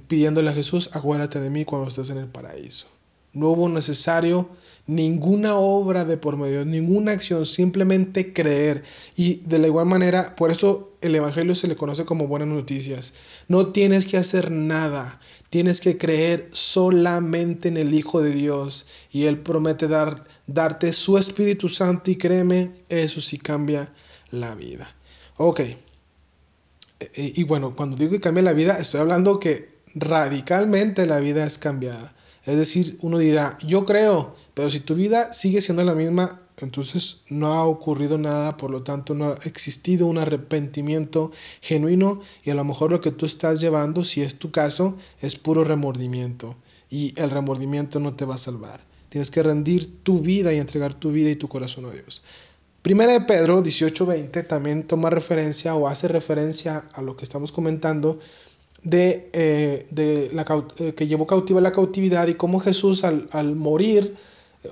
pidiéndole 0.07 0.51
a 0.51 0.55
Jesús, 0.55 0.91
acuérdate 0.93 1.41
de 1.41 1.51
mí 1.51 1.64
cuando 1.64 1.89
estés 1.89 2.11
en 2.11 2.18
el 2.18 2.29
paraíso. 2.29 2.89
No 3.33 3.51
hubo 3.51 3.68
necesario 3.68 4.49
ninguna 4.87 5.57
obra 5.57 6.05
de 6.05 6.16
por 6.16 6.37
medio, 6.37 6.64
ninguna 6.64 7.12
acción, 7.12 7.47
simplemente 7.47 8.33
creer. 8.33 8.83
Y 9.16 9.37
de 9.47 9.59
la 9.59 9.66
igual 9.66 9.87
manera, 9.87 10.35
por 10.35 10.51
eso 10.51 10.88
el 11.01 11.15
Evangelio 11.15 11.55
se 11.55 11.69
le 11.69 11.77
conoce 11.77 12.05
como 12.05 12.27
buenas 12.27 12.49
noticias. 12.49 13.15
No 13.47 13.69
tienes 13.69 14.07
que 14.07 14.17
hacer 14.17 14.51
nada, 14.51 15.21
tienes 15.51 15.81
que 15.81 15.97
creer 15.99 16.49
solamente 16.53 17.69
en 17.69 17.77
el 17.77 17.95
Hijo 17.95 18.21
de 18.21 18.33
Dios. 18.33 18.87
Y 19.11 19.25
Él 19.25 19.39
promete 19.39 19.89
dar, 19.89 20.25
darte 20.47 20.93
su 20.93 21.19
Espíritu 21.19 21.69
Santo 21.69 22.11
y 22.11 22.17
créeme, 22.17 22.73
eso 22.89 23.21
sí 23.21 23.39
cambia 23.39 23.93
la 24.31 24.55
vida. 24.55 24.95
Ok. 25.37 25.61
Y, 27.15 27.41
y 27.41 27.45
bueno, 27.45 27.77
cuando 27.77 27.97
digo 27.97 28.13
que 28.13 28.21
cambia 28.21 28.43
la 28.43 28.53
vida, 28.53 28.79
estoy 28.79 29.01
hablando 29.01 29.39
que 29.39 29.71
radicalmente 29.95 31.07
la 31.07 31.21
vida 31.21 31.47
es 31.47 31.59
cambiada. 31.59 32.15
Es 32.45 32.57
decir, 32.57 32.97
uno 33.03 33.19
dirá, 33.19 33.59
yo 33.67 33.85
creo, 33.85 34.35
pero 34.55 34.71
si 34.71 34.81
tu 34.81 34.95
vida 34.95 35.33
sigue 35.33 35.61
siendo 35.61 35.85
la 35.85 35.95
misma, 35.95 36.41
entonces 36.61 37.19
no 37.29 37.55
ha 37.55 37.65
ocurrido 37.65 38.19
nada, 38.19 38.57
por 38.57 38.71
lo 38.71 38.83
tanto 38.83 39.15
no 39.15 39.27
ha 39.27 39.35
existido 39.45 40.07
un 40.07 40.19
arrepentimiento 40.19 41.31
genuino 41.61 42.21
y 42.45 42.51
a 42.51 42.55
lo 42.55 42.65
mejor 42.65 42.93
lo 42.93 43.01
que 43.01 43.13
tú 43.13 43.27
estás 43.27 43.61
llevando, 43.61 44.05
si 44.05 44.23
es 44.23 44.39
tu 44.39 44.51
caso, 44.51 44.97
es 45.21 45.37
puro 45.37 45.65
remordimiento 45.65 46.57
y 46.91 47.15
el 47.21 47.31
remordimiento 47.31 48.01
no 48.01 48.15
te 48.15 48.25
va 48.25 48.35
a 48.35 48.39
salvar. 48.39 48.81
Tienes 49.09 49.31
que 49.31 49.43
rendir 49.43 50.03
tu 50.03 50.21
vida 50.21 50.53
y 50.53 50.59
entregar 50.59 50.95
tu 50.95 51.13
vida 51.13 51.31
y 51.31 51.37
tu 51.37 51.49
corazón 51.49 51.87
a 51.87 51.91
Dios. 51.91 52.23
Primera 52.83 53.13
de 53.13 53.21
Pedro 53.23 53.63
18:20 53.63 54.47
también 54.47 54.83
toma 54.87 55.11
referencia 55.11 55.75
o 55.75 55.89
hace 55.89 56.09
referencia 56.09 56.85
a 56.93 57.03
lo 57.03 57.17
que 57.17 57.25
estamos 57.25 57.53
comentando 57.53 58.19
de, 58.83 59.29
eh, 59.33 59.87
de 59.91 60.31
la, 60.33 60.47
eh, 60.79 60.95
que 60.95 61.07
llevó 61.07 61.27
cautiva 61.27 61.61
la 61.61 61.73
cautividad 61.73 62.29
y 62.29 62.35
cómo 62.35 62.61
Jesús 62.61 63.05
al, 63.05 63.29
al 63.33 63.57
morir, 63.57 64.15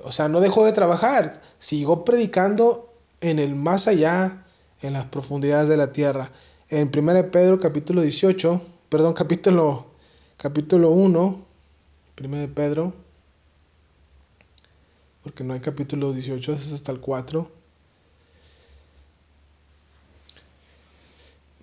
o 0.03 0.11
sea, 0.11 0.27
no 0.27 0.41
dejó 0.41 0.65
de 0.65 0.73
trabajar, 0.73 1.39
siguió 1.59 2.03
predicando 2.03 2.93
en 3.21 3.39
el 3.39 3.55
más 3.55 3.87
allá, 3.87 4.45
en 4.81 4.93
las 4.93 5.05
profundidades 5.05 5.69
de 5.69 5.77
la 5.77 5.91
tierra. 5.91 6.31
En 6.69 6.91
1 6.95 7.31
Pedro 7.31 7.59
capítulo 7.59 8.01
18, 8.01 8.61
perdón, 8.89 9.13
capítulo, 9.15 9.87
capítulo 10.37 10.91
1, 10.91 11.45
1 12.21 12.53
Pedro, 12.53 12.93
porque 15.23 15.43
no 15.43 15.53
hay 15.53 15.59
capítulo 15.59 16.13
18, 16.13 16.53
es 16.53 16.71
hasta 16.71 16.91
el 16.91 16.99
4. 16.99 17.51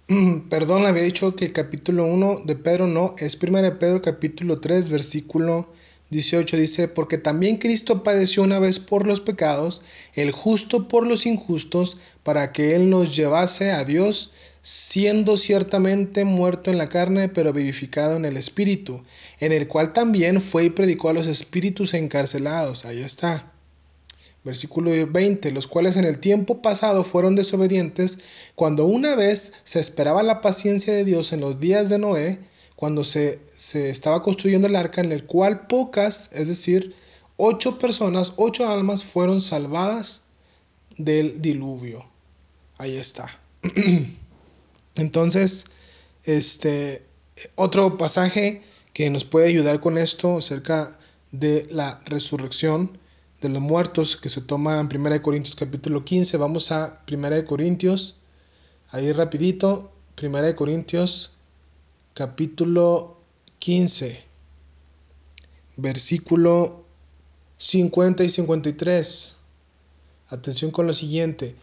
Perdón, 0.50 0.84
había 0.84 1.02
dicho 1.02 1.34
que 1.34 1.46
el 1.46 1.52
capítulo 1.52 2.04
1 2.04 2.42
de 2.44 2.56
Pedro 2.56 2.86
no, 2.86 3.14
es 3.18 3.38
1 3.42 3.78
Pedro 3.78 4.02
capítulo 4.02 4.60
3, 4.60 4.90
versículo 4.90 5.66
18 6.10 6.56
dice, 6.56 6.88
porque 6.88 7.18
también 7.18 7.56
Cristo 7.56 8.02
padeció 8.02 8.42
una 8.42 8.58
vez 8.58 8.78
por 8.78 9.06
los 9.06 9.20
pecados, 9.20 9.82
el 10.14 10.30
justo 10.30 10.86
por 10.86 11.06
los 11.06 11.26
injustos, 11.26 11.98
para 12.22 12.52
que 12.52 12.76
Él 12.76 12.90
nos 12.90 13.16
llevase 13.16 13.72
a 13.72 13.84
Dios, 13.84 14.32
siendo 14.62 15.36
ciertamente 15.36 16.24
muerto 16.24 16.70
en 16.70 16.78
la 16.78 16.88
carne, 16.88 17.28
pero 17.28 17.52
vivificado 17.52 18.16
en 18.16 18.24
el 18.24 18.36
Espíritu, 18.36 19.02
en 19.40 19.52
el 19.52 19.68
cual 19.68 19.92
también 19.92 20.40
fue 20.40 20.64
y 20.64 20.70
predicó 20.70 21.10
a 21.10 21.12
los 21.12 21.26
espíritus 21.26 21.92
encarcelados. 21.94 22.84
Ahí 22.84 23.02
está. 23.02 23.52
Versículo 24.44 24.90
20, 24.90 25.52
los 25.52 25.66
cuales 25.66 25.96
en 25.96 26.04
el 26.04 26.18
tiempo 26.18 26.60
pasado 26.62 27.02
fueron 27.02 27.34
desobedientes, 27.34 28.20
cuando 28.54 28.86
una 28.86 29.14
vez 29.14 29.54
se 29.64 29.80
esperaba 29.80 30.22
la 30.22 30.42
paciencia 30.42 30.92
de 30.92 31.04
Dios 31.04 31.32
en 31.32 31.40
los 31.40 31.60
días 31.60 31.88
de 31.88 31.98
Noé, 31.98 32.38
cuando 32.76 33.04
se, 33.04 33.40
estaba 33.74 34.22
construyendo 34.22 34.66
el 34.66 34.76
arca 34.76 35.00
en 35.00 35.12
el 35.12 35.24
cual 35.24 35.66
pocas, 35.66 36.30
es 36.32 36.48
decir, 36.48 36.94
ocho 37.36 37.78
personas, 37.78 38.32
ocho 38.36 38.68
almas 38.68 39.04
fueron 39.04 39.40
salvadas 39.40 40.24
del 40.96 41.40
diluvio. 41.40 42.04
Ahí 42.78 42.96
está. 42.96 43.38
Entonces, 44.96 45.66
este, 46.24 47.04
otro 47.54 47.96
pasaje 47.96 48.62
que 48.92 49.10
nos 49.10 49.24
puede 49.24 49.48
ayudar 49.48 49.80
con 49.80 49.98
esto 49.98 50.38
acerca 50.38 50.98
de 51.32 51.66
la 51.70 52.00
resurrección 52.06 52.98
de 53.40 53.48
los 53.48 53.60
muertos 53.60 54.16
que 54.16 54.28
se 54.28 54.40
toma 54.40 54.80
en 54.80 54.86
1 54.86 55.22
Corintios 55.22 55.56
capítulo 55.56 56.04
15. 56.04 56.36
Vamos 56.38 56.72
a 56.72 57.02
1 57.10 57.44
Corintios, 57.44 58.16
ahí 58.90 59.12
rapidito, 59.12 59.92
1 60.22 60.56
Corintios 60.56 61.33
capítulo 62.14 63.16
15, 63.58 64.22
versículo 65.76 66.84
50 67.56 68.22
y 68.22 68.28
53. 68.30 69.36
Atención 70.28 70.70
con 70.70 70.86
lo 70.86 70.94
siguiente. 70.94 71.56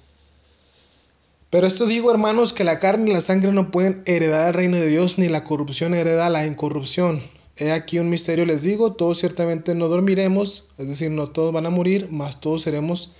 Pero 1.49 1.67
esto 1.67 1.85
digo, 1.85 2.11
hermanos, 2.11 2.51
que 2.53 2.65
la 2.65 2.79
carne 2.79 3.09
y 3.09 3.13
la 3.13 3.21
sangre 3.21 3.53
no 3.53 3.71
pueden 3.71 4.03
heredar 4.05 4.49
el 4.49 4.53
reino 4.53 4.77
de 4.77 4.87
Dios, 4.87 5.17
ni 5.17 5.29
la 5.29 5.43
corrupción 5.45 5.93
hereda 5.93 6.29
la 6.29 6.45
incorrupción. 6.45 7.21
He 7.57 7.71
aquí 7.71 7.99
un 7.99 8.09
misterio 8.09 8.45
les 8.45 8.61
digo, 8.61 8.93
todos 8.93 9.19
ciertamente 9.19 9.73
no 9.75 9.87
dormiremos, 9.87 10.67
es 10.77 10.87
decir, 10.87 11.11
no 11.11 11.29
todos 11.29 11.53
van 11.53 11.65
a 11.65 11.69
morir, 11.69 12.07
mas 12.09 12.41
todos 12.41 12.61
seremos 12.61 13.11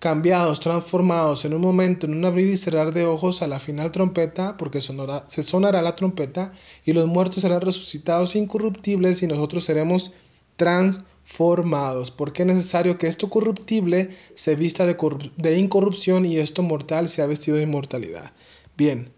cambiados, 0.00 0.60
transformados 0.60 1.44
en 1.44 1.52
un 1.52 1.60
momento, 1.60 2.06
en 2.06 2.14
un 2.14 2.24
abrir 2.24 2.48
y 2.48 2.56
cerrar 2.56 2.92
de 2.92 3.04
ojos 3.04 3.42
a 3.42 3.46
la 3.46 3.60
final 3.60 3.92
trompeta, 3.92 4.56
porque 4.56 4.80
se 4.80 5.42
sonará 5.42 5.82
la 5.82 5.94
trompeta, 5.94 6.52
y 6.84 6.94
los 6.94 7.06
muertos 7.06 7.42
serán 7.42 7.60
resucitados 7.60 8.34
incorruptibles 8.34 9.22
y 9.22 9.26
nosotros 9.26 9.62
seremos 9.64 10.12
transformados. 10.56 12.10
Porque 12.10 12.42
es 12.42 12.48
necesario 12.48 12.96
que 12.96 13.08
esto 13.08 13.28
corruptible 13.28 14.08
se 14.34 14.56
vista 14.56 14.86
de, 14.86 14.96
de 15.36 15.58
incorrupción 15.58 16.24
y 16.24 16.38
esto 16.38 16.62
mortal 16.62 17.06
se 17.08 17.20
ha 17.20 17.26
vestido 17.26 17.58
de 17.58 17.64
inmortalidad. 17.64 18.32
Bien, 18.78 19.12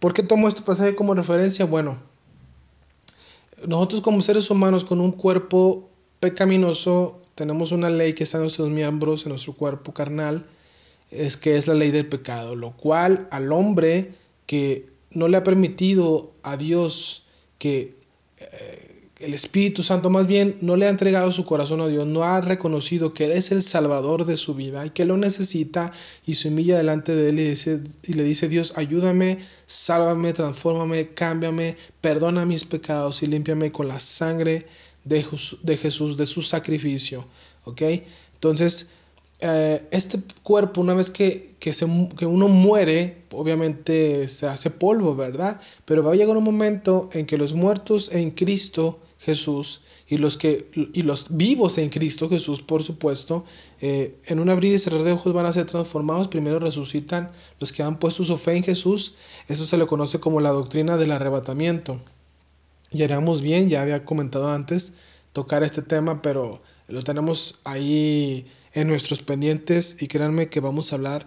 ¿por 0.00 0.14
qué 0.14 0.24
tomo 0.24 0.48
este 0.48 0.62
pasaje 0.62 0.96
como 0.96 1.14
referencia? 1.14 1.64
Bueno, 1.64 1.96
nosotros 3.68 4.00
como 4.00 4.20
seres 4.20 4.50
humanos 4.50 4.82
con 4.82 5.00
un 5.00 5.12
cuerpo 5.12 5.88
pecaminoso 6.18 7.17
tenemos 7.38 7.70
una 7.70 7.88
ley 7.88 8.14
que 8.14 8.24
está 8.24 8.38
en 8.38 8.42
nuestros 8.42 8.68
miembros, 8.68 9.24
en 9.24 9.28
nuestro 9.28 9.52
cuerpo 9.52 9.94
carnal, 9.94 10.44
es 11.12 11.36
que 11.36 11.56
es 11.56 11.68
la 11.68 11.74
ley 11.74 11.92
del 11.92 12.08
pecado, 12.08 12.56
lo 12.56 12.72
cual 12.76 13.28
al 13.30 13.52
hombre 13.52 14.10
que 14.44 14.86
no 15.12 15.28
le 15.28 15.36
ha 15.36 15.44
permitido 15.44 16.32
a 16.42 16.56
Dios 16.56 17.26
que 17.58 17.94
eh, 18.38 19.10
el 19.20 19.34
Espíritu 19.34 19.84
Santo 19.84 20.10
más 20.10 20.26
bien 20.26 20.58
no 20.62 20.74
le 20.74 20.86
ha 20.86 20.90
entregado 20.90 21.30
su 21.30 21.44
corazón 21.44 21.80
a 21.80 21.86
Dios, 21.86 22.08
no 22.08 22.24
ha 22.24 22.40
reconocido 22.40 23.14
que 23.14 23.26
Él 23.26 23.32
es 23.32 23.52
el 23.52 23.62
Salvador 23.62 24.26
de 24.26 24.36
su 24.36 24.56
vida 24.56 24.84
y 24.84 24.90
que 24.90 25.04
lo 25.04 25.16
necesita 25.16 25.92
y 26.26 26.34
se 26.34 26.48
humilla 26.48 26.76
delante 26.76 27.14
de 27.14 27.28
Él 27.28 27.38
y, 27.38 27.50
dice, 27.50 27.80
y 28.02 28.14
le 28.14 28.24
dice, 28.24 28.48
Dios, 28.48 28.72
ayúdame, 28.74 29.38
sálvame, 29.66 30.32
transfórmame, 30.32 31.14
cámbiame, 31.14 31.76
perdona 32.00 32.44
mis 32.46 32.64
pecados 32.64 33.22
y 33.22 33.28
límpiame 33.28 33.70
con 33.70 33.86
la 33.86 34.00
sangre 34.00 34.66
de, 35.08 35.76
Jesús, 35.76 36.16
de 36.16 36.26
su 36.26 36.42
sacrificio. 36.42 37.26
¿Ok? 37.64 37.82
Entonces, 38.34 38.90
eh, 39.40 39.86
este 39.90 40.20
cuerpo, 40.42 40.80
una 40.80 40.94
vez 40.94 41.10
que, 41.10 41.56
que, 41.58 41.72
se, 41.72 41.86
que, 42.16 42.26
uno 42.26 42.48
muere, 42.48 43.24
obviamente 43.32 44.26
se 44.28 44.46
hace 44.46 44.70
polvo, 44.70 45.14
¿verdad? 45.14 45.60
Pero 45.84 46.02
va 46.02 46.12
a 46.12 46.16
llegar 46.16 46.36
un 46.36 46.44
momento 46.44 47.08
en 47.12 47.26
que 47.26 47.38
los 47.38 47.54
muertos 47.54 48.10
en 48.12 48.30
Cristo 48.30 49.00
Jesús 49.20 49.82
y 50.08 50.18
los, 50.18 50.36
que, 50.36 50.70
y 50.94 51.02
los 51.02 51.36
vivos 51.36 51.78
en 51.78 51.90
Cristo 51.90 52.28
Jesús, 52.28 52.62
por 52.62 52.82
supuesto, 52.82 53.44
eh, 53.80 54.18
en 54.26 54.40
un 54.40 54.48
abrir 54.48 54.72
y 54.72 54.78
cerrar 54.78 55.02
de 55.02 55.12
ojos 55.12 55.32
van 55.32 55.46
a 55.46 55.52
ser 55.52 55.66
transformados. 55.66 56.28
Primero 56.28 56.58
resucitan 56.58 57.30
los 57.60 57.72
que 57.72 57.82
han 57.82 57.98
puesto 57.98 58.24
su 58.24 58.36
fe 58.38 58.56
en 58.56 58.64
Jesús. 58.64 59.14
Eso 59.48 59.66
se 59.66 59.76
le 59.76 59.86
conoce 59.86 60.18
como 60.18 60.40
la 60.40 60.50
doctrina 60.50 60.96
del 60.96 61.12
arrebatamiento. 61.12 62.00
Y 62.90 63.06
bien, 63.42 63.68
ya 63.68 63.82
había 63.82 64.04
comentado 64.04 64.50
antes, 64.50 64.94
tocar 65.32 65.62
este 65.62 65.82
tema, 65.82 66.22
pero 66.22 66.62
lo 66.88 67.02
tenemos 67.02 67.60
ahí 67.64 68.46
en 68.72 68.88
nuestros 68.88 69.22
pendientes 69.22 70.02
y 70.02 70.08
créanme 70.08 70.48
que 70.48 70.60
vamos 70.60 70.92
a 70.92 70.96
hablar 70.96 71.26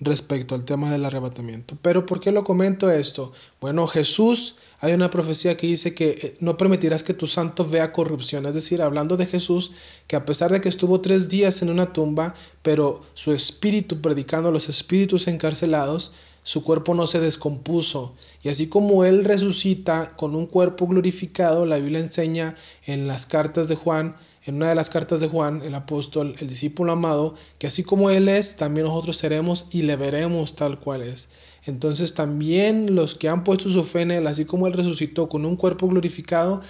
respecto 0.00 0.54
al 0.54 0.64
tema 0.64 0.90
del 0.90 1.04
arrebatamiento. 1.04 1.76
Pero 1.82 2.06
¿por 2.06 2.20
qué 2.20 2.30
lo 2.30 2.44
comento 2.44 2.90
esto? 2.90 3.32
Bueno, 3.60 3.86
Jesús, 3.86 4.56
hay 4.80 4.92
una 4.92 5.10
profecía 5.10 5.56
que 5.56 5.66
dice 5.66 5.94
que 5.94 6.10
eh, 6.10 6.36
no 6.40 6.56
permitirás 6.56 7.02
que 7.02 7.14
tu 7.14 7.26
santo 7.26 7.68
vea 7.68 7.92
corrupción. 7.92 8.46
Es 8.46 8.54
decir, 8.54 8.80
hablando 8.80 9.16
de 9.16 9.26
Jesús, 9.26 9.72
que 10.06 10.16
a 10.16 10.24
pesar 10.24 10.52
de 10.52 10.60
que 10.60 10.68
estuvo 10.68 11.00
tres 11.00 11.28
días 11.28 11.62
en 11.62 11.70
una 11.70 11.92
tumba, 11.92 12.34
pero 12.62 13.02
su 13.14 13.32
espíritu 13.32 14.00
predicando 14.00 14.50
a 14.50 14.52
los 14.52 14.68
espíritus 14.68 15.26
encarcelados, 15.26 16.12
su 16.48 16.62
cuerpo 16.62 16.94
no 16.94 17.06
se 17.06 17.20
descompuso. 17.20 18.14
Y 18.42 18.48
así 18.48 18.68
como 18.68 19.04
Él 19.04 19.26
resucita 19.26 20.16
con 20.16 20.34
un 20.34 20.46
cuerpo 20.46 20.86
glorificado, 20.86 21.66
la 21.66 21.76
Biblia 21.76 22.00
enseña 22.00 22.56
en 22.86 23.06
las 23.06 23.26
cartas 23.26 23.68
de 23.68 23.76
Juan, 23.76 24.16
en 24.46 24.54
una 24.54 24.70
de 24.70 24.74
las 24.74 24.88
cartas 24.88 25.20
de 25.20 25.28
Juan, 25.28 25.60
el 25.62 25.74
apóstol, 25.74 26.34
el 26.38 26.48
discípulo 26.48 26.92
amado, 26.92 27.34
que 27.58 27.66
así 27.66 27.82
como 27.82 28.08
Él 28.08 28.30
es, 28.30 28.56
también 28.56 28.86
nosotros 28.86 29.18
seremos 29.18 29.66
y 29.72 29.82
le 29.82 29.96
veremos 29.96 30.56
tal 30.56 30.80
cual 30.80 31.02
es. 31.02 31.28
Entonces 31.66 32.14
también 32.14 32.94
los 32.94 33.14
que 33.14 33.28
han 33.28 33.44
puesto 33.44 33.68
su 33.68 33.84
fe 33.84 34.00
en 34.00 34.12
Él, 34.12 34.26
así 34.26 34.46
como 34.46 34.66
Él 34.66 34.72
resucitó 34.72 35.28
con 35.28 35.44
un 35.44 35.54
cuerpo 35.54 35.86
glorificado, 35.86 36.62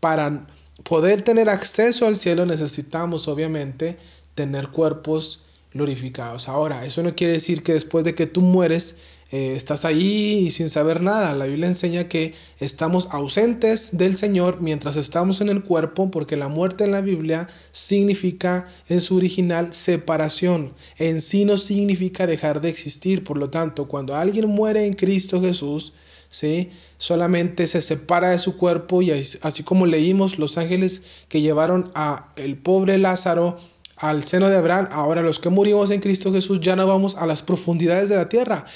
para 0.00 0.46
poder 0.82 1.20
tener 1.20 1.50
acceso 1.50 2.06
al 2.06 2.16
cielo 2.16 2.46
necesitamos 2.46 3.28
obviamente 3.28 3.98
tener 4.34 4.68
cuerpos 4.68 5.42
glorificados. 5.76 6.48
Ahora, 6.48 6.84
eso 6.84 7.02
no 7.02 7.14
quiere 7.14 7.34
decir 7.34 7.62
que 7.62 7.74
después 7.74 8.04
de 8.04 8.14
que 8.14 8.26
tú 8.26 8.40
mueres, 8.40 8.96
eh, 9.32 9.54
estás 9.56 9.84
ahí 9.84 10.50
sin 10.52 10.70
saber 10.70 11.00
nada. 11.00 11.34
La 11.34 11.46
Biblia 11.46 11.66
enseña 11.66 12.08
que 12.08 12.34
estamos 12.60 13.08
ausentes 13.10 13.96
del 13.96 14.16
Señor 14.16 14.60
mientras 14.60 14.96
estamos 14.96 15.40
en 15.40 15.48
el 15.48 15.64
cuerpo, 15.64 16.10
porque 16.10 16.36
la 16.36 16.48
muerte 16.48 16.84
en 16.84 16.92
la 16.92 17.00
Biblia 17.00 17.48
significa 17.72 18.68
en 18.88 19.00
su 19.00 19.16
original 19.16 19.74
separación. 19.74 20.72
En 20.98 21.20
sí 21.20 21.44
no 21.44 21.56
significa 21.56 22.26
dejar 22.26 22.60
de 22.60 22.68
existir. 22.68 23.24
Por 23.24 23.38
lo 23.38 23.50
tanto, 23.50 23.88
cuando 23.88 24.14
alguien 24.14 24.48
muere 24.48 24.86
en 24.86 24.94
Cristo 24.94 25.40
Jesús, 25.40 25.92
¿sí? 26.28 26.70
solamente 26.98 27.66
se 27.66 27.80
separa 27.80 28.30
de 28.30 28.38
su 28.38 28.56
cuerpo 28.56 29.02
y 29.02 29.10
así 29.10 29.62
como 29.62 29.86
leímos 29.86 30.38
los 30.38 30.56
ángeles 30.56 31.02
que 31.28 31.40
llevaron 31.40 31.90
a 31.94 32.32
el 32.36 32.56
pobre 32.56 32.98
Lázaro 32.98 33.58
al 33.96 34.22
seno 34.22 34.48
de 34.48 34.56
Abraham, 34.56 34.88
ahora 34.92 35.22
los 35.22 35.38
que 35.38 35.48
murimos 35.48 35.90
en 35.90 36.00
Cristo 36.00 36.32
Jesús 36.32 36.60
ya 36.60 36.76
no 36.76 36.86
vamos 36.86 37.16
a 37.16 37.26
las 37.26 37.42
profundidades 37.42 38.10
de 38.10 38.16
la 38.16 38.28
tierra, 38.28 38.66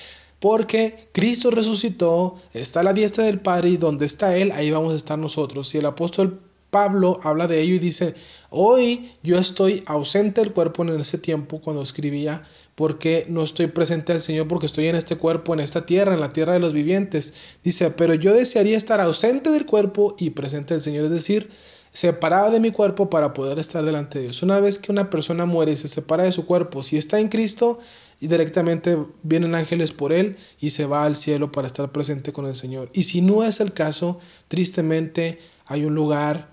porque 0.40 1.08
Cristo 1.12 1.50
resucitó, 1.50 2.34
está 2.52 2.80
a 2.80 2.82
la 2.82 2.92
diestra 2.92 3.24
del 3.24 3.40
Padre 3.40 3.70
y 3.70 3.76
donde 3.76 4.06
está 4.06 4.36
Él, 4.36 4.50
ahí 4.52 4.70
vamos 4.70 4.94
a 4.94 4.96
estar 4.96 5.18
nosotros. 5.18 5.74
Y 5.74 5.78
el 5.78 5.86
apóstol 5.86 6.40
Pablo 6.70 7.20
habla 7.22 7.46
de 7.46 7.60
ello 7.60 7.74
y 7.74 7.78
dice, 7.78 8.14
hoy 8.48 9.10
yo 9.22 9.38
estoy 9.38 9.82
ausente 9.86 10.40
del 10.40 10.52
cuerpo 10.52 10.82
en 10.82 10.98
ese 11.00 11.18
tiempo 11.18 11.60
cuando 11.60 11.82
escribía, 11.82 12.42
porque 12.74 13.26
no 13.28 13.42
estoy 13.42 13.66
presente 13.66 14.12
al 14.12 14.22
Señor 14.22 14.48
porque 14.48 14.66
estoy 14.66 14.86
en 14.86 14.96
este 14.96 15.16
cuerpo, 15.16 15.52
en 15.52 15.60
esta 15.60 15.84
tierra, 15.84 16.14
en 16.14 16.20
la 16.20 16.30
tierra 16.30 16.54
de 16.54 16.60
los 16.60 16.72
vivientes. 16.72 17.34
Dice, 17.62 17.90
pero 17.90 18.14
yo 18.14 18.32
desearía 18.32 18.78
estar 18.78 19.00
ausente 19.00 19.50
del 19.50 19.66
cuerpo 19.66 20.14
y 20.18 20.30
presente 20.30 20.72
al 20.72 20.80
Señor, 20.80 21.04
es 21.04 21.10
decir, 21.10 21.50
separado 21.92 22.52
de 22.52 22.60
mi 22.60 22.70
cuerpo 22.70 23.10
para 23.10 23.34
poder 23.34 23.58
estar 23.58 23.84
delante 23.84 24.18
de 24.18 24.26
Dios. 24.26 24.42
Una 24.42 24.60
vez 24.60 24.78
que 24.78 24.92
una 24.92 25.10
persona 25.10 25.44
muere 25.44 25.72
y 25.72 25.76
se 25.76 25.88
separa 25.88 26.22
de 26.22 26.32
su 26.32 26.46
cuerpo, 26.46 26.82
si 26.82 26.96
está 26.96 27.18
en 27.18 27.28
Cristo, 27.28 27.80
y 28.20 28.28
directamente 28.28 28.98
vienen 29.22 29.54
ángeles 29.54 29.92
por 29.92 30.12
él 30.12 30.36
y 30.60 30.70
se 30.70 30.84
va 30.84 31.04
al 31.04 31.16
cielo 31.16 31.50
para 31.50 31.66
estar 31.66 31.90
presente 31.90 32.32
con 32.32 32.46
el 32.46 32.54
Señor. 32.54 32.90
Y 32.92 33.04
si 33.04 33.22
no 33.22 33.42
es 33.42 33.60
el 33.60 33.72
caso, 33.72 34.20
tristemente 34.48 35.38
hay 35.64 35.86
un 35.86 35.94
lugar 35.94 36.50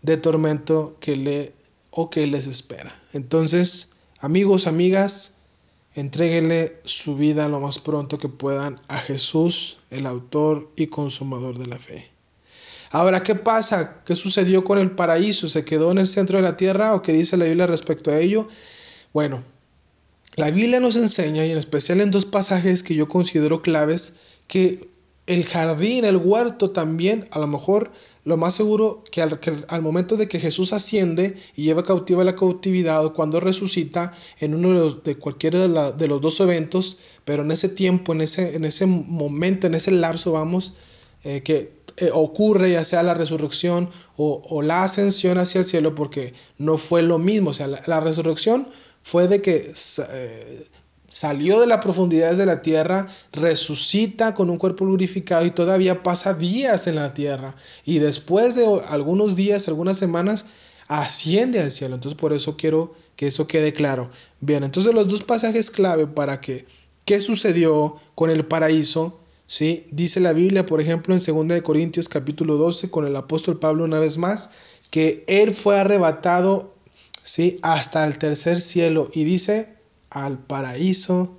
de 0.00 0.16
tormento 0.16 0.96
que 1.00 1.16
le 1.16 1.52
o 1.90 2.10
que 2.10 2.26
les 2.26 2.46
espera. 2.46 3.00
Entonces, 3.12 3.90
amigos, 4.18 4.66
amigas, 4.66 5.36
entréguenle 5.94 6.80
su 6.84 7.14
vida 7.16 7.48
lo 7.48 7.60
más 7.60 7.78
pronto 7.78 8.18
que 8.18 8.28
puedan 8.28 8.80
a 8.88 8.98
Jesús, 8.98 9.78
el 9.90 10.06
autor 10.06 10.72
y 10.76 10.88
consumador 10.88 11.58
de 11.58 11.66
la 11.66 11.78
fe. 11.78 12.10
Ahora, 12.90 13.22
¿qué 13.22 13.34
pasa? 13.34 14.02
¿Qué 14.04 14.14
sucedió 14.14 14.64
con 14.64 14.78
el 14.78 14.92
paraíso? 14.92 15.48
¿Se 15.48 15.64
quedó 15.64 15.92
en 15.92 15.98
el 15.98 16.06
centro 16.06 16.38
de 16.38 16.42
la 16.42 16.56
tierra 16.56 16.94
o 16.94 17.02
qué 17.02 17.12
dice 17.12 17.36
la 17.36 17.44
Biblia 17.44 17.66
respecto 17.66 18.10
a 18.10 18.18
ello? 18.18 18.48
Bueno, 19.12 19.42
la 20.36 20.50
Biblia 20.50 20.80
nos 20.80 20.96
enseña, 20.96 21.46
y 21.46 21.52
en 21.52 21.58
especial 21.58 22.00
en 22.00 22.10
dos 22.10 22.26
pasajes 22.26 22.82
que 22.82 22.94
yo 22.94 23.08
considero 23.08 23.62
claves, 23.62 24.16
que 24.48 24.88
el 25.26 25.44
jardín, 25.44 26.04
el 26.04 26.16
huerto 26.16 26.70
también, 26.70 27.28
a 27.30 27.38
lo 27.38 27.46
mejor 27.46 27.90
lo 28.24 28.36
más 28.36 28.54
seguro 28.54 29.04
que 29.10 29.22
al, 29.22 29.82
momento 29.82 30.16
de 30.16 30.28
que 30.28 30.40
Jesús 30.40 30.72
asciende 30.72 31.36
y 31.54 31.64
lleva 31.64 31.84
cautiva 31.84 32.24
la 32.24 32.36
cautividad 32.36 33.04
o 33.04 33.12
cuando 33.12 33.38
resucita 33.38 34.12
en 34.40 34.54
uno 34.54 34.70
de, 34.70 34.74
los, 34.74 35.04
de 35.04 35.16
cualquiera 35.16 35.68
de, 35.92 36.08
los 36.08 36.20
dos 36.20 36.40
eventos, 36.40 36.98
pero 37.24 37.42
en 37.42 37.50
ese 37.50 37.68
tiempo, 37.68 38.12
en 38.12 38.22
ese, 38.22 38.56
en 38.56 38.64
ese 38.64 38.86
momento, 38.86 39.66
en 39.66 39.74
ese 39.74 39.90
lapso, 39.90 40.32
vamos, 40.32 40.74
eh, 41.22 41.42
que 41.42 41.84
eh, 41.98 42.10
ocurre 42.12 42.72
ya 42.72 42.84
sea 42.84 43.02
la 43.02 43.14
resurrección 43.14 43.90
o, 44.16 44.62
la 44.62 44.84
ascensión 44.84 45.38
hacia 45.38 45.60
el 45.60 45.66
cielo, 45.66 45.94
porque 45.94 46.34
no 46.58 46.76
fue 46.78 47.02
lo 47.02 47.18
mismo, 47.18 47.50
o 47.50 47.54
sea, 47.54 47.66
la 47.66 48.00
resurrección 48.00 48.68
fue 49.04 49.28
de 49.28 49.42
que 49.42 49.70
eh, 50.10 50.68
salió 51.10 51.60
de 51.60 51.66
las 51.66 51.84
profundidades 51.84 52.38
de 52.38 52.46
la 52.46 52.62
tierra, 52.62 53.06
resucita 53.32 54.34
con 54.34 54.48
un 54.48 54.56
cuerpo 54.56 54.86
glorificado 54.86 55.44
y 55.44 55.50
todavía 55.50 56.02
pasa 56.02 56.32
días 56.32 56.86
en 56.86 56.96
la 56.96 57.12
tierra. 57.12 57.54
Y 57.84 57.98
después 57.98 58.56
de 58.56 58.66
algunos 58.88 59.36
días, 59.36 59.68
algunas 59.68 59.98
semanas, 59.98 60.46
asciende 60.88 61.60
al 61.60 61.70
cielo. 61.70 61.94
Entonces 61.94 62.18
por 62.18 62.32
eso 62.32 62.56
quiero 62.56 62.94
que 63.14 63.26
eso 63.26 63.46
quede 63.46 63.74
claro. 63.74 64.10
Bien, 64.40 64.64
entonces 64.64 64.94
los 64.94 65.06
dos 65.06 65.22
pasajes 65.22 65.70
clave 65.70 66.06
para 66.06 66.40
que 66.40 66.64
qué 67.04 67.20
sucedió 67.20 67.96
con 68.14 68.30
el 68.30 68.46
paraíso, 68.46 69.20
¿sí? 69.46 69.86
Dice 69.90 70.18
la 70.18 70.32
Biblia, 70.32 70.64
por 70.64 70.80
ejemplo, 70.80 71.14
en 71.14 71.20
2 71.20 71.48
de 71.48 71.62
Corintios 71.62 72.08
capítulo 72.08 72.56
12 72.56 72.90
con 72.90 73.06
el 73.06 73.14
apóstol 73.16 73.58
Pablo 73.58 73.84
una 73.84 74.00
vez 74.00 74.16
más, 74.16 74.50
que 74.90 75.24
él 75.26 75.52
fue 75.52 75.78
arrebatado 75.78 76.73
¿sí? 77.24 77.58
hasta 77.62 78.06
el 78.06 78.18
tercer 78.18 78.60
cielo 78.60 79.08
y 79.12 79.24
dice 79.24 79.74
al 80.10 80.38
paraíso 80.38 81.36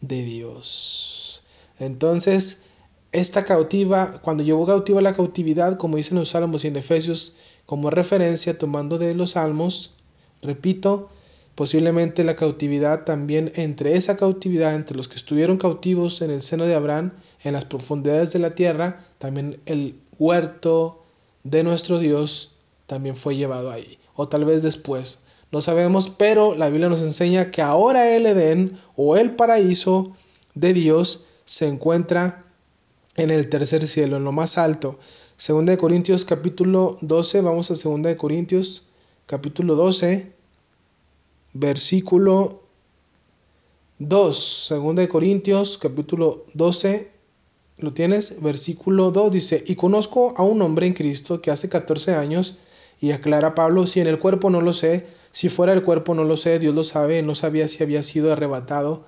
de 0.00 0.24
Dios. 0.24 1.44
Entonces, 1.78 2.62
esta 3.12 3.44
cautiva, 3.44 4.20
cuando 4.22 4.42
llevó 4.42 4.66
cautiva 4.66 5.00
la 5.00 5.14
cautividad, 5.14 5.76
como 5.76 5.98
dicen 5.98 6.18
los 6.18 6.30
salmos 6.30 6.64
y 6.64 6.68
en 6.68 6.76
Efesios, 6.76 7.36
como 7.66 7.90
referencia, 7.90 8.58
tomando 8.58 8.98
de 8.98 9.14
los 9.14 9.32
salmos, 9.32 9.92
repito, 10.42 11.10
posiblemente 11.54 12.24
la 12.24 12.36
cautividad 12.36 13.04
también, 13.04 13.52
entre 13.54 13.94
esa 13.94 14.16
cautividad, 14.16 14.74
entre 14.74 14.96
los 14.96 15.08
que 15.08 15.16
estuvieron 15.16 15.58
cautivos 15.58 16.22
en 16.22 16.30
el 16.30 16.42
seno 16.42 16.64
de 16.64 16.74
Abraham, 16.74 17.12
en 17.44 17.52
las 17.52 17.64
profundidades 17.64 18.32
de 18.32 18.38
la 18.38 18.50
tierra, 18.50 19.04
también 19.18 19.60
el 19.66 19.98
huerto 20.18 21.02
de 21.44 21.62
nuestro 21.62 21.98
Dios 21.98 22.52
también 22.86 23.16
fue 23.16 23.36
llevado 23.36 23.70
ahí, 23.70 23.98
o 24.14 24.28
tal 24.28 24.44
vez 24.44 24.62
después. 24.62 25.20
No 25.52 25.60
sabemos, 25.60 26.10
pero 26.10 26.54
la 26.54 26.68
Biblia 26.68 26.88
nos 26.88 27.02
enseña 27.02 27.50
que 27.50 27.62
ahora 27.62 28.16
el 28.16 28.26
Edén 28.26 28.78
o 28.96 29.16
el 29.16 29.36
paraíso 29.36 30.16
de 30.54 30.72
Dios 30.72 31.24
se 31.44 31.68
encuentra 31.68 32.44
en 33.14 33.30
el 33.30 33.48
tercer 33.48 33.86
cielo, 33.86 34.16
en 34.16 34.24
lo 34.24 34.32
más 34.32 34.58
alto. 34.58 34.98
Segunda 35.36 35.70
de 35.70 35.78
Corintios 35.78 36.24
capítulo 36.24 36.96
12, 37.00 37.42
vamos 37.42 37.70
a 37.70 37.76
Segunda 37.76 38.08
de 38.08 38.16
Corintios 38.16 38.86
capítulo 39.26 39.76
12, 39.76 40.32
versículo 41.52 42.62
2. 43.98 44.66
Segunda 44.66 45.02
de 45.02 45.08
Corintios 45.08 45.78
capítulo 45.78 46.44
12, 46.54 47.12
¿lo 47.78 47.92
tienes? 47.92 48.42
Versículo 48.42 49.12
2 49.12 49.30
dice, 49.30 49.62
y 49.66 49.76
conozco 49.76 50.34
a 50.36 50.42
un 50.42 50.60
hombre 50.60 50.86
en 50.86 50.92
Cristo 50.92 51.40
que 51.40 51.50
hace 51.50 51.68
14 51.68 52.14
años, 52.14 52.56
y 53.00 53.12
aclara 53.12 53.54
Pablo, 53.54 53.86
si 53.86 54.00
en 54.00 54.06
el 54.06 54.18
cuerpo 54.18 54.50
no 54.50 54.60
lo 54.60 54.72
sé, 54.72 55.06
si 55.36 55.50
fuera 55.50 55.74
el 55.74 55.82
cuerpo 55.82 56.14
no 56.14 56.24
lo 56.24 56.38
sé, 56.38 56.58
Dios 56.58 56.74
lo 56.74 56.82
sabe, 56.82 57.20
no 57.20 57.34
sabía 57.34 57.68
si 57.68 57.82
había 57.82 58.02
sido 58.02 58.32
arrebatado 58.32 59.04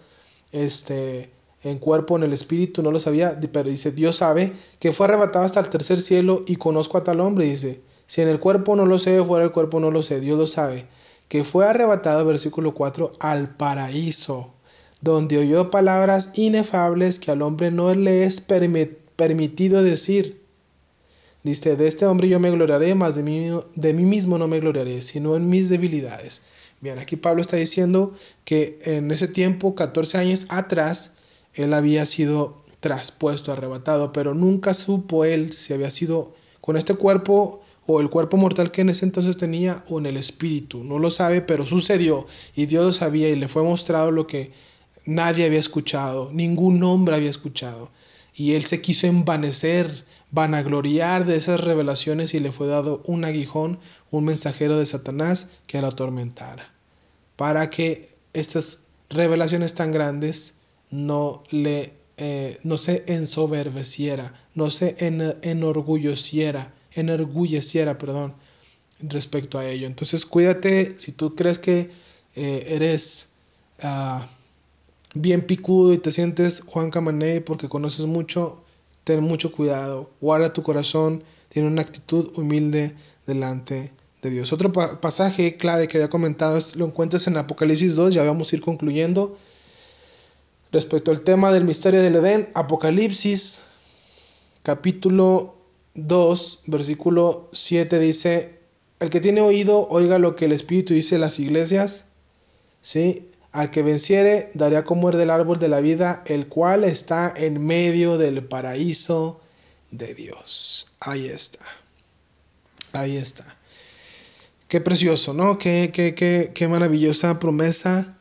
este 0.52 1.30
en 1.62 1.78
cuerpo 1.78 2.18
en 2.18 2.22
el 2.22 2.34
espíritu, 2.34 2.82
no 2.82 2.90
lo 2.90 3.00
sabía, 3.00 3.40
pero 3.50 3.70
dice, 3.70 3.92
Dios 3.92 4.16
sabe 4.16 4.52
que 4.78 4.92
fue 4.92 5.06
arrebatado 5.06 5.46
hasta 5.46 5.58
el 5.58 5.70
tercer 5.70 5.98
cielo 5.98 6.42
y 6.46 6.56
conozco 6.56 6.98
a 6.98 7.02
tal 7.02 7.20
hombre, 7.20 7.46
dice, 7.46 7.80
si 8.06 8.20
en 8.20 8.28
el 8.28 8.40
cuerpo 8.40 8.76
no 8.76 8.84
lo 8.84 8.98
sé, 8.98 9.24
fuera 9.24 9.46
el 9.46 9.52
cuerpo 9.52 9.80
no 9.80 9.90
lo 9.90 10.02
sé, 10.02 10.20
Dios 10.20 10.38
lo 10.38 10.46
sabe, 10.46 10.86
que 11.28 11.44
fue 11.44 11.66
arrebatado, 11.66 12.26
versículo 12.26 12.74
4, 12.74 13.12
al 13.20 13.56
paraíso, 13.56 14.52
donde 15.00 15.38
oyó 15.38 15.70
palabras 15.70 16.32
inefables 16.34 17.20
que 17.20 17.30
al 17.30 17.40
hombre 17.40 17.70
no 17.70 17.94
le 17.94 18.24
es 18.24 18.42
permitido 18.42 19.82
decir. 19.82 20.42
Dice, 21.48 21.76
de 21.76 21.86
este 21.86 22.04
hombre 22.04 22.28
yo 22.28 22.38
me 22.38 22.50
gloriaré, 22.50 22.94
más 22.94 23.14
de 23.14 23.22
mí, 23.22 23.48
de 23.74 23.94
mí 23.94 24.04
mismo 24.04 24.36
no 24.36 24.46
me 24.48 24.60
gloriaré, 24.60 25.00
sino 25.00 25.34
en 25.34 25.48
mis 25.48 25.70
debilidades. 25.70 26.42
Bien, 26.80 26.98
aquí 26.98 27.16
Pablo 27.16 27.40
está 27.40 27.56
diciendo 27.56 28.12
que 28.44 28.78
en 28.82 29.10
ese 29.10 29.28
tiempo, 29.28 29.74
14 29.74 30.18
años 30.18 30.46
atrás, 30.50 31.14
él 31.54 31.72
había 31.72 32.04
sido 32.06 32.62
traspuesto, 32.80 33.50
arrebatado, 33.50 34.12
pero 34.12 34.34
nunca 34.34 34.74
supo 34.74 35.24
él 35.24 35.52
si 35.52 35.72
había 35.72 35.90
sido 35.90 36.34
con 36.60 36.76
este 36.76 36.94
cuerpo 36.94 37.62
o 37.86 38.00
el 38.02 38.10
cuerpo 38.10 38.36
mortal 38.36 38.70
que 38.70 38.82
en 38.82 38.90
ese 38.90 39.06
entonces 39.06 39.38
tenía 39.38 39.82
o 39.88 39.98
en 39.98 40.06
el 40.06 40.18
espíritu. 40.18 40.84
No 40.84 40.98
lo 40.98 41.10
sabe, 41.10 41.40
pero 41.40 41.66
sucedió 41.66 42.26
y 42.54 42.66
Dios 42.66 42.84
lo 42.84 42.92
sabía 42.92 43.30
y 43.30 43.36
le 43.36 43.48
fue 43.48 43.62
mostrado 43.62 44.10
lo 44.10 44.26
que 44.26 44.52
nadie 45.06 45.46
había 45.46 45.58
escuchado, 45.58 46.30
ningún 46.32 46.82
hombre 46.84 47.16
había 47.16 47.30
escuchado. 47.30 47.90
Y 48.34 48.52
él 48.52 48.64
se 48.66 48.80
quiso 48.80 49.06
envanecer 49.06 50.04
vanagloriar 50.30 51.24
de 51.24 51.36
esas 51.36 51.60
revelaciones 51.60 52.34
y 52.34 52.40
le 52.40 52.52
fue 52.52 52.66
dado 52.66 53.02
un 53.06 53.24
aguijón, 53.24 53.78
un 54.10 54.24
mensajero 54.24 54.78
de 54.78 54.86
Satanás 54.86 55.50
que 55.66 55.80
lo 55.80 55.88
atormentara, 55.88 56.72
para 57.36 57.70
que 57.70 58.16
estas 58.32 58.84
revelaciones 59.08 59.74
tan 59.74 59.92
grandes 59.92 60.58
no 60.90 61.42
le 61.50 61.98
eh, 62.20 62.58
no 62.64 62.76
se 62.76 63.04
ensoberbeciera, 63.06 64.34
no 64.54 64.70
se 64.70 64.96
enorgulleciera, 65.42 66.74
enorgulleciera, 66.90 67.96
perdón, 67.96 68.34
respecto 68.98 69.56
a 69.56 69.64
ello. 69.64 69.86
Entonces 69.86 70.26
cuídate 70.26 70.98
si 70.98 71.12
tú 71.12 71.36
crees 71.36 71.60
que 71.60 71.92
eh, 72.34 72.64
eres 72.70 73.34
ah, 73.82 74.26
bien 75.14 75.46
picudo 75.46 75.92
y 75.92 75.98
te 75.98 76.10
sientes 76.10 76.62
Juan 76.62 76.90
Camané 76.90 77.40
porque 77.40 77.68
conoces 77.68 78.06
mucho, 78.06 78.64
ten 79.08 79.24
mucho 79.24 79.52
cuidado, 79.52 80.10
guarda 80.20 80.52
tu 80.52 80.62
corazón, 80.62 81.24
tiene 81.48 81.66
una 81.66 81.80
actitud 81.80 82.30
humilde 82.36 82.94
delante 83.26 83.90
de 84.20 84.28
Dios. 84.28 84.52
Otro 84.52 84.70
pasaje 84.70 85.56
clave 85.56 85.88
que 85.88 85.96
había 85.96 86.10
comentado 86.10 86.58
es, 86.58 86.76
lo 86.76 86.84
encuentras 86.84 87.26
en 87.26 87.38
Apocalipsis 87.38 87.94
2, 87.94 88.12
ya 88.12 88.22
vamos 88.24 88.52
a 88.52 88.56
ir 88.56 88.60
concluyendo. 88.60 89.38
Respecto 90.72 91.10
al 91.10 91.22
tema 91.22 91.50
del 91.52 91.64
misterio 91.64 92.02
del 92.02 92.16
Edén, 92.16 92.50
Apocalipsis 92.52 93.62
capítulo 94.62 95.56
2, 95.94 96.64
versículo 96.66 97.48
7 97.54 97.98
dice, 98.00 98.58
el 99.00 99.08
que 99.08 99.20
tiene 99.20 99.40
oído, 99.40 99.88
oiga 99.88 100.18
lo 100.18 100.36
que 100.36 100.44
el 100.44 100.52
Espíritu 100.52 100.92
dice 100.92 101.16
a 101.16 101.20
las 101.20 101.38
iglesias. 101.38 102.08
¿Sí? 102.82 103.26
Al 103.52 103.70
que 103.70 103.82
venciere, 103.82 104.50
daré 104.54 104.76
a 104.76 104.84
comer 104.84 105.16
del 105.16 105.30
árbol 105.30 105.58
de 105.58 105.68
la 105.68 105.80
vida, 105.80 106.22
el 106.26 106.48
cual 106.48 106.84
está 106.84 107.32
en 107.36 107.64
medio 107.64 108.18
del 108.18 108.44
paraíso 108.44 109.40
de 109.90 110.14
Dios. 110.14 110.88
Ahí 111.00 111.26
está. 111.26 111.64
Ahí 112.92 113.16
está. 113.16 113.56
Qué 114.68 114.82
precioso, 114.82 115.32
¿no? 115.32 115.58
Qué, 115.58 115.90
qué, 115.94 116.14
qué, 116.14 116.52
qué 116.54 116.68
maravillosa 116.68 117.38
promesa 117.38 118.18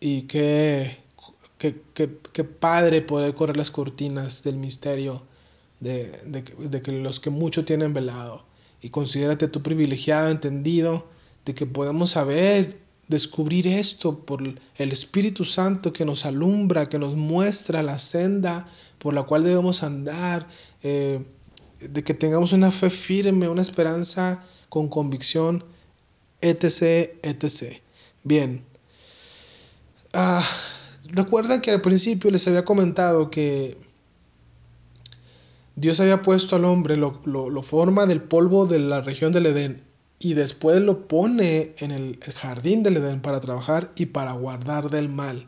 y 0.00 0.22
qué, 0.22 0.98
qué, 1.58 2.44
padre 2.44 3.00
poder 3.00 3.34
correr 3.34 3.56
las 3.56 3.70
cortinas 3.70 4.42
del 4.42 4.56
misterio 4.56 5.24
de, 5.78 6.10
de, 6.26 6.42
de 6.42 6.82
que 6.82 6.90
los 6.90 7.20
que 7.20 7.30
mucho 7.30 7.64
tienen 7.64 7.94
velado. 7.94 8.44
Y 8.80 8.90
considérate 8.90 9.46
tú 9.46 9.62
privilegiado, 9.62 10.30
entendido, 10.30 11.06
de 11.44 11.54
que 11.54 11.64
podemos 11.64 12.10
saber 12.10 12.76
descubrir 13.08 13.66
esto 13.66 14.20
por 14.20 14.42
el 14.42 14.92
Espíritu 14.92 15.44
Santo 15.44 15.92
que 15.92 16.04
nos 16.04 16.24
alumbra, 16.24 16.88
que 16.88 16.98
nos 16.98 17.14
muestra 17.14 17.82
la 17.82 17.98
senda 17.98 18.66
por 18.98 19.14
la 19.14 19.24
cual 19.24 19.44
debemos 19.44 19.82
andar, 19.82 20.48
eh, 20.82 21.24
de 21.80 22.02
que 22.02 22.14
tengamos 22.14 22.52
una 22.52 22.70
fe 22.70 22.88
firme, 22.88 23.48
una 23.48 23.62
esperanza 23.62 24.42
con 24.68 24.88
convicción, 24.88 25.64
etc., 26.40 27.10
etc. 27.22 27.80
Bien. 28.22 28.64
Ah, 30.14 30.42
recuerdan 31.08 31.60
que 31.60 31.70
al 31.70 31.82
principio 31.82 32.30
les 32.30 32.46
había 32.48 32.64
comentado 32.64 33.30
que 33.30 33.76
Dios 35.76 36.00
había 36.00 36.22
puesto 36.22 36.56
al 36.56 36.64
hombre, 36.64 36.96
lo, 36.96 37.20
lo 37.24 37.62
forma 37.62 38.06
del 38.06 38.22
polvo 38.22 38.66
de 38.66 38.78
la 38.78 39.02
región 39.02 39.32
del 39.32 39.46
Edén 39.46 39.93
y 40.24 40.32
después 40.32 40.80
lo 40.80 41.06
pone 41.06 41.74
en 41.80 41.90
el, 41.90 42.18
jardín 42.34 42.82
del 42.82 42.96
Edén 42.96 43.20
para 43.20 43.40
trabajar 43.40 43.92
y 43.94 44.06
para 44.06 44.32
guardar 44.32 44.88
del 44.88 45.10
mal. 45.10 45.46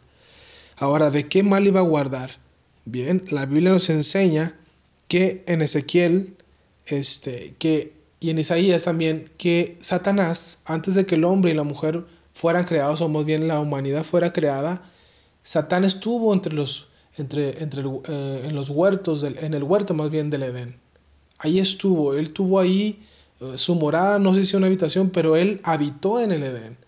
Ahora, 0.76 1.10
¿de 1.10 1.26
qué 1.26 1.42
mal 1.42 1.66
iba 1.66 1.80
a 1.80 1.82
guardar? 1.82 2.32
Bien, 2.84 3.24
la 3.30 3.46
Biblia 3.46 3.70
nos 3.70 3.88
enseña 3.88 4.54
que 5.08 5.42
en 5.46 5.62
Ezequiel, 5.62 6.36
este, 6.84 7.54
que, 7.58 7.94
y 8.20 8.28
en 8.28 8.38
Isaías 8.38 8.84
también, 8.84 9.24
que 9.38 9.78
Satanás, 9.80 10.58
antes 10.66 10.94
de 10.94 11.06
que 11.06 11.14
el 11.14 11.24
hombre 11.24 11.52
y 11.52 11.54
la 11.54 11.64
mujer 11.64 12.04
fueran 12.34 12.66
creados, 12.66 13.00
o 13.00 13.08
más 13.08 13.24
bien 13.24 13.48
la 13.48 13.58
humanidad 13.60 14.04
fuera 14.04 14.34
creada, 14.34 14.82
Satán 15.42 15.84
estuvo 15.84 16.34
entre 16.34 16.52
los, 16.52 16.88
entre, 17.16 17.62
entre 17.62 17.82
eh, 17.82 18.42
en 18.44 18.54
los 18.54 18.68
huertos, 18.68 19.22
del, 19.22 19.38
en 19.38 19.54
el 19.54 19.62
huerto 19.62 19.94
más 19.94 20.10
bien 20.10 20.28
del 20.28 20.42
Edén. 20.42 20.78
Ahí 21.38 21.60
estuvo, 21.60 22.12
él 22.12 22.34
tuvo 22.34 22.60
ahí 22.60 23.00
su 23.56 23.74
morada, 23.74 24.18
no 24.18 24.34
sé 24.34 24.46
si 24.46 24.56
una 24.56 24.66
habitación, 24.66 25.10
pero 25.10 25.36
él 25.36 25.60
habitó 25.64 26.20
en 26.20 26.32
el 26.32 26.42
Edén. 26.42 26.78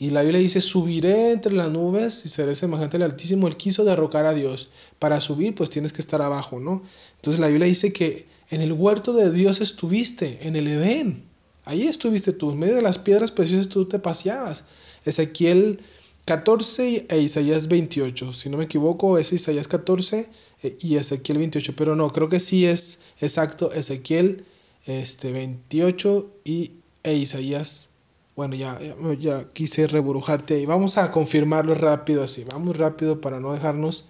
Y 0.00 0.10
la 0.10 0.22
Biblia 0.22 0.40
dice, 0.40 0.60
subiré 0.60 1.32
entre 1.32 1.52
las 1.52 1.70
nubes 1.70 2.24
y 2.24 2.28
seré 2.28 2.54
semejante 2.54 2.96
al 2.96 3.02
Altísimo. 3.02 3.48
Él 3.48 3.56
quiso 3.56 3.84
derrocar 3.84 4.26
a 4.26 4.34
Dios. 4.34 4.70
Para 5.00 5.18
subir, 5.18 5.56
pues 5.56 5.70
tienes 5.70 5.92
que 5.92 6.00
estar 6.00 6.22
abajo, 6.22 6.60
¿no? 6.60 6.82
Entonces 7.16 7.40
la 7.40 7.48
Biblia 7.48 7.66
dice 7.66 7.92
que 7.92 8.26
en 8.50 8.60
el 8.60 8.72
huerto 8.72 9.12
de 9.12 9.32
Dios 9.32 9.60
estuviste, 9.60 10.46
en 10.46 10.54
el 10.54 10.68
Edén. 10.68 11.24
Ahí 11.64 11.82
estuviste 11.82 12.32
tú, 12.32 12.52
en 12.52 12.60
medio 12.60 12.76
de 12.76 12.82
las 12.82 12.98
piedras 12.98 13.32
preciosas 13.32 13.68
tú 13.68 13.86
te 13.86 13.98
paseabas. 13.98 14.64
Ezequiel 15.04 15.80
14 16.26 17.06
e 17.08 17.20
Isaías 17.20 17.66
28. 17.68 18.32
Si 18.32 18.48
no 18.48 18.56
me 18.56 18.64
equivoco, 18.64 19.18
es 19.18 19.32
Isaías 19.32 19.66
14 19.66 20.28
eh, 20.62 20.78
y 20.80 20.96
Ezequiel 20.96 21.38
28. 21.38 21.74
Pero 21.76 21.96
no, 21.96 22.10
creo 22.10 22.28
que 22.28 22.38
sí 22.38 22.66
es 22.66 23.00
exacto 23.20 23.72
Ezequiel 23.72 24.44
este 24.88 25.32
28 25.32 26.30
y 26.44 26.72
e 27.02 27.14
Isaías. 27.14 27.90
Bueno, 28.34 28.54
ya, 28.54 28.78
ya, 29.18 29.48
quise 29.52 29.86
reburujarte 29.86 30.54
ahí. 30.54 30.66
Vamos 30.66 30.96
a 30.96 31.10
confirmarlo 31.12 31.74
rápido 31.74 32.22
así. 32.22 32.44
Vamos 32.44 32.78
rápido 32.78 33.20
para 33.20 33.40
no 33.40 33.52
dejarnos 33.52 34.08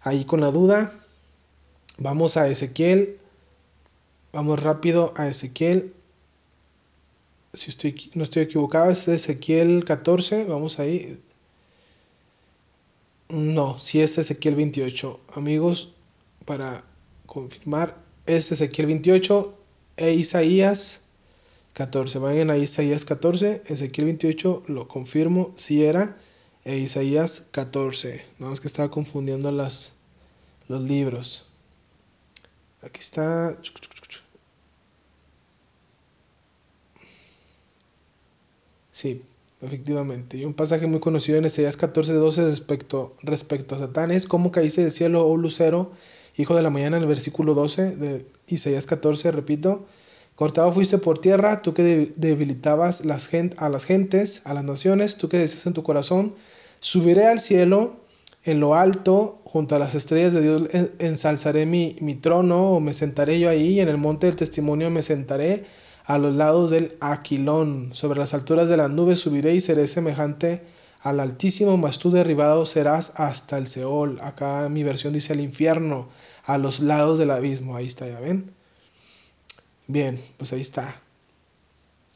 ahí 0.00 0.24
con 0.24 0.40
la 0.40 0.50
duda. 0.50 0.92
Vamos 1.98 2.36
a 2.36 2.48
Ezequiel. 2.48 3.18
Vamos 4.32 4.62
rápido 4.62 5.12
a 5.16 5.28
Ezequiel. 5.28 5.92
Si 7.52 7.70
estoy, 7.70 8.10
no 8.14 8.24
estoy 8.24 8.44
equivocado, 8.44 8.90
es 8.90 9.06
Ezequiel 9.06 9.84
14. 9.84 10.44
Vamos 10.44 10.78
ahí. 10.78 11.20
No, 13.28 13.78
si 13.78 14.00
es 14.00 14.16
Ezequiel 14.18 14.54
28. 14.54 15.20
Amigos, 15.34 15.92
para 16.44 16.84
confirmar, 17.26 17.96
es 18.26 18.50
Ezequiel 18.52 18.86
28 18.86 19.63
e 19.96 20.12
Isaías 20.12 21.02
14. 21.74 22.18
Vayan 22.18 22.50
a 22.50 22.56
Isaías 22.56 23.04
14, 23.04 23.62
Ezequiel 23.66 24.06
28, 24.06 24.64
lo 24.68 24.88
confirmo, 24.88 25.52
si 25.56 25.84
era, 25.84 26.16
e 26.64 26.76
Isaías 26.76 27.48
14. 27.50 28.24
No 28.38 28.52
es 28.52 28.60
que 28.60 28.68
estaba 28.68 28.90
confundiendo 28.90 29.50
las, 29.50 29.94
los 30.68 30.82
libros. 30.82 31.48
Aquí 32.82 33.00
está. 33.00 33.58
Sí, 38.92 39.22
efectivamente. 39.60 40.36
Y 40.36 40.44
un 40.44 40.54
pasaje 40.54 40.86
muy 40.86 41.00
conocido 41.00 41.38
en 41.38 41.46
Isaías 41.46 41.76
14, 41.76 42.12
12 42.12 42.44
respecto, 42.44 43.16
respecto 43.22 43.74
a 43.74 43.78
Satán 43.78 44.12
es 44.12 44.26
cómo 44.26 44.52
caíste 44.52 44.82
del 44.82 44.92
cielo, 44.92 45.26
oh 45.26 45.36
lucero, 45.36 45.90
hijo 46.36 46.54
de 46.54 46.62
la 46.62 46.70
mañana, 46.70 46.98
el 46.98 47.06
versículo 47.06 47.54
12 47.54 47.96
de 47.96 48.26
Isaías 48.48 48.86
14, 48.86 49.30
repito, 49.32 49.86
cortado 50.34 50.72
fuiste 50.72 50.98
por 50.98 51.18
tierra, 51.18 51.62
tú 51.62 51.74
que 51.74 52.12
debilitabas 52.16 53.04
las 53.04 53.30
a 53.56 53.68
las 53.68 53.84
gentes, 53.84 54.42
a 54.44 54.54
las 54.54 54.64
naciones, 54.64 55.16
tú 55.16 55.28
que 55.28 55.38
decías 55.38 55.66
en 55.66 55.74
tu 55.74 55.82
corazón, 55.82 56.34
subiré 56.80 57.26
al 57.26 57.40
cielo, 57.40 57.96
en 58.44 58.60
lo 58.60 58.74
alto, 58.74 59.40
junto 59.44 59.74
a 59.74 59.78
las 59.78 59.94
estrellas 59.94 60.32
de 60.32 60.42
Dios, 60.42 60.68
ensalzaré 60.98 61.66
mi, 61.66 61.96
mi 62.00 62.14
trono, 62.14 62.72
o 62.72 62.80
me 62.80 62.92
sentaré 62.92 63.40
yo 63.40 63.48
ahí, 63.48 63.74
y 63.74 63.80
en 63.80 63.88
el 63.88 63.96
monte 63.96 64.26
del 64.26 64.36
testimonio 64.36 64.90
me 64.90 65.02
sentaré, 65.02 65.64
a 66.04 66.18
los 66.18 66.34
lados 66.34 66.70
del 66.70 66.96
aquilón, 67.00 67.90
sobre 67.94 68.18
las 68.18 68.34
alturas 68.34 68.68
de 68.68 68.76
las 68.76 68.90
nubes 68.90 69.20
subiré 69.20 69.54
y 69.54 69.60
seré 69.60 69.86
semejante 69.86 70.62
al 71.00 71.20
Altísimo, 71.20 71.76
mas 71.76 71.98
tú 71.98 72.10
derribado 72.10 72.64
serás 72.64 73.12
hasta 73.16 73.58
el 73.58 73.66
Seol. 73.66 74.18
Acá 74.22 74.68
mi 74.70 74.82
versión 74.82 75.12
dice 75.12 75.34
el 75.34 75.40
infierno, 75.40 76.08
a 76.44 76.58
los 76.58 76.80
lados 76.80 77.18
del 77.18 77.30
abismo. 77.30 77.76
Ahí 77.76 77.86
está, 77.86 78.06
ya 78.06 78.20
ven. 78.20 78.52
Bien, 79.86 80.20
pues 80.38 80.52
ahí 80.52 80.60
está. 80.60 81.00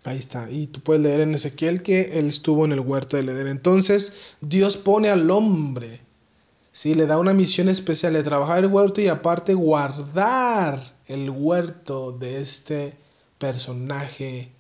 Ahí 0.05 0.19
está. 0.19 0.51
Y 0.51 0.69
tú 0.69 0.81
puedes 0.81 1.03
leer 1.03 1.21
en 1.21 1.35
Ezequiel 1.35 1.83
que 1.83 2.19
él 2.19 2.29
estuvo 2.29 2.65
en 2.65 2.73
el 2.73 2.81
huerto 2.81 3.17
de 3.17 3.25
Edén. 3.25 3.49
Entonces, 3.49 4.37
Dios 4.41 4.77
pone 4.77 5.09
al 5.11 5.31
hombre, 5.31 6.01
¿sí? 6.71 6.95
le 6.95 7.07
da 7.07 7.19
una 7.19 7.35
misión 7.35 7.69
especial 7.69 8.13
de 8.13 8.23
trabajar 8.23 8.59
el 8.59 8.71
huerto 8.71 9.01
y 9.01 9.09
aparte 9.09 9.55
guardar 9.55 10.81
el 11.07 11.31
huerto 11.31 12.13
de 12.13 12.41
este 12.41 12.97
personaje 13.39 14.53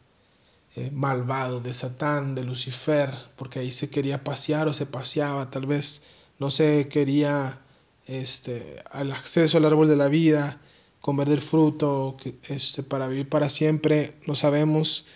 eh, 0.76 0.90
malvado 0.92 1.60
de 1.60 1.72
Satán, 1.72 2.34
de 2.34 2.44
Lucifer, 2.44 3.10
porque 3.36 3.60
ahí 3.60 3.72
se 3.72 3.90
quería 3.90 4.24
pasear 4.24 4.68
o 4.68 4.74
se 4.74 4.86
paseaba, 4.86 5.50
tal 5.50 5.66
vez 5.66 6.02
no 6.38 6.50
se 6.50 6.88
quería 6.88 7.60
este, 8.08 8.82
al 8.90 9.12
acceso 9.12 9.58
al 9.58 9.64
árbol 9.64 9.88
de 9.88 9.96
la 9.96 10.08
vida, 10.08 10.60
comer 11.00 11.28
del 11.28 11.40
fruto 11.40 12.16
este, 12.48 12.82
para 12.82 13.06
vivir 13.06 13.28
para 13.28 13.48
siempre, 13.48 14.14
no 14.26 14.34
sabemos 14.34 15.06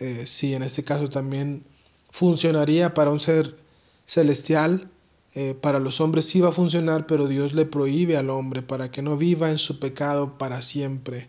eh, 0.00 0.26
si 0.26 0.54
en 0.54 0.62
este 0.62 0.82
caso 0.82 1.08
también 1.08 1.64
funcionaría 2.10 2.94
para 2.94 3.10
un 3.10 3.20
ser 3.20 3.56
celestial, 4.04 4.90
eh, 5.34 5.54
para 5.54 5.78
los 5.78 6.00
hombres 6.00 6.24
sí 6.24 6.40
va 6.40 6.48
a 6.48 6.52
funcionar, 6.52 7.06
pero 7.06 7.28
Dios 7.28 7.52
le 7.52 7.66
prohíbe 7.66 8.16
al 8.16 8.30
hombre 8.30 8.62
para 8.62 8.90
que 8.90 9.02
no 9.02 9.16
viva 9.16 9.50
en 9.50 9.58
su 9.58 9.78
pecado 9.78 10.38
para 10.38 10.62
siempre 10.62 11.28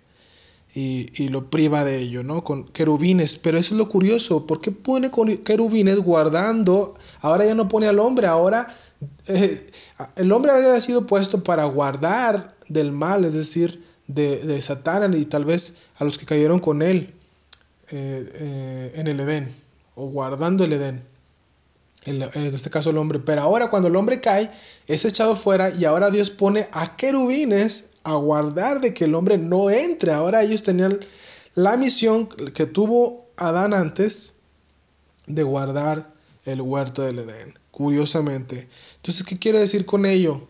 y, 0.74 1.30
lo 1.30 1.49
priva 1.49 1.84
de 1.84 1.97
ello, 1.99 2.24
¿no? 2.24 2.43
Con 2.43 2.63
querubines. 2.65 3.38
Pero 3.38 3.57
eso 3.57 3.74
es 3.74 3.78
lo 3.78 3.89
curioso. 3.89 4.45
¿Por 4.45 4.61
qué 4.61 4.72
pone 4.72 5.09
querubines 5.43 5.97
guardando? 5.97 6.93
Ahora 7.22 7.45
ya 7.45 7.55
no 7.55 7.67
pone 7.67 7.88
al 7.88 7.99
hombre, 7.99 8.28
ahora 8.28 8.67
el 10.16 10.32
hombre 10.32 10.52
había 10.52 10.80
sido 10.82 11.08
puesto 11.08 11.43
para 11.43 11.66
guardar 11.66 12.56
del 12.68 12.91
mal, 12.91 13.26
es 13.26 13.34
decir, 13.34 13.84
de, 14.08 14.39
de 14.39 14.62
Satán 14.62 15.14
y 15.14 15.26
tal 15.26 15.45
vez 15.45 15.78
a 15.97 16.04
los 16.04 16.18
que 16.18 16.26
cayeron 16.26 16.60
con 16.60 16.82
él 16.82 17.14
eh, 17.91 18.32
eh, 18.34 18.91
en 18.95 19.08
el 19.08 19.20
Edén, 19.20 19.52
o 19.95 20.08
guardando 20.08 20.64
el 20.64 20.74
Edén. 20.74 21.04
En 22.06 22.22
este 22.24 22.70
caso 22.70 22.91
el 22.91 22.97
hombre. 22.97 23.20
Pero 23.20 23.41
ahora 23.41 23.70
cuando 23.70 23.88
el 23.88 23.95
hombre 23.95 24.22
cae, 24.22 24.50
es 24.88 25.06
echado 25.06 25.36
fuera 25.36 25.70
y 25.70 25.86
ahora 25.86 26.10
Dios 26.10 26.30
pone 26.30 26.68
a 26.72 26.95
querubines 26.95 27.91
a 28.04 28.14
guardar 28.16 28.80
de 28.80 28.93
que 28.93 29.06
el 29.06 29.16
hombre 29.16 29.38
no 29.38 29.70
entre. 29.70 30.12
Ahora 30.12 30.41
ellos 30.43 30.64
tenían 30.64 31.00
la 31.56 31.78
misión 31.78 32.28
que 32.28 32.66
tuvo 32.66 33.28
Adán 33.38 33.74
antes 33.74 34.36
de 35.28 35.43
guardar 35.43 36.10
el 36.45 36.62
huerto 36.62 37.02
del 37.02 37.20
Edén, 37.20 37.54
curiosamente. 37.80 38.68
Entonces, 38.98 39.24
¿qué 39.24 39.40
quiere 39.40 39.58
decir 39.58 39.86
con 39.86 40.06
ello? 40.06 40.42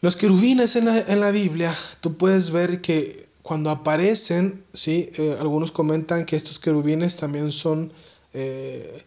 Los 0.00 0.14
querubines 0.14 0.76
en 0.76 0.84
la, 0.84 0.96
en 0.96 1.18
la 1.18 1.32
Biblia, 1.32 1.74
tú 2.00 2.16
puedes 2.16 2.52
ver 2.52 2.80
que 2.80 3.26
cuando 3.42 3.68
aparecen, 3.68 4.62
¿sí? 4.72 5.10
Eh, 5.18 5.36
algunos 5.40 5.72
comentan 5.72 6.24
que 6.24 6.36
estos 6.36 6.60
querubines 6.60 7.16
también 7.16 7.50
son, 7.50 7.92
eh, 8.32 9.02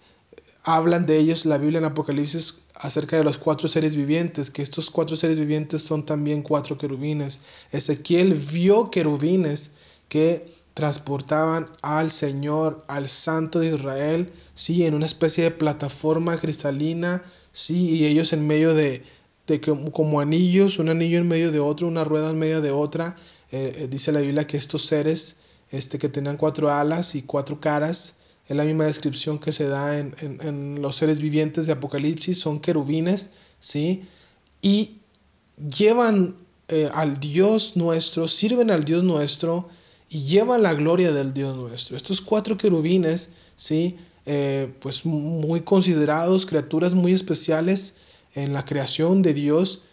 hablan 0.64 1.06
de 1.06 1.18
ellos 1.18 1.46
la 1.46 1.58
Biblia 1.58 1.80
en 1.80 1.86
Apocalipsis 1.86 2.56
acerca 2.76 3.16
de 3.16 3.24
los 3.24 3.38
cuatro 3.38 3.70
seres 3.70 3.96
vivientes, 3.96 4.52
que 4.52 4.62
estos 4.62 4.90
cuatro 4.90 5.16
seres 5.16 5.40
vivientes 5.40 5.82
son 5.84 6.06
también 6.06 6.42
cuatro 6.42 6.78
querubines. 6.78 7.44
Ezequiel 7.72 8.34
vio 8.34 8.92
querubines 8.92 9.76
que 10.10 10.54
transportaban 10.74 11.70
al 11.82 12.12
Señor, 12.12 12.84
al 12.88 13.08
Santo 13.08 13.60
de 13.60 13.76
Israel, 13.76 14.32
sí, 14.54 14.86
en 14.86 14.94
una 14.94 15.06
especie 15.06 15.44
de 15.44 15.52
plataforma 15.52 16.38
cristalina, 16.38 17.24
sí, 17.52 17.98
y 17.98 18.06
ellos 18.06 18.34
en 18.34 18.48
medio 18.48 18.74
de, 18.74 19.04
de 19.48 19.62
como 19.62 20.22
anillos, 20.22 20.80
un 20.80 20.90
anillo 20.90 21.18
en 21.18 21.28
medio 21.28 21.52
de 21.52 21.60
otro, 21.60 21.88
una 21.88 22.04
rueda 22.04 22.30
en 22.30 22.40
medio 22.40 22.62
de 22.62 22.72
otra. 22.72 23.16
Eh, 23.52 23.74
eh, 23.80 23.88
dice 23.90 24.12
la 24.12 24.22
Biblia 24.22 24.48
que 24.48 24.58
estos 24.58 24.86
seres, 24.86 25.40
este, 25.72 25.98
que 25.98 26.10
tenían 26.10 26.38
cuatro 26.38 26.72
alas 26.72 27.16
y 27.16 27.24
cuatro 27.24 27.60
caras, 27.60 28.20
es 28.48 28.56
la 28.56 28.64
misma 28.64 28.86
descripción 28.86 29.40
que 29.40 29.52
se 29.52 29.68
da 29.68 29.98
en, 29.98 30.16
en 30.20 30.82
los 30.82 30.96
seres 30.96 31.20
vivientes 31.20 31.68
de 31.68 31.74
Apocalipsis, 31.74 32.40
son 32.40 32.60
querubines, 32.60 33.32
¿sí? 33.60 34.04
Y 34.62 34.98
llevan 35.78 36.36
eh, 36.68 36.90
al 36.94 37.20
Dios 37.20 37.76
nuestro, 37.76 38.30
sirven 38.30 38.72
al 38.72 38.86
Dios 38.86 39.04
nuestro 39.04 39.68
y 40.14 40.24
llevan 40.26 40.62
la 40.62 40.74
gloria 40.74 41.14
del 41.14 41.34
Dios 41.34 41.56
nuestro. 41.56 41.96
Estos 41.96 42.20
cuatro 42.20 42.58
querubines, 42.58 43.32
¿sí? 43.56 43.96
Eh, 44.26 44.70
pues 44.82 45.06
muy 45.06 45.62
considerados, 45.62 46.46
criaturas 46.46 46.94
muy 46.94 47.14
especiales 47.14 47.96
en 48.36 48.52
la 48.52 48.66
creación 48.66 49.22
de 49.22 49.34
Dios. 49.34 49.84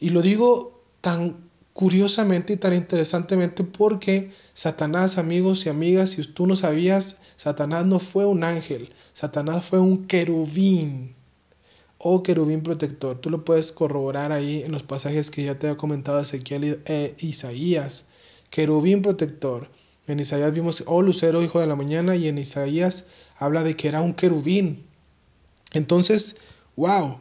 Y 0.00 0.10
lo 0.10 0.20
digo 0.20 0.82
tan 1.00 1.36
curiosamente 1.74 2.54
y 2.54 2.56
tan 2.56 2.74
interesantemente 2.74 3.62
porque 3.62 4.32
Satanás, 4.52 5.16
amigos 5.16 5.64
y 5.64 5.68
amigas, 5.68 6.10
si 6.10 6.24
tú 6.24 6.48
no 6.48 6.56
sabías, 6.56 7.18
Satanás 7.36 7.86
no 7.86 8.00
fue 8.00 8.26
un 8.26 8.42
ángel, 8.42 8.92
Satanás 9.12 9.64
fue 9.64 9.78
un 9.78 10.08
querubín 10.08 11.14
o 11.98 12.24
querubín 12.24 12.64
protector. 12.64 13.20
Tú 13.20 13.30
lo 13.30 13.44
puedes 13.44 13.70
corroborar 13.70 14.32
ahí 14.32 14.64
en 14.64 14.72
los 14.72 14.82
pasajes 14.82 15.30
que 15.30 15.44
ya 15.44 15.56
te 15.56 15.70
he 15.70 15.76
comentado 15.76 16.18
Ezequiel 16.18 16.82
e 16.84 17.14
Isaías. 17.20 18.08
Querubín 18.50 19.02
protector. 19.02 19.68
En 20.06 20.20
Isaías 20.20 20.52
vimos, 20.52 20.84
oh 20.86 21.02
lucero, 21.02 21.42
hijo 21.42 21.60
de 21.60 21.66
la 21.66 21.76
mañana, 21.76 22.16
y 22.16 22.28
en 22.28 22.38
Isaías 22.38 23.08
habla 23.36 23.62
de 23.62 23.76
que 23.76 23.88
era 23.88 24.00
un 24.00 24.14
querubín. 24.14 24.84
Entonces, 25.72 26.38
wow, 26.76 27.20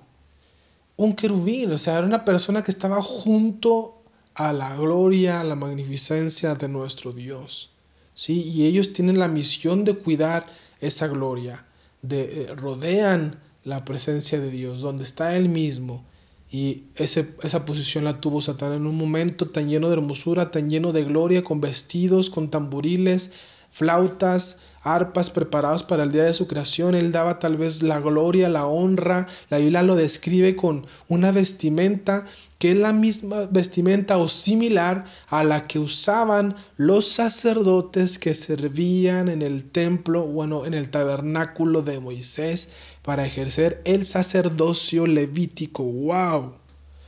un 0.95 1.15
querubín, 1.15 1.71
o 1.71 1.78
sea, 1.78 1.97
era 1.97 2.07
una 2.07 2.25
persona 2.25 2.63
que 2.63 2.71
estaba 2.71 3.01
junto 3.01 4.01
a 4.36 4.53
la 4.53 4.75
gloria, 4.75 5.41
a 5.41 5.43
la 5.43 5.55
magnificencia 5.55 6.53
de 6.55 6.67
nuestro 6.67 7.11
Dios. 7.11 7.71
¿sí? 8.13 8.43
Y 8.43 8.65
ellos 8.65 8.93
tienen 8.93 9.19
la 9.19 9.28
misión 9.28 9.84
de 9.84 9.95
cuidar 9.95 10.45
esa 10.80 11.07
gloria, 11.07 11.65
de 12.01 12.43
eh, 12.43 12.55
rodean 12.55 13.39
la 13.63 13.84
presencia 13.84 14.39
de 14.39 14.49
Dios, 14.49 14.82
donde 14.82 15.03
está 15.03 15.36
Él 15.36 15.49
mismo. 15.49 16.03
Y 16.50 16.86
ese, 16.95 17.36
esa 17.43 17.66
posición 17.66 18.06
la 18.06 18.22
tuvo 18.22 18.39
Satán 18.41 18.72
en 18.72 18.86
un 18.86 18.95
momento 18.95 19.50
tan 19.50 19.70
lleno 19.70 19.89
de 19.89 19.95
hermosura, 19.95 20.52
tan 20.52 20.70
lleno 20.70 20.93
de 20.93 21.04
gloria, 21.04 21.43
con 21.43 21.60
vestidos, 21.60 22.30
con 22.30 22.50
tamboriles, 22.50 23.32
flautas, 23.70 24.60
arpas 24.82 25.30
preparados 25.30 25.84
para 25.84 26.04
el 26.04 26.12
día 26.12 26.24
de 26.24 26.34
su 26.34 26.48
creación. 26.48 26.95
Él 26.95 27.12
daba 27.12 27.39
tal 27.39 27.58
vez 27.58 27.84
la 27.84 28.00
gloria, 28.00 28.48
la 28.48 28.66
honra. 28.66 29.28
La 29.50 29.58
Biblia 29.58 29.84
lo 29.84 29.95
describe 29.95 30.56
con 30.56 30.88
una 31.10 31.32
vestimenta 31.32 32.26
que 32.60 32.72
es 32.72 32.78
la 32.78 32.91
misma 32.91 33.45
vestimenta 33.52 34.18
o 34.18 34.28
similar 34.28 35.06
a 35.28 35.43
la 35.43 35.68
que 35.68 35.78
usaban 35.78 36.56
los 36.76 37.08
sacerdotes 37.08 38.18
que 38.18 38.34
servían 38.34 39.30
en 39.30 39.43
el 39.43 39.66
templo, 39.66 40.26
bueno, 40.26 40.66
en 40.66 40.74
el 40.74 40.89
tabernáculo 40.89 41.84
de 41.84 42.00
Moisés 42.00 42.70
para 43.08 43.26
ejercer 43.26 43.82
el 43.86 44.05
sacerdocio 44.05 45.08
levítico. 45.08 45.82
¡Wow! 45.82 46.55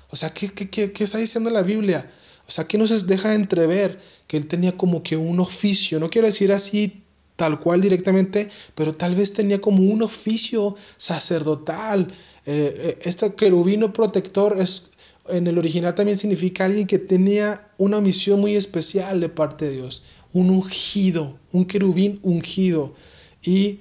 O 0.09 0.15
sea, 0.15 0.33
¿qué, 0.33 0.47
qué, 0.47 0.93
qué, 0.93 1.03
está 1.03 1.17
diciendo 1.17 1.49
la 1.49 1.61
Biblia? 1.61 2.09
O 2.47 2.51
sea, 2.51 2.65
que 2.65 2.77
nos 2.77 3.05
deja 3.05 3.35
entrever 3.35 3.99
que 4.25 4.37
él 4.37 4.45
tenía 4.45 4.77
como 4.77 5.03
que 5.03 5.17
un 5.17 5.41
oficio, 5.41 5.99
no 5.99 6.09
quiero 6.09 6.27
decir 6.27 6.53
así 6.53 7.03
tal 7.35 7.59
cual 7.59 7.81
directamente, 7.81 8.49
pero 8.75 8.93
tal 8.93 9.13
vez 9.13 9.33
tenía 9.33 9.59
como 9.59 9.83
un 9.83 10.01
oficio 10.01 10.73
sacerdotal. 10.95 12.07
Eh, 12.45 12.75
eh, 12.77 12.99
este 13.01 13.35
querubino 13.35 13.91
protector 13.91 14.55
es 14.57 14.83
en 15.27 15.47
el 15.47 15.57
original 15.57 15.95
también 15.95 16.17
significa 16.17 16.63
alguien 16.63 16.87
que 16.87 16.99
tenía 16.99 17.73
una 17.77 17.99
misión 17.99 18.39
muy 18.39 18.55
especial 18.55 19.19
de 19.19 19.27
parte 19.27 19.65
de 19.65 19.71
Dios, 19.71 20.03
un 20.31 20.49
ungido, 20.49 21.37
un 21.51 21.65
querubín 21.65 22.21
ungido, 22.23 22.95
y 23.43 23.79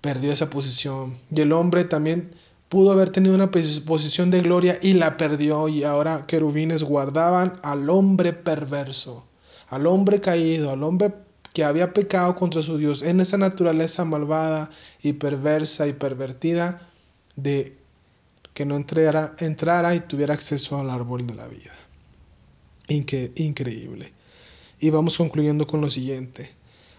perdió 0.00 0.32
esa 0.32 0.50
posición. 0.50 1.16
Y 1.34 1.40
el 1.40 1.52
hombre 1.52 1.84
también 1.84 2.30
pudo 2.68 2.92
haber 2.92 3.10
tenido 3.10 3.34
una 3.34 3.50
posición 3.50 4.30
de 4.30 4.42
gloria 4.42 4.78
y 4.82 4.94
la 4.94 5.16
perdió, 5.16 5.68
y 5.68 5.84
ahora 5.84 6.26
querubines 6.26 6.82
guardaban 6.82 7.58
al 7.62 7.88
hombre 7.90 8.32
perverso, 8.32 9.26
al 9.68 9.86
hombre 9.86 10.20
caído, 10.20 10.70
al 10.70 10.82
hombre 10.82 11.14
que 11.54 11.64
había 11.64 11.92
pecado 11.92 12.36
contra 12.36 12.62
su 12.62 12.76
Dios, 12.78 13.02
en 13.02 13.20
esa 13.20 13.38
naturaleza 13.38 14.04
malvada 14.04 14.70
y 15.02 15.14
perversa 15.14 15.86
y 15.88 15.92
pervertida 15.94 16.80
de 17.36 17.76
que 18.54 18.64
no 18.64 18.76
entrara, 18.76 19.34
entrara 19.38 19.94
y 19.94 20.00
tuviera 20.00 20.34
acceso 20.34 20.78
al 20.78 20.90
árbol 20.90 21.26
de 21.26 21.34
la 21.34 21.46
vida. 21.48 21.72
increíble. 22.88 24.12
Y 24.80 24.90
vamos 24.90 25.16
concluyendo 25.16 25.66
con 25.66 25.80
lo 25.80 25.90
siguiente. 25.90 26.54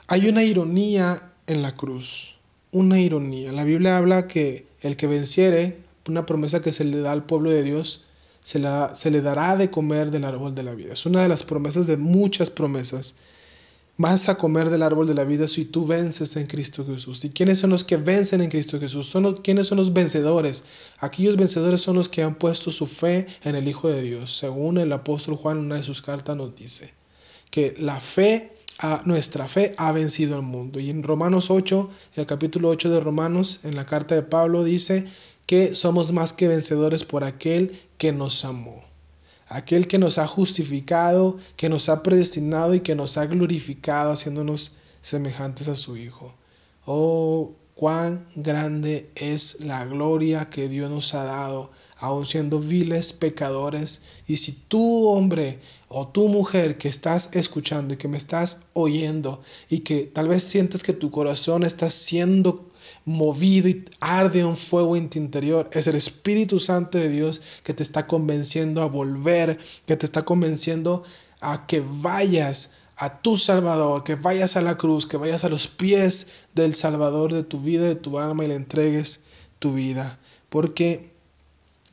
Hay 0.08 0.28
una 0.28 0.44
ironía 0.44 1.34
en 1.48 1.62
la 1.62 1.76
cruz, 1.76 2.39
una 2.72 3.00
ironía. 3.00 3.52
La 3.52 3.64
Biblia 3.64 3.98
habla 3.98 4.28
que 4.28 4.68
el 4.82 4.98
que 4.98 5.08
venciere, 5.08 5.78
una 6.08 6.26
promesa 6.26 6.62
que 6.62 6.72
se 6.72 6.84
le 6.84 7.02
da 7.02 7.12
al 7.12 7.26
pueblo 7.26 7.52
de 7.52 7.64
Dios, 7.64 8.06
se, 8.42 8.60
la, 8.60 8.96
se 8.96 9.12
le 9.12 9.22
dará 9.22 9.56
de 9.56 9.70
comer 9.70 10.12
del 10.12 10.26
árbol 10.26 10.56
de 10.56 10.64
la 10.64 10.74
vida. 10.74 10.94
Es 10.94 11.06
una 11.06 11.22
de 11.22 11.28
las 11.28 11.44
promesas 11.44 11.88
de 11.88 11.98
muchas 11.98 12.50
promesas 12.50 13.16
Vas 14.02 14.30
a 14.30 14.36
comer 14.36 14.70
del 14.70 14.84
árbol 14.84 15.08
de 15.08 15.14
la 15.14 15.26
vida 15.26 15.46
si 15.46 15.66
tú 15.66 15.86
vences 15.86 16.38
en 16.38 16.48
Cristo 16.48 16.86
Jesús. 16.86 17.26
¿Y 17.26 17.32
quiénes 17.32 17.60
son 17.60 17.70
los 17.70 17.84
que 17.84 17.98
vencen 17.98 18.40
en 18.40 18.50
Cristo 18.50 18.80
Jesús? 18.80 19.08
Son 19.08 19.34
¿Quiénes 19.36 19.68
son 19.68 19.78
los 19.78 19.92
vencedores? 19.92 20.64
Aquellos 21.00 21.36
vencedores 21.36 21.82
son 21.82 21.98
los 21.98 22.08
que 22.08 22.24
han 22.24 22.36
puesto 22.36 22.72
su 22.72 22.88
fe 22.88 23.28
en 23.44 23.56
el 23.56 23.68
Hijo 23.68 23.90
de 23.90 24.02
Dios. 24.02 24.38
Según 24.38 24.78
el 24.78 24.94
apóstol 24.94 25.36
Juan 25.36 25.58
una 25.58 25.76
de 25.76 25.84
sus 25.84 26.02
cartas 26.02 26.38
nos 26.38 26.56
dice 26.56 26.94
que 27.52 27.76
la 27.78 28.00
fe, 28.00 28.54
nuestra 29.06 29.48
fe 29.48 29.74
ha 29.78 29.92
vencido 29.92 30.36
al 30.36 30.42
mundo. 30.42 30.80
Y 30.80 30.90
en 30.90 31.04
Romanos 31.04 31.52
8, 31.52 31.90
el 32.16 32.26
capítulo 32.26 32.70
8 32.70 32.90
de 32.90 33.00
Romanos, 33.00 33.60
en 33.64 33.76
la 33.76 33.86
carta 33.86 34.16
de 34.16 34.24
Pablo 34.24 34.64
dice 34.64 35.06
que 35.46 35.76
somos 35.76 36.12
más 36.12 36.34
que 36.34 36.48
vencedores 36.48 37.04
por 37.04 37.24
aquel 37.24 37.80
que 37.98 38.12
nos 38.12 38.46
amó 38.46 38.90
aquel 39.50 39.88
que 39.88 39.98
nos 39.98 40.18
ha 40.18 40.28
justificado, 40.28 41.38
que 41.56 41.70
nos 41.70 41.90
ha 41.90 42.04
predestinado 42.04 42.74
y 42.76 42.80
que 42.80 42.96
nos 42.96 43.18
ha 43.18 43.26
glorificado 43.26 44.12
haciéndonos 44.12 44.74
semejantes 45.02 45.68
a 45.68 45.76
su 45.76 45.98
Hijo. 45.98 46.36
Oh, 46.86 47.52
cuán 47.74 48.26
grande 48.36 49.10
es 49.16 49.62
la 49.62 49.86
gloria 49.86 50.50
que 50.50 50.70
Dios 50.70 50.90
nos 50.90 51.14
ha 51.14 51.24
dado, 51.24 51.72
aun 51.98 52.26
siendo 52.26 52.60
viles 52.60 53.12
pecadores. 53.14 54.02
Y 54.28 54.38
si 54.38 54.52
tú, 54.52 55.08
hombre, 55.08 55.60
o 55.90 56.08
tú, 56.08 56.28
mujer, 56.28 56.78
que 56.78 56.88
estás 56.88 57.32
escuchando 57.34 57.94
y 57.94 57.98
que 57.98 58.08
me 58.08 58.18
estás 58.18 58.62
oyendo, 58.74 59.42
y 59.70 59.80
que 59.80 60.04
tal 60.06 60.28
vez 60.28 60.44
sientes 60.44 60.84
que 60.84 60.94
tu 60.94 61.12
corazón 61.12 61.64
está 61.64 61.90
siendo 61.90 62.70
movido 63.06 63.68
y 63.68 63.86
arde 64.00 64.46
un 64.46 64.56
fuego 64.56 64.96
en 64.96 65.10
tu 65.10 65.18
interior. 65.18 65.70
Es 65.74 65.88
el 65.88 65.96
Espíritu 65.96 66.60
Santo 66.60 66.98
de 66.98 67.10
Dios 67.10 67.42
que 67.64 67.74
te 67.74 67.84
está 67.84 68.08
convenciendo 68.08 68.82
a 68.82 68.86
volver, 68.86 69.60
que 69.86 69.98
te 69.98 70.06
está 70.06 70.24
convenciendo 70.24 71.04
a 71.42 71.66
que 71.66 71.84
vayas 71.86 72.74
a 72.98 73.22
tu 73.22 73.38
Salvador, 73.38 74.04
que 74.04 74.16
vayas 74.16 74.58
a 74.58 74.62
la 74.62 74.78
cruz, 74.78 75.08
que 75.08 75.18
vayas 75.18 75.44
a 75.44 75.50
los 75.50 75.68
pies 75.68 76.28
del 76.54 76.76
Salvador 76.76 77.34
de 77.34 77.44
tu 77.44 77.60
vida, 77.62 77.86
de 77.86 77.96
tu 77.96 78.20
alma 78.20 78.46
y 78.46 78.50
le 78.50 78.56
entregues 78.56 79.22
tu 79.58 79.74
vida. 79.74 80.20
Porque 80.50 81.12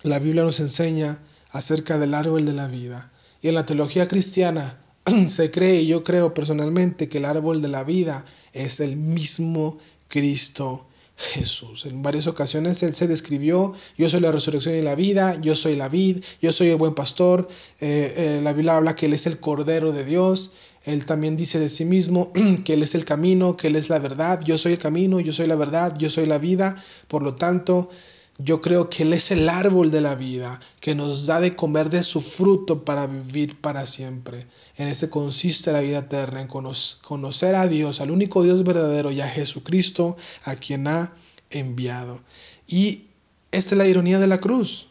la 0.03 0.19
Biblia 0.19 0.43
nos 0.43 0.61
enseña 0.61 1.23
acerca 1.51 1.97
del 1.99 2.15
árbol 2.15 2.45
de 2.45 2.53
la 2.53 2.67
vida. 2.67 3.13
Y 3.47 3.49
en 3.49 3.55
la 3.55 3.65
teología 3.65 4.09
cristiana 4.09 4.77
se 5.29 5.53
cree, 5.53 5.83
y 5.83 5.87
yo 5.87 6.03
creo 6.03 6.35
personalmente, 6.35 7.09
que 7.09 7.19
el 7.19 7.27
árbol 7.27 7.63
de 7.63 7.69
la 7.69 7.85
vida 7.85 8.25
es 8.53 8.81
el 8.81 8.97
mismo 8.97 9.79
Cristo 10.09 10.89
Jesús. 11.17 11.87
En 11.87 12.03
varias 12.03 12.27
ocasiones 12.27 12.83
Él 12.83 12.93
se 12.93 13.07
describió, 13.07 13.73
yo 13.97 14.09
soy 14.09 14.19
la 14.19 14.33
resurrección 14.33 14.75
y 14.75 14.83
la 14.83 14.97
vida, 14.97 15.41
yo 15.41 15.55
soy 15.55 15.77
la 15.77 15.89
vid, 15.89 16.25
yo 16.43 16.51
soy 16.51 16.71
el 16.71 16.77
buen 16.77 16.93
pastor. 16.95 17.47
Eh, 17.79 18.15
eh, 18.17 18.41
la 18.43 18.53
Biblia 18.53 18.75
habla 18.75 18.97
que 18.97 19.07
Él 19.07 19.13
es 19.13 19.29
el 19.29 19.39
Cordero 19.39 19.93
de 19.93 20.05
Dios. 20.05 20.51
Él 20.83 21.05
también 21.05 21.37
dice 21.37 21.61
de 21.61 21.69
sí 21.69 21.85
mismo 21.85 22.33
que 22.65 22.73
Él 22.73 22.83
es 22.83 22.97
el 22.97 23.05
camino, 23.05 23.57
que 23.57 23.69
Él 23.69 23.77
es 23.77 23.91
la 23.91 24.01
verdad. 24.01 24.41
Yo 24.45 24.59
soy 24.59 24.73
el 24.73 24.81
camino, 24.81 25.21
yo 25.21 25.33
soy 25.33 25.47
la 25.47 25.55
verdad, 25.55 25.97
yo 25.97 26.11
soy 26.11 26.27
la 26.27 26.39
vida. 26.39 26.75
Por 27.07 27.23
lo 27.23 27.37
tanto, 27.37 27.91
yo 28.39 28.61
creo 28.61 28.91
que 28.91 29.03
Él 29.05 29.15
es 29.15 29.31
el 29.31 29.49
árbol 29.49 29.91
de 29.91 30.03
la 30.03 30.15
vida, 30.15 30.61
que 30.81 30.95
nos 30.95 31.27
da 31.27 31.41
de 31.41 31.57
comer 31.57 31.89
de 31.89 32.03
su 32.03 32.21
fruto 32.21 32.85
para 32.85 33.07
vivir 33.07 33.59
para 33.61 33.87
siempre. 33.87 34.47
En 34.77 34.89
ese 34.89 35.09
consiste 35.09 35.73
la 35.73 35.81
vida 35.81 35.99
eterna, 35.99 36.43
en 36.43 36.49
conocer 36.49 37.55
a 37.55 37.67
Dios, 37.67 38.01
al 38.01 38.11
único 38.11 38.43
Dios 38.43 38.63
verdadero 38.65 39.11
y 39.11 39.23
a 39.23 39.29
Jesucristo, 39.29 40.17
a 40.45 40.57
quien 40.57 40.87
ha 40.87 41.15
enviado. 41.51 42.23
Y 42.69 43.07
esta 43.53 43.75
es 43.75 43.79
la 43.79 43.87
ironía 43.87 44.19
de 44.19 44.27
la 44.27 44.39
cruz. 44.39 44.89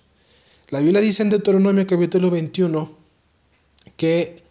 La 0.69 0.79
Biblia 0.79 1.01
dice 1.01 1.21
en 1.21 1.29
Deuteronomio 1.29 1.85
capítulo 1.85 2.31
21 2.31 2.97
que 3.95 4.43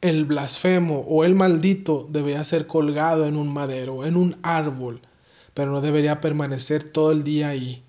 el 0.00 0.24
blasfemo 0.26 1.00
o 1.08 1.24
el 1.24 1.34
maldito 1.34 2.06
debería 2.08 2.44
ser 2.44 2.68
colgado 2.68 3.26
en 3.26 3.36
un 3.36 3.52
madero, 3.52 4.04
en 4.04 4.16
un 4.16 4.36
árbol, 4.42 5.00
pero 5.52 5.72
no 5.72 5.80
debería 5.80 6.20
permanecer 6.20 6.84
todo 6.84 7.10
el 7.10 7.24
día 7.24 7.48
ahí 7.48 7.83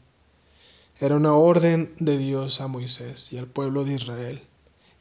era 0.99 1.15
una 1.15 1.33
orden 1.33 1.93
de 1.99 2.17
Dios 2.17 2.61
a 2.61 2.67
Moisés 2.67 3.33
y 3.33 3.37
al 3.37 3.47
pueblo 3.47 3.83
de 3.83 3.95
Israel. 3.95 4.41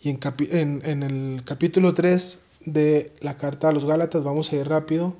Y 0.01 0.11
en, 0.11 0.83
en, 0.85 1.03
el 1.03 1.45
capítulo 1.45 1.95
3 1.95 2.45
de 2.67 3.13
la 3.21 3.37
carta 3.37 3.69
a 3.69 3.73
los 3.73 3.85
Gálatas, 3.85 4.25
vamos 4.25 4.53
a 4.53 4.57
ir 4.57 4.69
rápido, 4.69 5.17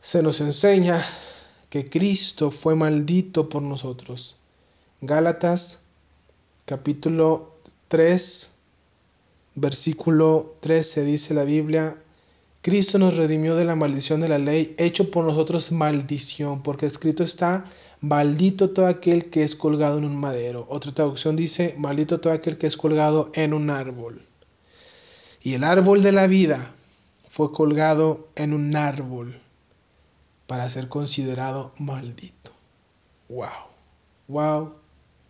se 0.00 0.22
nos 0.22 0.40
enseña 0.40 1.02
que 1.70 1.84
Cristo 1.84 2.50
fue 2.50 2.76
maldito 2.76 3.48
por 3.48 3.62
nosotros. 3.62 4.36
Gálatas 5.00 5.84
capítulo 6.64 7.54
3, 7.88 8.54
versículo 9.54 10.56
13 10.60 11.04
dice 11.04 11.34
la 11.34 11.44
Biblia, 11.44 11.96
Cristo 12.60 12.98
nos 12.98 13.16
redimió 13.16 13.54
de 13.56 13.64
la 13.64 13.76
maldición 13.76 14.20
de 14.20 14.28
la 14.28 14.38
ley, 14.38 14.74
hecho 14.78 15.10
por 15.10 15.24
nosotros 15.24 15.70
maldición, 15.70 16.62
porque 16.62 16.86
escrito 16.86 17.22
está, 17.22 17.64
maldito 18.00 18.70
todo 18.70 18.86
aquel 18.86 19.30
que 19.30 19.42
es 19.42 19.56
colgado 19.56 19.98
en 19.98 20.04
un 20.04 20.16
madero. 20.16 20.66
Otra 20.68 20.92
traducción 20.92 21.36
dice, 21.36 21.74
maldito 21.78 22.20
todo 22.20 22.32
aquel 22.32 22.58
que 22.58 22.66
es 22.66 22.76
colgado 22.76 23.30
en 23.34 23.54
un 23.54 23.70
árbol. 23.70 24.22
Y 25.42 25.54
el 25.54 25.64
árbol 25.64 26.02
de 26.02 26.12
la 26.12 26.26
vida 26.26 26.74
fue 27.28 27.52
colgado 27.52 28.28
en 28.36 28.52
un 28.52 28.74
árbol 28.76 29.40
para 30.46 30.68
ser 30.68 30.88
considerado 30.88 31.72
maldito. 31.78 32.52
Wow, 33.28 33.48
wow, 34.28 34.74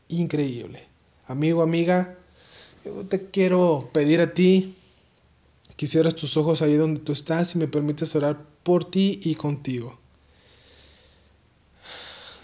increíble. 0.08 0.86
Amigo, 1.26 1.62
amiga, 1.62 2.16
yo 2.84 3.04
te 3.04 3.30
quiero 3.30 3.88
pedir 3.92 4.20
a 4.20 4.32
ti 4.32 4.76
Quisieras 5.76 6.14
tus 6.14 6.38
ojos 6.38 6.62
ahí 6.62 6.74
donde 6.74 7.00
tú 7.00 7.12
estás 7.12 7.54
y 7.54 7.58
me 7.58 7.68
permites 7.68 8.16
orar 8.16 8.42
por 8.62 8.90
ti 8.90 9.20
y 9.22 9.34
contigo. 9.34 9.98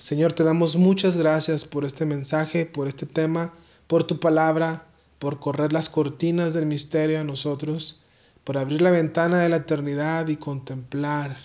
Señor, 0.03 0.33
te 0.33 0.43
damos 0.43 0.75
muchas 0.75 1.17
gracias 1.17 1.65
por 1.65 1.85
este 1.85 2.07
mensaje, 2.07 2.67
por 2.67 2.89
este 2.89 3.07
tema, 3.07 3.55
por 3.87 4.03
tu 4.03 4.19
palabra, 4.19 4.89
por 5.21 5.39
correr 5.39 5.73
las 5.73 5.89
cortinas 5.89 6.55
del 6.55 6.67
misterio 6.67 7.21
a 7.21 7.25
nosotros, 7.25 8.01
por 8.43 8.59
abrir 8.59 8.83
la 8.83 8.91
ventana 8.91 9.39
de 9.39 9.49
la 9.49 9.59
eternidad 9.59 10.27
y 10.27 10.39
contemplar, 10.39 11.37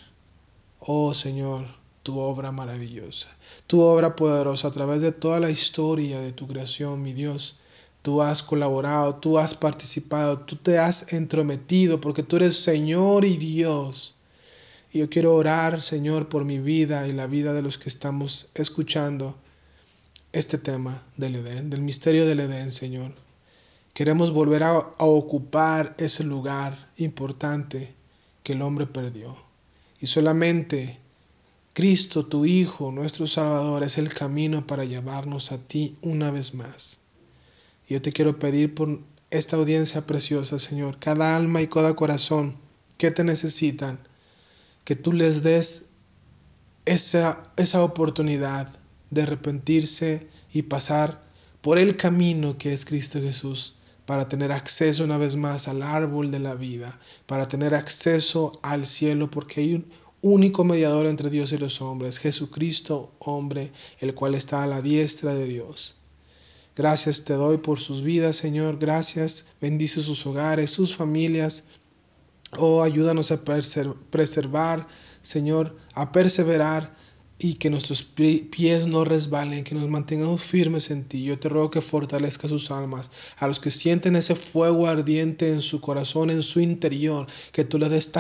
oh 0.80 1.14
Señor, 1.14 1.68
tu 2.02 2.18
obra 2.18 2.52
maravillosa, 2.52 3.30
tu 3.68 3.82
obra 3.82 4.16
poderosa 4.16 4.70
a 4.70 4.72
través 4.72 5.04
de 5.04 5.12
toda 5.12 5.40
la 5.40 5.52
historia 5.52 6.20
de 6.20 6.34
tu 6.34 6.48
creación, 6.48 7.04
mi 7.04 7.14
Dios 7.14 7.58
tú 8.02 8.24
has 8.24 8.42
colaborado, 8.42 9.18
tú 9.18 9.38
has 9.38 9.54
participado, 9.54 10.40
tú 10.40 10.56
te 10.56 10.80
has 10.80 11.14
entrometido 11.14 12.02
porque 12.02 12.24
tú 12.24 12.38
eres 12.38 12.58
Señor 12.58 13.24
y 13.24 13.38
Dios. 13.38 14.17
Y 14.92 15.00
yo 15.00 15.10
quiero 15.10 15.36
orar, 15.36 15.82
Señor, 15.82 16.30
por 16.30 16.46
mi 16.46 16.60
vida 16.60 17.08
y 17.08 17.12
la 17.12 17.28
vida 17.28 17.54
de 17.54 17.62
los 17.62 17.78
que 17.78 17.90
estamos 17.90 18.50
escuchando 18.54 19.38
este 20.32 20.58
tema 20.58 21.04
del 21.18 21.36
Edén, 21.36 21.70
del 21.70 21.82
misterio 21.82 22.26
del 22.26 22.40
Edén, 22.40 22.72
Señor. 22.72 23.14
Queremos 23.94 24.32
volver 24.32 24.64
a, 24.64 24.70
a 24.70 25.06
ocupar 25.06 25.96
ese 25.98 26.24
lugar 26.24 26.90
importante 26.98 27.94
que 28.44 28.54
el 28.54 28.62
hombre 28.62 28.88
perdió. 28.88 29.36
Y 30.00 30.08
solamente 30.08 31.00
Cristo, 31.74 32.26
tu 32.26 32.46
Hijo, 32.46 32.92
nuestro 32.92 33.28
Salvador, 33.28 33.84
es 33.84 33.98
el 33.98 34.14
camino 34.14 34.66
para 34.66 34.86
llevarnos 34.86 35.52
a 35.52 35.58
ti 35.58 35.96
una 36.02 36.32
vez 36.32 36.54
más. 36.54 37.02
Y 37.88 37.94
yo 37.94 38.02
te 38.02 38.12
quiero 38.12 38.40
pedir 38.40 38.74
por 38.74 39.00
esta 39.30 39.58
audiencia 39.58 40.06
preciosa, 40.08 40.58
Señor, 40.58 40.98
cada 40.98 41.36
alma 41.36 41.62
y 41.62 41.68
cada 41.68 41.96
corazón 41.96 42.56
que 42.98 43.12
te 43.12 43.24
necesitan, 43.24 44.00
que 44.88 44.96
tú 44.96 45.12
les 45.12 45.44
des 45.44 45.90
esa, 46.86 47.44
esa 47.58 47.84
oportunidad 47.84 48.70
de 49.10 49.24
arrepentirse 49.24 50.30
y 50.54 50.62
pasar 50.62 51.22
por 51.60 51.78
el 51.78 51.98
camino 51.98 52.58
que 52.58 52.72
es 52.72 52.86
Cristo 52.86 53.20
Jesús, 53.20 53.76
para 54.06 54.30
tener 54.30 54.54
acceso 54.54 55.04
una 55.04 55.18
vez 55.18 55.36
más 55.36 55.68
al 55.68 55.82
árbol 55.82 56.32
de 56.32 56.40
la 56.40 56.56
vida, 56.56 56.98
para 57.26 57.50
tener 57.50 57.76
acceso 57.76 58.54
al 58.64 58.86
cielo, 58.86 59.30
porque 59.30 59.60
hay 59.60 59.74
un 59.74 59.92
único 60.22 60.64
mediador 60.64 61.06
entre 61.08 61.30
Dios 61.30 61.52
y 61.52 61.58
los 61.58 61.82
hombres, 61.82 62.18
Jesucristo, 62.18 63.12
hombre, 63.20 63.74
el 64.00 64.16
cual 64.16 64.36
está 64.36 64.64
a 64.64 64.68
la 64.68 64.82
diestra 64.82 65.34
de 65.34 65.48
Dios. 65.48 65.98
Gracias 66.78 67.26
te 67.26 67.34
doy 67.34 67.58
por 67.58 67.82
sus 67.82 68.04
vidas, 68.04 68.38
Señor. 68.38 68.78
Gracias. 68.80 69.48
Bendice 69.60 70.02
sus 70.02 70.26
hogares, 70.26 70.70
sus 70.70 70.96
familias. 70.96 71.66
Oh, 72.54 72.82
ayúdanos 72.82 73.32
a 73.32 73.44
preservar, 73.44 74.88
Señor, 75.22 75.76
a 75.94 76.12
perseverar 76.12 76.96
y 77.40 77.56
que 77.56 77.70
nuestros 77.70 78.04
pies 78.04 78.88
no 78.88 79.04
resbalen, 79.04 79.64
que 79.64 79.76
nos 79.76 79.90
mantengamos 79.90 80.42
firmes 80.42 80.90
en 80.90 81.04
ti. 81.04 81.24
Yo 81.24 81.38
te 81.38 81.50
ruego 81.50 81.70
que 81.70 81.82
fortalezca 81.82 82.48
sus 82.48 82.72
almas, 82.72 83.12
a 83.38 83.48
los 83.48 83.60
que 83.60 83.70
sienten 83.70 84.16
ese 84.16 84.36
fuego 84.36 84.88
ardiente 84.88 85.52
en 85.52 85.62
su 85.62 85.80
corazón, 85.82 86.32
en 86.32 86.42
su 86.42 86.62
interior, 86.62 87.28
que 87.52 87.64
tú 87.64 87.78
le 87.78 87.90
des 87.90 88.12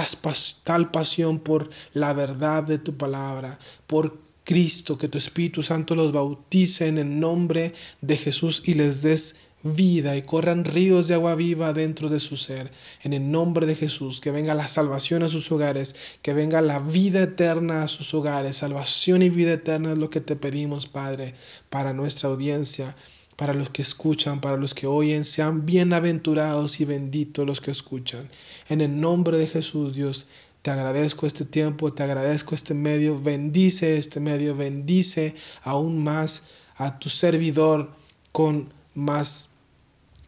tal 0.63 0.91
pasión 0.91 1.39
por 1.39 1.69
la 1.93 2.13
verdad 2.13 2.63
de 2.63 2.77
tu 2.77 2.95
palabra, 2.95 3.57
por 3.87 4.19
Cristo, 4.43 4.97
que 4.97 5.09
tu 5.09 5.17
Espíritu 5.17 5.63
Santo 5.63 5.95
los 5.95 6.11
bautice 6.11 6.87
en 6.87 6.97
el 6.99 7.19
nombre 7.19 7.73
de 8.01 8.17
Jesús 8.17 8.63
y 8.65 8.75
les 8.75 9.01
des 9.01 9.37
vida 9.63 10.15
y 10.15 10.21
corran 10.21 10.65
ríos 10.65 11.07
de 11.07 11.15
agua 11.15 11.35
viva 11.35 11.73
dentro 11.73 12.09
de 12.09 12.19
su 12.19 12.37
ser. 12.37 12.71
En 13.03 13.13
el 13.13 13.31
nombre 13.31 13.65
de 13.65 13.75
Jesús, 13.75 14.21
que 14.21 14.31
venga 14.31 14.53
la 14.53 14.67
salvación 14.67 15.23
a 15.23 15.29
sus 15.29 15.51
hogares, 15.51 15.95
que 16.21 16.33
venga 16.33 16.61
la 16.61 16.79
vida 16.79 17.23
eterna 17.23 17.83
a 17.83 17.87
sus 17.87 18.13
hogares. 18.13 18.57
Salvación 18.57 19.21
y 19.21 19.29
vida 19.29 19.53
eterna 19.53 19.91
es 19.91 19.97
lo 19.97 20.09
que 20.09 20.21
te 20.21 20.35
pedimos, 20.35 20.87
Padre, 20.87 21.33
para 21.69 21.93
nuestra 21.93 22.29
audiencia, 22.29 22.95
para 23.35 23.53
los 23.53 23.69
que 23.69 23.81
escuchan, 23.81 24.41
para 24.41 24.57
los 24.57 24.73
que 24.73 24.87
oyen. 24.87 25.23
Sean 25.23 25.65
bienaventurados 25.65 26.79
y 26.79 26.85
benditos 26.85 27.45
los 27.45 27.61
que 27.61 27.71
escuchan. 27.71 28.29
En 28.69 28.81
el 28.81 28.99
nombre 28.99 29.37
de 29.37 29.47
Jesús, 29.47 29.95
Dios, 29.95 30.27
te 30.61 30.71
agradezco 30.71 31.25
este 31.25 31.45
tiempo, 31.45 31.93
te 31.93 32.03
agradezco 32.03 32.53
este 32.53 32.73
medio, 32.73 33.21
bendice 33.21 33.97
este 33.97 34.19
medio, 34.19 34.55
bendice 34.55 35.33
aún 35.61 36.03
más 36.03 36.49
a 36.75 36.99
tu 36.99 37.09
servidor 37.09 37.91
con 38.31 38.76
más 38.97 39.51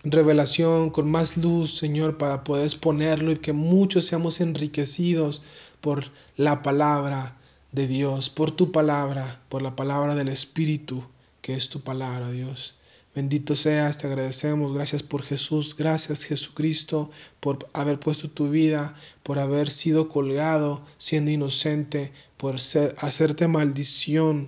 revelación, 0.04 0.92
con 0.92 1.10
más 1.10 1.38
luz, 1.38 1.76
Señor, 1.76 2.18
para 2.18 2.44
poder 2.44 2.66
exponerlo 2.66 3.32
y 3.32 3.38
que 3.38 3.52
muchos 3.52 4.06
seamos 4.06 4.40
enriquecidos 4.40 5.42
por 5.82 6.06
la 6.38 6.62
palabra 6.62 7.36
de 7.72 7.88
Dios, 7.88 8.30
por 8.30 8.52
tu 8.52 8.72
palabra, 8.72 9.42
por 9.50 9.62
la 9.62 9.76
palabra 9.76 10.16
del 10.16 10.30
Espíritu, 10.30 11.04
que 11.42 11.56
es 11.56 11.70
tu 11.70 11.82
palabra, 11.82 12.30
Dios. 12.30 12.76
Bendito 13.16 13.56
seas, 13.56 13.98
te 13.98 14.06
agradecemos. 14.06 14.72
Gracias 14.74 15.02
por 15.02 15.24
Jesús. 15.24 15.76
Gracias 15.76 16.26
Jesucristo 16.26 17.10
por 17.40 17.68
haber 17.74 18.00
puesto 18.00 18.30
tu 18.30 18.50
vida, 18.50 18.94
por 19.24 19.40
haber 19.40 19.72
sido 19.72 20.10
colgado 20.10 20.86
siendo 21.00 21.32
inocente, 21.32 22.14
por 22.38 22.60
ser, 22.60 22.96
hacerte 23.00 23.48
maldición. 23.48 24.48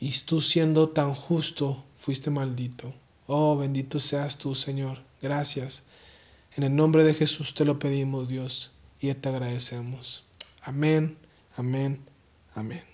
Y 0.00 0.12
tú 0.24 0.40
siendo 0.40 0.88
tan 0.90 1.14
justo, 1.14 1.82
fuiste 1.96 2.30
maldito. 2.30 2.94
Oh, 3.26 3.56
bendito 3.56 3.98
seas 3.98 4.38
tú, 4.38 4.54
Señor. 4.54 4.98
Gracias. 5.22 5.84
En 6.56 6.64
el 6.64 6.76
nombre 6.76 7.04
de 7.04 7.14
Jesús 7.14 7.54
te 7.54 7.64
lo 7.64 7.78
pedimos, 7.78 8.28
Dios, 8.28 8.72
y 9.00 9.12
te 9.14 9.28
agradecemos. 9.28 10.24
Amén, 10.62 11.16
amén, 11.56 12.00
amén. 12.54 12.93